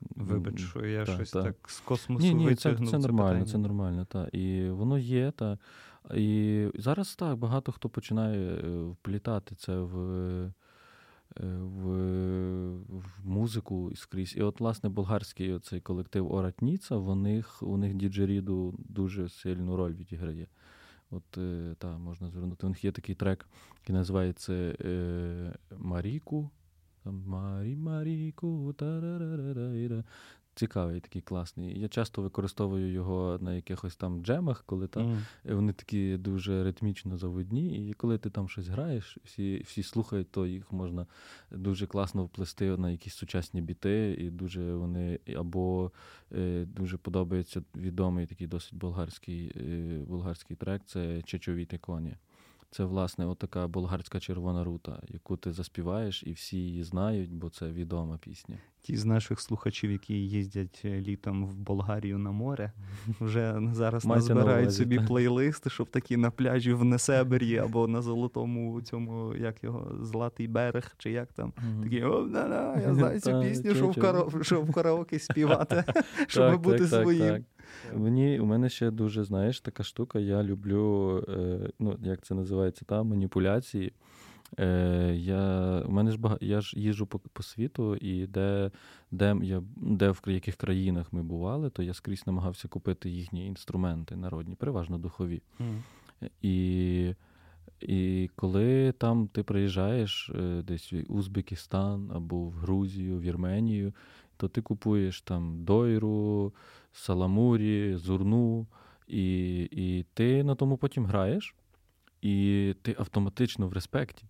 Вибач, 0.00 0.60
що 0.60 0.86
я 0.86 1.04
та, 1.04 1.14
щось 1.14 1.30
та. 1.30 1.42
так 1.42 1.56
з 1.66 1.80
космосу 1.80 2.26
Ні, 2.26 2.34
ні, 2.34 2.44
це, 2.44 2.50
витягнув 2.50 2.90
це 2.90 2.98
нормально, 2.98 3.28
питання. 3.28 3.52
це 3.52 3.58
нормально, 3.58 4.04
так. 4.04 4.34
І 4.34 4.70
воно 4.70 4.98
є, 4.98 5.30
та. 5.30 5.58
І 6.14 6.66
зараз 6.74 7.16
так, 7.16 7.36
багато 7.36 7.72
хто 7.72 7.88
починає 7.88 8.54
е, 8.54 8.82
вплітати 8.82 9.54
це 9.54 9.78
в, 9.78 10.00
е, 10.00 10.52
в, 11.36 11.88
в 12.88 13.04
музику 13.24 13.92
скрізь. 13.94 14.36
І 14.36 14.42
от, 14.42 14.60
власне, 14.60 14.88
болгарський 14.88 15.58
цей 15.58 15.80
колектив 15.80 16.32
Оратніца, 16.32 16.96
у 16.96 17.14
них, 17.14 17.62
у 17.62 17.76
них 17.76 17.94
діджеріду 17.94 18.74
дуже 18.78 19.28
сильну 19.28 19.76
роль 19.76 19.94
відіграє. 19.94 20.46
От 21.10 21.38
е, 21.38 21.74
та, 21.78 21.98
можна 21.98 22.30
звернути. 22.30 22.66
У 22.66 22.68
них 22.68 22.84
є 22.84 22.92
такий 22.92 23.14
трек, 23.14 23.48
який 23.80 23.94
називається 23.94 24.52
е, 24.52 25.54
Маріку. 25.78 26.50
Марі 27.04 27.76
Маріку. 27.76 28.74
Цікавий 30.58 31.00
такий 31.00 31.22
класний. 31.22 31.80
Я 31.80 31.88
часто 31.88 32.22
використовую 32.22 32.92
його 32.92 33.38
на 33.40 33.54
якихось 33.54 33.96
там 33.96 34.24
джемах, 34.24 34.62
коли 34.66 34.86
там. 34.86 35.24
Е, 35.46 35.54
Вони 35.54 35.72
такі 35.72 36.16
дуже 36.16 36.64
ритмічно 36.64 37.16
заводні, 37.16 37.88
і 37.88 37.92
коли 37.92 38.18
ти 38.18 38.30
там 38.30 38.48
щось 38.48 38.68
граєш, 38.68 39.18
всі, 39.24 39.62
всі 39.66 39.82
слухають, 39.82 40.30
то 40.30 40.46
їх 40.46 40.72
можна 40.72 41.06
дуже 41.50 41.86
класно 41.86 42.24
вплести 42.24 42.76
на 42.76 42.90
якісь 42.90 43.14
сучасні 43.14 43.60
біти, 43.60 44.16
і 44.18 44.30
дуже 44.30 44.74
вони 44.74 45.20
або 45.36 45.92
е, 46.32 46.64
дуже 46.64 46.96
подобається 46.96 47.62
відомий 47.76 48.26
такий 48.26 48.46
досить 48.46 48.74
болгарський, 48.74 49.52
е, 49.56 50.04
болгарський 50.08 50.56
трек 50.56 50.82
це 50.86 51.22
Чечовіти 51.22 51.78
коні. 51.78 52.16
Це, 52.70 52.84
власне, 52.84 53.26
отака 53.26 53.68
болгарська 53.68 54.20
червона 54.20 54.64
рута, 54.64 55.02
яку 55.08 55.36
ти 55.36 55.52
заспіваєш, 55.52 56.22
і 56.26 56.32
всі 56.32 56.56
її 56.56 56.84
знають, 56.84 57.32
бо 57.32 57.50
це 57.50 57.72
відома 57.72 58.18
пісня. 58.18 58.56
Ті 58.80 58.96
з 58.96 59.04
наших 59.04 59.40
слухачів, 59.40 59.90
які 59.90 60.14
їздять 60.14 60.82
е, 60.84 61.00
літом 61.00 61.46
в 61.46 61.54
Болгарію 61.54 62.18
на 62.18 62.30
море, 62.30 62.72
вже 63.20 63.60
зараз 63.72 64.04
назбирають 64.06 64.74
собі 64.74 65.00
плейлисти, 65.00 65.70
щоб 65.70 65.90
такі 65.90 66.16
на 66.16 66.30
пляжі 66.30 66.72
в 66.72 66.84
Несебері 66.84 67.58
або 67.58 67.88
на 67.88 68.02
золотому 68.02 68.80
цьому, 68.80 69.34
як 69.34 69.64
його, 69.64 70.04
Златий 70.04 70.48
берег, 70.48 70.94
чи 70.98 71.10
як 71.10 71.32
там. 71.32 71.52
Такі, 71.82 72.02
о, 72.02 72.22
да, 72.22 72.80
я 72.86 72.94
знаю 72.94 73.20
цю 73.20 73.40
пісню, 73.40 73.74
що 74.42 74.60
в, 74.60 74.72
караоке 74.72 75.18
співати, 75.18 75.84
щоб 76.26 76.62
бути 76.62 76.86
своїм. 76.86 77.44
Мені, 77.94 78.40
у 78.40 78.44
мене 78.44 78.68
ще 78.68 78.90
дуже, 78.90 79.24
знаєш, 79.24 79.60
така 79.60 79.82
штука, 79.82 80.18
я 80.18 80.42
люблю, 80.42 81.24
е, 81.28 81.58
ну, 81.78 81.96
як 82.02 82.22
це 82.22 82.34
називається, 82.34 82.84
та, 82.84 83.02
маніпуляції. 83.02 83.92
Е, 84.58 85.14
я, 85.16 85.82
у 85.86 85.90
мене 85.90 86.10
ж 86.10 86.18
бага, 86.18 86.38
я 86.40 86.60
ж 86.60 86.80
їжджу 86.80 87.06
по, 87.06 87.18
по 87.18 87.42
світу, 87.42 87.96
і 87.96 88.26
де, 88.26 88.70
де, 89.10 89.36
я, 89.42 89.62
де 89.76 90.10
в 90.10 90.22
яких 90.26 90.56
країнах 90.56 91.12
ми 91.12 91.22
бували, 91.22 91.70
то 91.70 91.82
я 91.82 91.94
скрізь 91.94 92.26
намагався 92.26 92.68
купити 92.68 93.10
їхні 93.10 93.46
інструменти 93.46 94.16
народні, 94.16 94.54
переважно 94.54 94.98
духові. 94.98 95.42
Мгм. 95.58 95.82
І, 96.42 97.14
і 97.80 98.30
коли 98.36 98.92
там 98.92 99.28
ти 99.28 99.42
приїжджаєш 99.42 100.30
е, 100.34 100.62
десь 100.62 100.92
в 100.92 101.04
Узбекистан 101.08 102.10
або 102.14 102.44
в 102.44 102.52
Грузію, 102.52 103.16
в 103.16 103.20
Вірменію, 103.20 103.92
то 104.38 104.48
ти 104.48 104.62
купуєш 104.62 105.22
там 105.22 105.64
дойру, 105.64 106.52
саламурі, 106.92 107.96
зурну, 107.96 108.66
і, 109.06 109.62
і 109.62 110.06
ти 110.14 110.44
на 110.44 110.54
тому 110.54 110.76
потім 110.76 111.06
граєш, 111.06 111.54
і 112.22 112.74
ти 112.82 112.96
автоматично 112.98 113.68
в 113.68 113.72
респекті. 113.72 114.24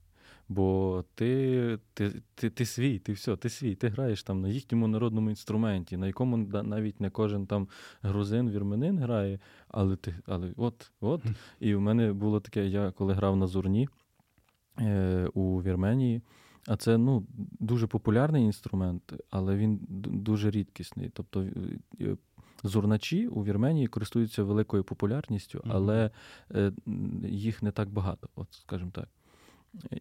Бо 0.48 1.04
ти 1.14 1.78
ти, 1.94 2.12
ти, 2.34 2.50
ти 2.50 2.66
свій, 2.66 2.98
ти 2.98 3.12
все, 3.12 3.36
ти 3.36 3.48
свій, 3.48 3.74
ти 3.74 3.88
граєш 3.88 4.22
там 4.22 4.40
на 4.40 4.48
їхньому 4.48 4.88
народному 4.88 5.30
інструменті, 5.30 5.96
на 5.96 6.06
якому 6.06 6.36
навіть 6.62 7.00
не 7.00 7.10
кожен 7.10 7.46
там 7.46 7.68
грузин, 8.02 8.50
вірменин 8.50 8.98
грає, 8.98 9.38
але 9.68 9.96
ти, 9.96 10.14
але 10.26 10.52
от, 10.56 10.90
от. 11.00 11.22
І 11.60 11.74
в 11.74 11.80
мене 11.80 12.12
було 12.12 12.40
таке, 12.40 12.66
я 12.66 12.90
коли 12.90 13.14
грав 13.14 13.36
на 13.36 13.46
зурні 13.46 13.88
е, 14.80 15.28
у 15.34 15.62
Вірменії. 15.62 16.22
А 16.68 16.76
це 16.76 16.98
ну, 16.98 17.26
дуже 17.60 17.86
популярний 17.86 18.44
інструмент, 18.44 19.12
але 19.30 19.56
він 19.56 19.78
дуже 19.88 20.50
рідкісний. 20.50 21.10
Тобто 21.14 21.46
е, 22.00 22.16
зурначі 22.64 23.28
у 23.28 23.44
Вірменії 23.44 23.86
користуються 23.86 24.42
великою 24.42 24.84
популярністю, 24.84 25.62
але 25.66 26.10
mm-hmm. 26.50 27.28
їх 27.28 27.62
не 27.62 27.70
так 27.70 27.90
багато, 27.90 28.28
от 28.34 28.48
скажімо 28.50 28.90
так. 28.94 29.08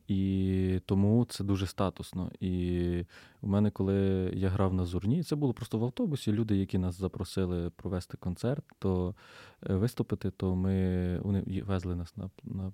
І 0.08 0.82
тому 0.86 1.26
це 1.30 1.44
дуже 1.44 1.68
статусно. 1.68 2.32
І 2.40 3.06
у 3.42 3.48
мене, 3.48 3.72
коли 3.72 3.96
я 4.36 4.50
грав 4.50 4.74
на 4.74 4.86
зурні, 4.86 5.24
це 5.24 5.36
було 5.36 5.54
просто 5.54 5.80
в 5.80 5.84
автобусі. 5.84 6.32
Люди, 6.32 6.58
які 6.58 6.78
нас 6.78 7.00
запросили 7.00 7.70
провести 7.70 8.18
концерт, 8.18 8.66
то 8.80 9.16
е, 9.70 9.76
виступити, 9.76 10.32
то 10.32 10.56
ми 10.56 11.20
вони 11.20 11.64
везли 11.66 11.96
нас 11.96 12.18
на 12.18 12.30
на 12.44 12.74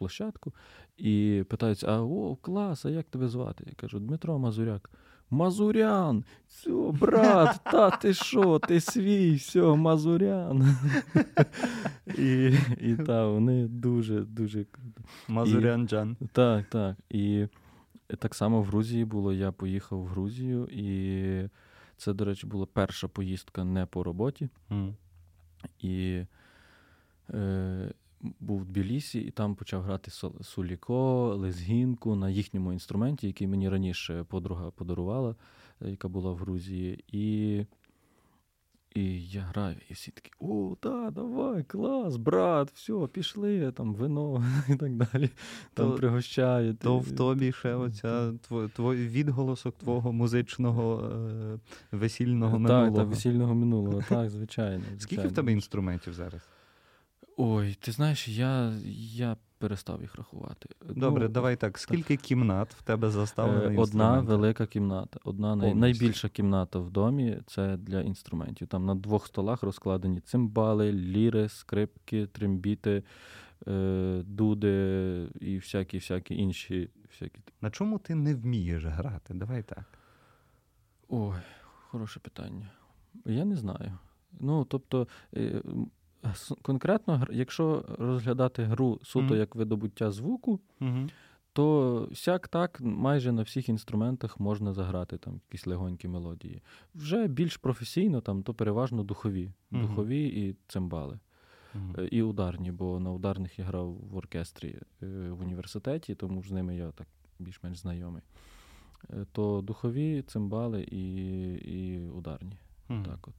площадку 0.00 0.52
і 0.96 1.44
питаються: 1.48 1.86
а 1.86 2.02
о, 2.02 2.36
клас, 2.36 2.84
а 2.84 2.90
як 2.90 3.06
тебе 3.06 3.28
звати? 3.28 3.64
Я 3.66 3.72
кажу, 3.76 3.98
Дмитро 3.98 4.38
Мазуряк. 4.38 4.90
Мазурян, 5.30 6.24
все, 6.48 6.70
брат, 7.00 7.60
та 7.64 7.90
ти 7.90 8.14
що, 8.14 8.58
ти 8.58 8.80
свій, 8.80 9.34
все, 9.34 9.62
Мазурян. 9.62 10.76
І 12.18 12.54
і 12.80 12.96
та, 13.06 13.26
вони 13.26 13.68
дуже 13.68 14.20
дуже 14.20 14.64
круто. 14.64 15.02
Мазурян 15.28 15.88
Джан. 15.88 16.16
Так, 16.32 16.66
так. 16.66 16.96
І 17.10 17.46
так 18.18 18.34
само 18.34 18.62
в 18.62 18.64
Грузії 18.64 19.04
було. 19.04 19.32
Я 19.32 19.52
поїхав 19.52 19.98
в 19.98 20.06
Грузію, 20.06 20.64
і 20.64 21.48
це, 21.96 22.12
до 22.12 22.24
речі, 22.24 22.46
була 22.46 22.66
перша 22.72 23.08
поїздка 23.08 23.64
не 23.64 23.86
по 23.86 24.02
роботі. 24.02 24.48
Mm. 24.70 24.92
І 25.80 26.24
е, 27.30 27.92
був 28.40 28.60
в 28.60 28.64
Тбілісі, 28.64 29.20
і 29.20 29.30
там 29.30 29.54
почав 29.54 29.82
грати 29.82 30.10
суліко, 30.42 31.34
лезгінку 31.34 32.14
на 32.14 32.30
їхньому 32.30 32.72
інструменті, 32.72 33.26
який 33.26 33.46
мені 33.46 33.68
раніше 33.68 34.24
подруга 34.24 34.70
подарувала, 34.70 35.34
е, 35.82 35.90
яка 35.90 36.08
була 36.08 36.32
в 36.32 36.36
Грузії. 36.36 37.04
І 37.08 37.66
і 38.94 39.28
я 39.28 39.40
граю, 39.40 39.76
і 39.90 39.94
всі 39.94 40.10
такі: 40.10 40.30
о, 40.40 40.76
так, 40.80 41.12
давай, 41.12 41.64
клас, 41.64 42.16
брат, 42.16 42.70
все, 42.74 43.08
пішли, 43.12 43.72
там 43.72 43.94
вино 43.94 44.44
і 44.68 44.76
так 44.76 44.96
далі. 44.96 45.30
Там 45.74 45.90
то, 45.90 45.96
пригощають. 45.96 46.78
То 46.78 46.98
в 46.98 47.12
тобі 47.12 47.52
ще 47.52 47.74
оця 47.74 48.32
твой 48.74 48.96
відголосок 48.96 49.78
твого 49.78 50.12
музичного 50.12 51.10
е, 51.12 51.58
весільного 51.92 52.58
минулого. 52.58 52.86
Так, 52.86 52.96
так, 52.96 53.08
весільного 53.08 53.54
минулого, 53.54 54.02
так, 54.08 54.30
звичайно. 54.30 54.78
звичайно. 54.78 55.00
Скільки 55.00 55.28
в 55.28 55.32
тебе 55.32 55.52
інструментів 55.52 56.14
зараз? 56.14 56.48
Ой, 57.42 57.74
ти 57.80 57.92
знаєш, 57.92 58.28
я 58.28 58.72
я 59.14 59.36
перестав 59.58 60.00
їх 60.00 60.14
рахувати. 60.14 60.68
Добре, 60.88 61.24
ну, 61.24 61.28
давай 61.28 61.56
так. 61.56 61.78
Скільки 61.78 62.16
так. 62.16 62.24
кімнат 62.24 62.74
в 62.74 62.82
тебе 62.82 63.10
заставлено? 63.10 63.80
Одна 63.80 64.20
велика 64.20 64.66
кімната. 64.66 65.20
Одна 65.24 65.56
най... 65.56 65.74
найбільша 65.74 66.28
кімната 66.28 66.78
в 66.78 66.90
домі 66.90 67.38
це 67.46 67.76
для 67.76 68.00
інструментів. 68.00 68.68
Там 68.68 68.86
на 68.86 68.94
двох 68.94 69.26
столах 69.26 69.62
розкладені 69.62 70.20
цимбали, 70.20 70.92
ліри, 70.92 71.48
скрипки, 71.48 72.26
трембіти, 72.26 73.02
е, 73.68 74.22
дуди 74.26 75.28
і 75.40 75.56
всякі 75.56 75.98
всякі 75.98 76.34
інші. 76.34 76.90
Всякі. 77.10 77.40
На 77.60 77.70
чому 77.70 77.98
ти 77.98 78.14
не 78.14 78.34
вмієш 78.34 78.84
грати? 78.84 79.34
Давай 79.34 79.62
так. 79.62 79.84
Ой, 81.08 81.38
хороше 81.62 82.20
питання. 82.20 82.70
Я 83.24 83.44
не 83.44 83.56
знаю. 83.56 83.98
Ну, 84.40 84.64
тобто, 84.64 85.08
е, 85.36 85.62
конкретно, 86.62 87.26
якщо 87.30 87.84
розглядати 87.98 88.64
гру 88.64 89.00
суто 89.02 89.34
mm-hmm. 89.34 89.38
як 89.38 89.54
видобуття 89.54 90.10
звуку, 90.10 90.60
mm-hmm. 90.80 91.10
то 91.52 92.08
сяк 92.14 92.48
так 92.48 92.80
майже 92.80 93.32
на 93.32 93.42
всіх 93.42 93.68
інструментах 93.68 94.40
можна 94.40 94.72
заграти 94.72 95.18
там 95.18 95.34
якісь 95.34 95.66
легонькі 95.66 96.08
мелодії. 96.08 96.62
Вже 96.94 97.26
більш 97.28 97.56
професійно, 97.56 98.20
там 98.20 98.42
то 98.42 98.54
переважно 98.54 99.02
духові, 99.02 99.52
mm-hmm. 99.72 99.80
духові 99.82 100.26
і 100.26 100.56
цимбали. 100.68 101.18
І 102.10 102.22
ударні, 102.22 102.72
бо 102.72 103.00
на 103.00 103.12
ударних 103.12 103.58
я 103.58 103.64
грав 103.64 103.92
в 103.92 104.16
оркестрі 104.16 104.78
е, 105.02 105.06
в 105.30 105.40
університеті, 105.40 106.14
тому 106.14 106.42
з 106.42 106.50
ними 106.50 106.76
я 106.76 106.90
так 106.90 107.06
більш-менш 107.38 107.78
знайомий. 107.78 108.22
Е, 109.10 109.26
то 109.32 109.60
духові 109.60 110.22
цимбали 110.22 110.82
і 110.82 111.04
і 111.54 112.08
ударні. 112.08 112.58
Так 112.88 113.28
от. 113.28 113.34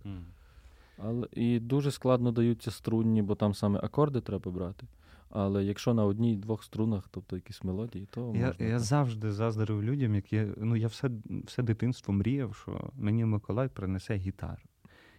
Але 0.97 1.27
І 1.31 1.59
дуже 1.59 1.91
складно 1.91 2.31
даються 2.31 2.71
струнні, 2.71 3.21
бо 3.21 3.35
там 3.35 3.53
саме 3.53 3.79
акорди 3.83 4.21
треба 4.21 4.51
брати. 4.51 4.87
Але 5.29 5.63
якщо 5.63 5.93
на 5.93 6.05
одній-двох 6.05 6.63
струнах, 6.63 7.07
тобто 7.11 7.35
якісь 7.35 7.63
мелодії, 7.63 8.07
то 8.11 8.21
я 8.35 8.47
можна. 8.47 8.65
Я 8.65 8.79
завжди 8.79 9.31
заздрив 9.31 9.83
людям, 9.83 10.15
які 10.15 10.45
ну 10.57 10.75
я 10.75 10.87
все 10.87 11.09
все 11.45 11.63
дитинство 11.63 12.13
мріяв, 12.13 12.55
що 12.55 12.89
мені 12.95 13.25
Миколай 13.25 13.69
принесе 13.69 14.15
гітару. 14.15 14.61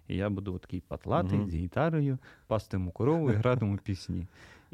І 0.08 0.16
я 0.16 0.30
буду 0.30 0.58
такий 0.58 0.80
патлатий 0.80 1.38
mm-hmm. 1.38 1.50
з 1.50 1.54
гітарою, 1.54 2.18
пастиму 2.46 2.90
корову 2.90 3.30
і 3.30 3.34
гратиму 3.34 3.76
пісні. 3.76 4.26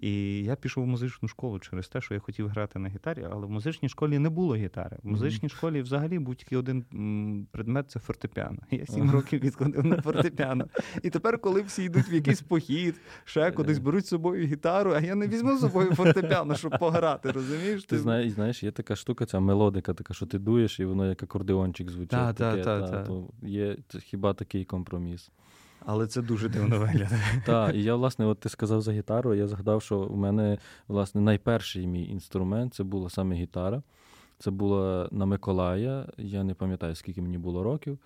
І 0.02 0.42
я 0.42 0.56
пішов 0.56 0.84
в 0.84 0.86
музичну 0.86 1.28
школу 1.28 1.58
через 1.58 1.88
те, 1.88 2.00
що 2.00 2.14
я 2.14 2.20
хотів 2.20 2.48
грати 2.48 2.78
на 2.78 2.88
гітарі, 2.88 3.26
але 3.30 3.46
в 3.46 3.50
музичній 3.50 3.88
школі 3.88 4.18
не 4.18 4.28
було 4.28 4.56
гітари. 4.56 4.98
В 5.02 5.08
музичній 5.08 5.48
школі 5.48 5.82
взагалі 5.82 6.20
тільки 6.36 6.56
один 6.56 6.84
предмет 7.50 7.90
це 7.90 8.00
фортепіано. 8.00 8.58
Я 8.70 8.86
сім 8.86 9.10
років 9.10 9.40
відходив 9.40 9.84
на 9.84 10.02
фортепіано. 10.02 10.68
І 11.02 11.10
тепер, 11.10 11.38
коли 11.38 11.62
всі 11.62 11.84
йдуть 11.84 12.12
в 12.12 12.14
якийсь 12.14 12.42
похід, 12.42 12.94
ще 13.24 13.50
кудись 13.52 13.78
беруть 13.78 14.04
з 14.04 14.08
собою 14.08 14.46
гітару, 14.46 14.92
а 14.92 15.00
я 15.00 15.14
не 15.14 15.28
візьму 15.28 15.56
з 15.56 15.60
собою 15.60 15.94
фортепіано, 15.94 16.54
щоб 16.54 16.78
пограти. 16.80 17.30
Розумієш? 17.30 17.84
Ти 17.84 17.98
знаєш, 17.98 18.32
знаєш, 18.32 18.62
є 18.62 18.70
така 18.70 18.96
штука, 18.96 19.26
ця 19.26 19.40
мелодика, 19.40 19.94
така, 19.94 20.14
що 20.14 20.26
ти 20.26 20.38
дуєш, 20.38 20.80
і 20.80 20.84
воно 20.84 21.08
як 21.08 21.22
акордеончик 21.22 21.90
звучить. 21.90 22.12
Є 23.42 23.76
хіба 24.02 24.34
такий 24.34 24.64
компроміс. 24.64 25.30
Але 25.90 26.06
це 26.06 26.22
дуже 26.22 26.48
дивно 26.48 26.78
виглядає. 26.78 27.22
Так, 27.46 27.74
і 27.74 27.82
я, 27.82 27.94
власне, 27.94 28.26
от 28.26 28.40
ти 28.40 28.48
сказав 28.48 28.80
за 28.80 28.92
гітару, 28.92 29.34
я 29.34 29.46
згадав, 29.46 29.82
що 29.82 29.98
у 29.98 30.16
мене, 30.16 30.58
власне, 30.88 31.20
найперший 31.20 31.86
мій 31.86 32.08
інструмент 32.08 32.74
це 32.74 32.84
була 32.84 33.10
саме 33.10 33.34
гітара. 33.34 33.82
Це 34.38 34.50
була 34.50 35.08
на 35.10 35.26
Миколая. 35.26 36.06
Я 36.18 36.44
не 36.44 36.54
пам'ятаю, 36.54 36.94
скільки 36.94 37.22
мені 37.22 37.38
було 37.38 37.62
років. 37.62 37.98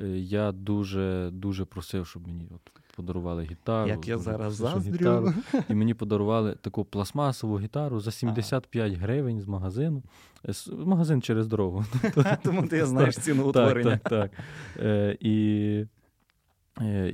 Е, 0.00 0.06
я 0.08 0.52
дуже 0.52 1.30
дуже 1.32 1.64
просив, 1.64 2.06
щоб 2.06 2.26
мені 2.26 2.48
от 2.54 2.72
подарували 2.96 3.42
гітару. 3.42 3.88
Як 3.88 4.08
я 4.08 4.18
зараз 4.18 4.54
заздрю. 4.54 4.94
Гітару. 4.94 5.32
І 5.68 5.74
мені 5.74 5.94
подарували 5.94 6.54
таку 6.60 6.84
пластмасову 6.84 7.58
гітару 7.58 8.00
за 8.00 8.10
75 8.10 8.92
ага. 8.92 9.02
гривень 9.02 9.40
з 9.40 9.46
магазину. 9.46 10.02
Е, 10.48 10.52
магазин 10.72 11.22
через 11.22 11.46
дорогу. 11.46 11.84
Тому 12.42 12.66
ти 12.66 12.86
знаєш 12.86 13.16
ціну 13.16 13.48
утворення. 13.48 13.90
Так, 13.90 14.02
так, 14.02 14.30
так. 14.30 14.40
Е, 14.84 15.16
і 15.20 15.86
Е, 15.90 15.99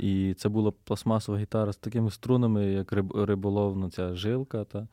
і 0.00 0.34
це 0.34 0.48
була 0.48 0.70
пластмасова 0.84 1.38
гітара 1.38 1.72
з 1.72 1.76
такими 1.76 2.10
струнами, 2.10 2.66
як 2.66 2.92
риболовна 3.14 3.90
ця 3.90 4.14
жилка. 4.14 4.64
Та. 4.64 4.88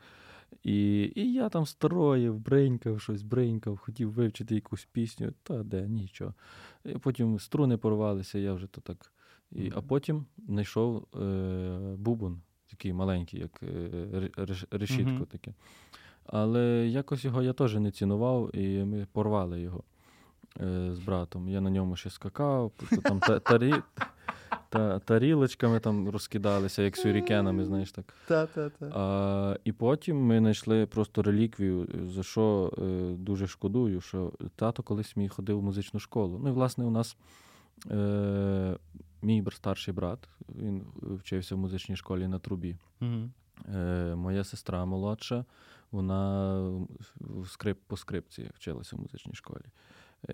І 0.64 1.12
і 1.16 1.34
я 1.34 1.50
там 1.50 1.66
строїв, 1.66 2.40
бринькав 2.40 3.02
щось, 3.02 3.22
бринькав, 3.22 3.78
хотів 3.78 4.12
вивчити 4.12 4.56
якусь 4.56 4.88
пісню, 4.92 5.34
та 5.44 5.64
де, 5.64 5.88
нічого. 5.88 6.34
І 6.86 6.90
Потім 6.90 7.40
струни 7.40 7.78
порвалися, 7.78 8.40
я 8.40 8.54
вже 8.54 8.68
то 8.68 8.82
так. 8.82 9.12
І, 9.52 9.72
А 9.76 9.82
потім 9.82 10.26
знайшов 10.48 11.08
е, 11.22 11.96
бубон, 11.98 12.42
такий 12.68 12.94
маленький, 12.94 13.40
як 13.40 13.64
е, 13.64 14.30
решітко 14.72 15.26
таке. 15.26 15.54
Але 16.26 16.88
якось 16.88 17.26
його 17.26 17.44
я 17.44 17.54
теж 17.54 17.76
не 17.76 17.92
цінував, 17.92 18.56
і 18.56 18.84
ми 18.84 19.08
порвали 19.12 19.62
його 19.62 19.80
е, 19.80 19.93
з 20.92 21.00
братом. 21.06 21.50
Я 21.50 21.62
на 21.62 21.70
ньому 21.70 21.96
ще 21.96 22.10
скакав, 22.10 22.72
там 23.04 23.20
тарі, 23.20 23.74
та, 24.70 25.00
Тарілочками 25.00 25.80
там 25.80 26.10
розкидалися, 26.10 26.82
як 26.82 26.98
сюрікенами, 26.98 27.66
знаєш 27.66 27.92
так. 27.92 28.14
Та-та-та. 28.28 28.86
А, 28.86 29.58
І 29.64 29.72
потім 29.72 30.18
ми 30.18 30.40
знайшли 30.40 30.86
просто 30.86 31.22
реліквію, 31.24 31.88
за 32.08 32.24
що 32.24 32.74
е, 32.78 33.16
дуже 33.18 33.48
шкодую, 33.48 34.02
що 34.02 34.32
тато 34.56 34.84
колись 34.84 35.16
мій 35.16 35.28
ходив 35.28 35.60
в 35.60 35.64
музичну 35.64 36.00
школу. 36.00 36.40
Ну 36.44 36.50
і 36.50 36.52
власне 36.52 36.86
у 36.86 36.90
нас 36.90 37.18
е, 37.92 38.78
мій 39.22 39.44
старший 39.52 39.94
брат, 39.94 40.20
він 40.50 40.86
вчився 41.02 41.56
в 41.56 41.58
музичній 41.58 41.96
школі 41.96 42.28
на 42.28 42.40
трубі. 42.40 42.78
Угу. 43.02 43.30
Е, 43.76 44.16
Моя 44.16 44.44
сестра 44.44 44.86
молодша, 44.86 45.46
вона 45.92 46.60
в 47.20 47.48
скрип, 47.48 47.80
по 47.88 47.98
скрипці 47.98 48.52
вчилася 48.56 48.96
в 48.96 49.00
музичній 49.00 49.34
школі. 49.34 49.64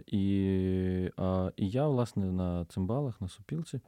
І 0.07 1.11
а, 1.17 1.51
і 1.57 1.69
я, 1.69 1.87
власне, 1.87 2.31
на 2.31 2.65
цимбалах, 2.65 3.21
на 3.21 3.27
супілці. 3.27 3.79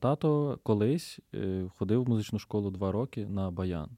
Тато 0.00 0.58
колись 0.62 1.20
е, 1.34 1.70
ходив 1.78 2.04
в 2.04 2.08
музичну 2.08 2.38
школу 2.38 2.70
два 2.70 2.92
роки 2.92 3.26
на 3.26 3.50
баян. 3.50 3.90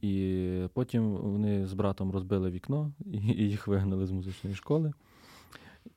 І 0.00 0.66
потім 0.74 1.16
вони 1.16 1.66
з 1.66 1.72
братом 1.72 2.10
розбили 2.10 2.50
вікно 2.50 2.92
і 3.12 3.48
їх 3.48 3.66
вигнали 3.66 4.06
з 4.06 4.10
музичної 4.10 4.56
школи. 4.56 4.92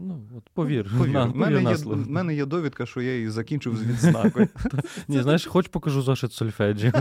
ну 0.00 0.22
от 0.36 0.44
повір. 0.54 0.90
Повір, 0.98 1.12
на, 1.12 1.24
в, 1.24 1.36
мене 1.36 1.60
на 1.60 1.70
є, 1.70 1.76
в 1.76 2.10
мене 2.10 2.34
є 2.34 2.46
довідка, 2.46 2.86
що 2.86 3.00
я 3.00 3.14
її 3.14 3.28
закінчив 3.28 3.76
з 3.76 3.82
відзнакою. 3.82 4.48
Ні, 5.08 5.22
знаєш, 5.22 5.46
хоч 5.46 5.68
покажу 5.68 6.02
зошит 6.02 6.32
сольфеджі. 6.32 6.92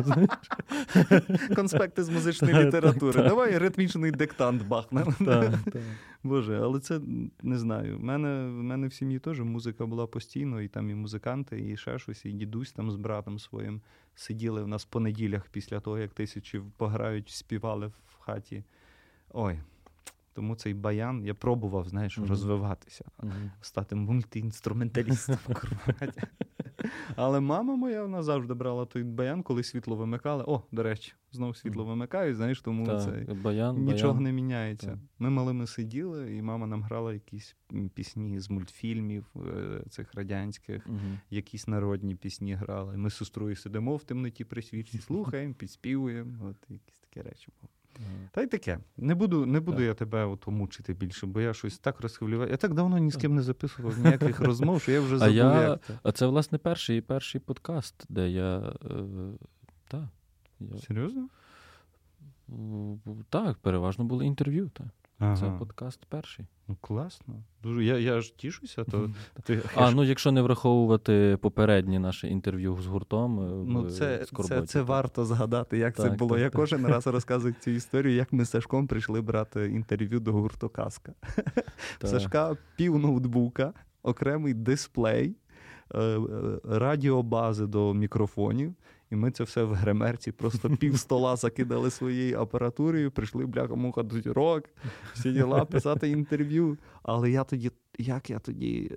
Конспекти 1.55 2.03
з 2.03 2.09
музичної 2.09 2.65
літератури. 2.65 3.23
Давай 3.23 3.57
ритмічний 3.57 4.11
диктант 4.11 4.67
бахнемо. 4.67 5.13
Боже, 6.23 6.59
але 6.63 6.79
це 6.79 6.99
не 7.43 7.57
знаю. 7.57 7.97
В 7.97 8.03
мене, 8.03 8.47
в 8.47 8.63
мене 8.63 8.87
в 8.87 8.93
сім'ї 8.93 9.19
теж 9.19 9.39
музика 9.39 9.85
була 9.85 10.07
постійно, 10.07 10.61
і 10.61 10.67
там 10.67 10.89
і 10.89 10.95
музиканти, 10.95 11.69
і 11.71 11.77
ще 11.77 11.99
щось, 11.99 12.25
і 12.25 12.31
дідусь 12.31 12.71
там 12.71 12.91
з 12.91 12.95
братом 12.95 13.39
своїм 13.39 13.81
сиділи 14.15 14.63
в 14.63 14.67
нас 14.67 14.85
по 14.85 14.99
неділях 14.99 15.47
після 15.51 15.79
того, 15.79 15.99
як 15.99 16.13
тисячі 16.13 16.61
пограють, 16.77 17.29
співали 17.29 17.87
в 17.87 18.19
хаті. 18.19 18.63
Ой. 19.33 19.59
Тому 20.37 20.55
цей 20.55 20.73
баян 20.73 21.25
я 21.25 21.33
пробував, 21.33 21.87
знаєш, 21.89 22.17
Мгм. 22.17 22.27
розвиватися, 22.29 23.05
Мгм. 23.23 23.51
стати 23.61 23.95
мультиінструменталістом. 23.95 25.37
Але 27.15 27.39
мама 27.39 27.75
моя 27.75 28.01
вона 28.01 28.23
завжди 28.23 28.53
брала 28.53 28.85
той 28.85 29.03
баян, 29.03 29.43
коли 29.43 29.63
світло 29.63 29.95
вимикали. 29.95 30.43
О, 30.47 30.61
до 30.71 30.83
речі, 30.83 31.13
знову 31.31 31.53
світло 31.53 31.85
вимикають, 31.85 32.35
знаєш, 32.35 32.61
тому 32.61 32.85
Так, 32.85 33.03
це 33.03 33.33
Баян, 33.33 33.77
Нічого 33.85 34.13
баян. 34.13 34.23
не 34.23 34.31
міняється. 34.31 34.87
Так. 34.87 34.97
Ми 35.19 35.29
малими 35.29 35.67
сиділи, 35.67 36.35
і 36.35 36.41
мама 36.41 36.67
нам 36.67 36.83
грала 36.83 37.13
якісь 37.13 37.55
пісні 37.93 38.39
з 38.39 38.49
мультфільмів 38.49 39.25
е, 39.35 39.83
цих 39.89 40.13
радянських, 40.13 40.87
Мгм. 40.87 41.19
якісь 41.29 41.67
народні 41.67 42.15
пісні 42.15 42.53
грали. 42.53 42.97
Ми 42.97 43.09
з 43.09 43.15
сестрою 43.15 43.55
сидимо 43.55 43.95
в 43.95 44.03
темноті 44.03 44.43
при 44.45 44.61
світлі, 44.61 44.99
слухаємо, 44.99 45.53
підспівуємо. 45.53 46.45
От 46.45 46.55
якісь 46.69 46.99
такі 46.99 47.21
речі 47.29 47.47
були. 47.61 47.69
Та 48.31 48.41
й 48.41 48.47
таке. 48.47 48.79
Не 48.97 49.15
буду, 49.15 49.45
не 49.45 49.59
буду 49.59 49.77
Так. 49.77 49.85
я 49.85 49.93
тебе 49.93 50.25
ото 50.25 50.51
мучити 50.51 50.93
більше, 50.93 51.25
бо 51.25 51.41
я 51.41 51.53
щось 51.53 51.79
так 51.79 52.01
розхвилював. 52.01 52.49
Я 52.49 52.57
так 52.57 52.73
давно 52.73 52.97
ні 52.97 53.11
з 53.11 53.15
ким 53.15 53.35
не 53.35 53.41
записував 53.41 53.99
ніяких 53.99 54.39
розмов, 54.39 54.81
що 54.81 54.91
я 54.91 55.01
вже 55.01 55.17
А 55.21 55.27
я, 55.27 55.61
як 55.69 55.79
а 56.03 56.11
це, 56.11 56.25
власне, 56.27 56.57
перший 56.57 57.01
перший 57.01 57.41
подкаст, 57.41 58.05
де 58.09 58.29
я. 58.29 58.57
Е, 58.59 59.03
так, 59.87 60.05
я, 60.59 60.77
Серйозно? 60.77 61.29
так, 63.29 63.57
переважно 63.57 64.05
були 64.05 64.25
інтерв'ю. 64.25 64.69
Так. 64.69 64.87
Це 65.19 65.51
подкаст 65.59 66.05
перший. 66.09 66.45
Ну, 66.67 66.77
класно. 66.81 67.35
Дуже. 67.63 67.83
Я, 67.83 67.97
я 67.97 68.21
ж 68.21 68.37
тішуся, 68.37 68.83
то 68.83 69.09
ти 69.43 69.61
А, 69.75 69.91
ну 69.91 70.03
якщо 70.03 70.31
не 70.31 70.41
враховувати 70.41 71.37
попереднє 71.41 71.99
наше 71.99 72.27
інтерв'ю 72.27 72.77
з 72.81 72.85
гуртом. 72.85 73.39
е, 73.39 73.65
Ну, 73.67 73.89
це, 73.89 74.17
це, 74.17 74.25
Скорботі, 74.25 74.67
це 74.67 74.79
так. 74.79 74.87
варто 74.87 75.25
згадати, 75.25 75.77
як 75.77 75.95
це 75.95 76.09
було. 76.09 76.29
так, 76.29 76.39
Я 76.39 76.45
так. 76.49 76.53
кожен 76.55 76.85
раз 76.87 77.07
розказую 77.07 77.55
цю 77.59 77.71
історію, 77.71 78.15
як 78.15 78.33
ми 78.33 78.45
з 78.45 78.49
Сашком 78.49 78.87
прийшли 78.87 79.21
брати 79.21 79.65
інтерв'ю 79.65 80.19
до 80.19 80.33
гурту 80.33 80.69
Казка. 80.69 81.13
Так. 81.99 82.09
Сашка 82.09 82.57
пів 82.75 82.99
ноутбука, 82.99 83.73
окремий 84.03 84.53
дисплей, 84.53 85.35
е, 85.95 85.99
е, 85.99 86.19
радіобази 86.63 87.65
до 87.67 87.93
мікрофонів. 87.93 88.73
І 89.11 89.15
ми 89.15 89.31
це 89.31 89.43
все 89.43 89.63
в 89.63 89.73
гримерці, 89.73 90.31
просто 90.31 90.69
пів 90.69 90.99
стола 90.99 91.35
закидали 91.35 91.91
своєю 91.91 92.39
апаратурою, 92.39 93.11
прийшли 93.11 93.45
бляха-муха 93.45 94.03
до 94.03 94.21
зірок, 94.21 94.63
всі 95.13 95.31
діла, 95.31 95.65
писати 95.65 96.09
інтерв'ю. 96.09 96.77
Але 97.03 97.31
я 97.31 97.43
тоді, 97.43 97.71
як 97.97 98.29
я 98.29 98.39
тоді. 98.39 98.91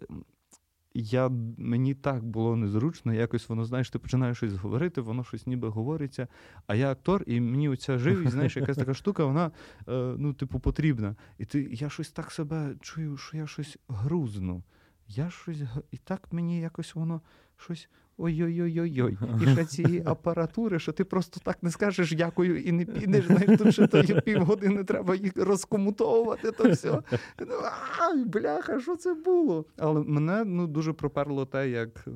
Я, 0.95 1.29
мені 1.59 1.95
так 1.95 2.25
було 2.25 2.57
незручно, 2.57 3.15
якось 3.15 3.49
воно, 3.49 3.65
знаєш, 3.65 3.91
ти 3.91 3.99
починаєш 3.99 4.37
щось 4.37 4.55
говорити, 4.55 5.01
воно 5.01 5.25
щось 5.25 5.47
ніби 5.47 5.69
говориться. 5.69 6.29
А 6.67 6.75
я 6.75 6.91
актор, 6.91 7.25
і 7.27 7.41
мені 7.41 7.69
оця 7.69 7.99
живість, 7.99 8.33
знаєш, 8.33 8.57
якась 8.57 8.77
така 8.77 8.95
штука, 8.95 9.25
вона, 9.25 9.51
е, 9.89 10.15
ну, 10.19 10.35
типу, 10.35 10.61
потрібна. 10.61 11.17
І 11.39 11.45
ти, 11.45 11.69
я 11.73 11.89
щось 11.89 12.11
так 12.11 12.31
себе 12.31 12.75
чую, 12.81 13.17
що 13.17 13.37
я 13.37 13.47
щось 13.47 13.79
грузну. 13.89 14.63
Я 15.09 15.31
щось, 15.31 15.63
і 15.91 15.97
так 15.97 16.33
мені 16.33 16.61
якось 16.61 16.95
воно 16.95 17.21
щось 17.57 17.89
ой-ой-ой-ой-ой. 18.21 19.19
І 19.43 19.53
ще 19.53 19.65
цієї 19.65 20.03
апаратури, 20.07 20.79
що 20.79 20.93
ти 20.93 21.05
просто 21.05 21.41
так 21.45 21.63
не 21.63 21.71
скажеш 21.71 22.13
дякую 22.13 22.63
і 22.63 22.73
не 22.73 22.85
підеш. 22.85 23.27
Знаєш, 23.27 23.59
тут 23.59 23.73
ще 23.73 23.87
то 23.87 24.03
півгодини 24.21 24.85
треба 24.85 25.15
їх 25.15 25.33
розкомутовувати, 25.37 26.53
то 26.53 26.71
все. 26.71 27.03
Ну, 27.39 27.55
Ай, 28.01 28.25
бляха, 28.25 28.81
що 28.81 28.97
це 28.97 29.15
було? 29.15 29.65
Але 29.79 30.01
мене 30.01 30.45
ну, 30.45 30.67
дуже 30.67 30.93
проперло 30.93 31.47
те, 31.47 31.71
як. 31.71 32.07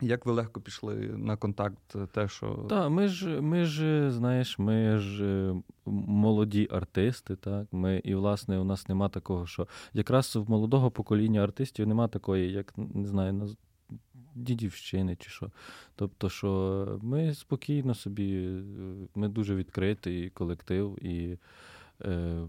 Як 0.00 0.26
ви 0.26 0.32
легко 0.32 0.60
пішли 0.60 0.94
на 1.16 1.36
контакт, 1.36 1.96
те, 2.12 2.28
що 2.28 2.66
Так, 2.68 2.90
ми 2.90 3.08
ж, 3.08 3.40
ми 3.40 3.64
ж, 3.64 4.10
знаєш, 4.10 4.58
ми 4.58 4.98
ж 4.98 5.24
е, 5.24 5.54
молоді 5.86 6.68
артисти, 6.70 7.36
так. 7.36 7.66
Ми, 7.72 8.00
і, 8.04 8.14
власне, 8.14 8.58
у 8.58 8.64
нас 8.64 8.88
нема 8.88 9.08
такого, 9.08 9.46
що 9.46 9.68
якраз 9.92 10.36
в 10.36 10.50
молодого 10.50 10.90
покоління 10.90 11.42
артистів 11.42 11.86
нема 11.86 12.08
такої, 12.08 12.52
як 12.52 12.74
не 12.76 13.06
знаю, 13.06 13.48
дідівщини 14.34 15.16
чи 15.16 15.30
що. 15.30 15.50
Тобто, 15.96 16.30
що 16.30 16.98
ми 17.02 17.34
спокійно 17.34 17.94
собі, 17.94 18.34
е, 18.36 18.62
ми 19.14 19.28
дуже 19.28 19.54
відкритий 19.54 20.30
колектив 20.30 21.04
і. 21.04 21.38
Е, 22.04 22.48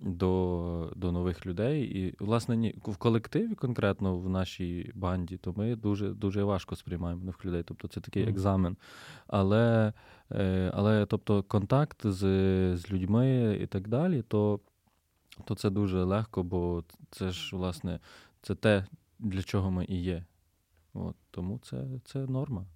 до, 0.00 0.92
до 0.96 1.12
нових 1.12 1.46
людей. 1.46 1.82
І, 1.84 2.14
власне, 2.18 2.56
ні, 2.56 2.74
в 2.84 2.96
колективі, 2.96 3.54
конкретно 3.54 4.18
в 4.18 4.28
нашій 4.28 4.92
банді, 4.94 5.36
то 5.36 5.54
ми 5.56 5.76
дуже, 5.76 6.08
дуже 6.08 6.44
важко 6.44 6.76
сприймаємо 6.76 7.20
нових 7.20 7.44
людей. 7.44 7.62
Тобто 7.62 7.88
це 7.88 8.00
такий 8.00 8.28
екзамен. 8.28 8.76
Але, 9.26 9.92
е, 10.32 10.70
але 10.74 11.06
тобто, 11.06 11.42
контакт 11.42 12.06
з, 12.06 12.20
з 12.76 12.90
людьми 12.90 13.58
і 13.62 13.66
так 13.66 13.88
далі, 13.88 14.22
то, 14.22 14.60
то 15.44 15.54
це 15.54 15.70
дуже 15.70 16.04
легко, 16.04 16.42
бо 16.42 16.84
це 17.10 17.30
ж, 17.30 17.56
власне, 17.56 18.00
це 18.42 18.54
те, 18.54 18.86
для 19.18 19.42
чого 19.42 19.70
ми 19.70 19.84
і 19.88 20.02
є. 20.02 20.24
От, 20.96 21.16
тому 21.30 21.58
це, 21.62 21.84
це 22.04 22.18
норма. 22.18 22.66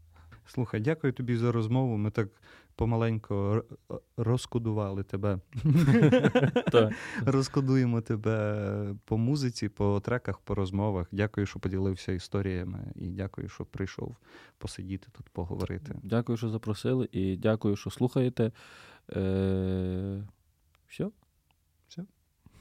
Слухай, 0.46 0.80
дякую 0.80 1.12
тобі 1.12 1.36
за 1.36 1.52
розмову. 1.52 1.96
Ми 1.96 2.10
так 2.10 2.28
помаленько 2.74 3.64
розкодували 4.16 5.02
тебе. 5.02 5.38
Розкодуємо 7.26 8.00
тебе 8.00 8.94
по 9.04 9.18
музиці, 9.18 9.68
по 9.68 10.00
треках, 10.00 10.38
по 10.38 10.54
розмовах. 10.54 11.06
Дякую, 11.12 11.46
що 11.46 11.58
поділився 11.58 12.12
історіями, 12.12 12.92
і 12.94 13.10
дякую, 13.10 13.48
що 13.48 13.64
прийшов 13.64 14.16
посидіти 14.58 15.08
тут, 15.12 15.28
поговорити. 15.28 15.94
Дякую, 16.02 16.36
що 16.36 16.48
запросили, 16.48 17.08
і 17.12 17.36
дякую, 17.36 17.76
що 17.76 17.90
слухаєте. 17.90 18.52
Е, 19.16 20.24
все. 20.88 21.10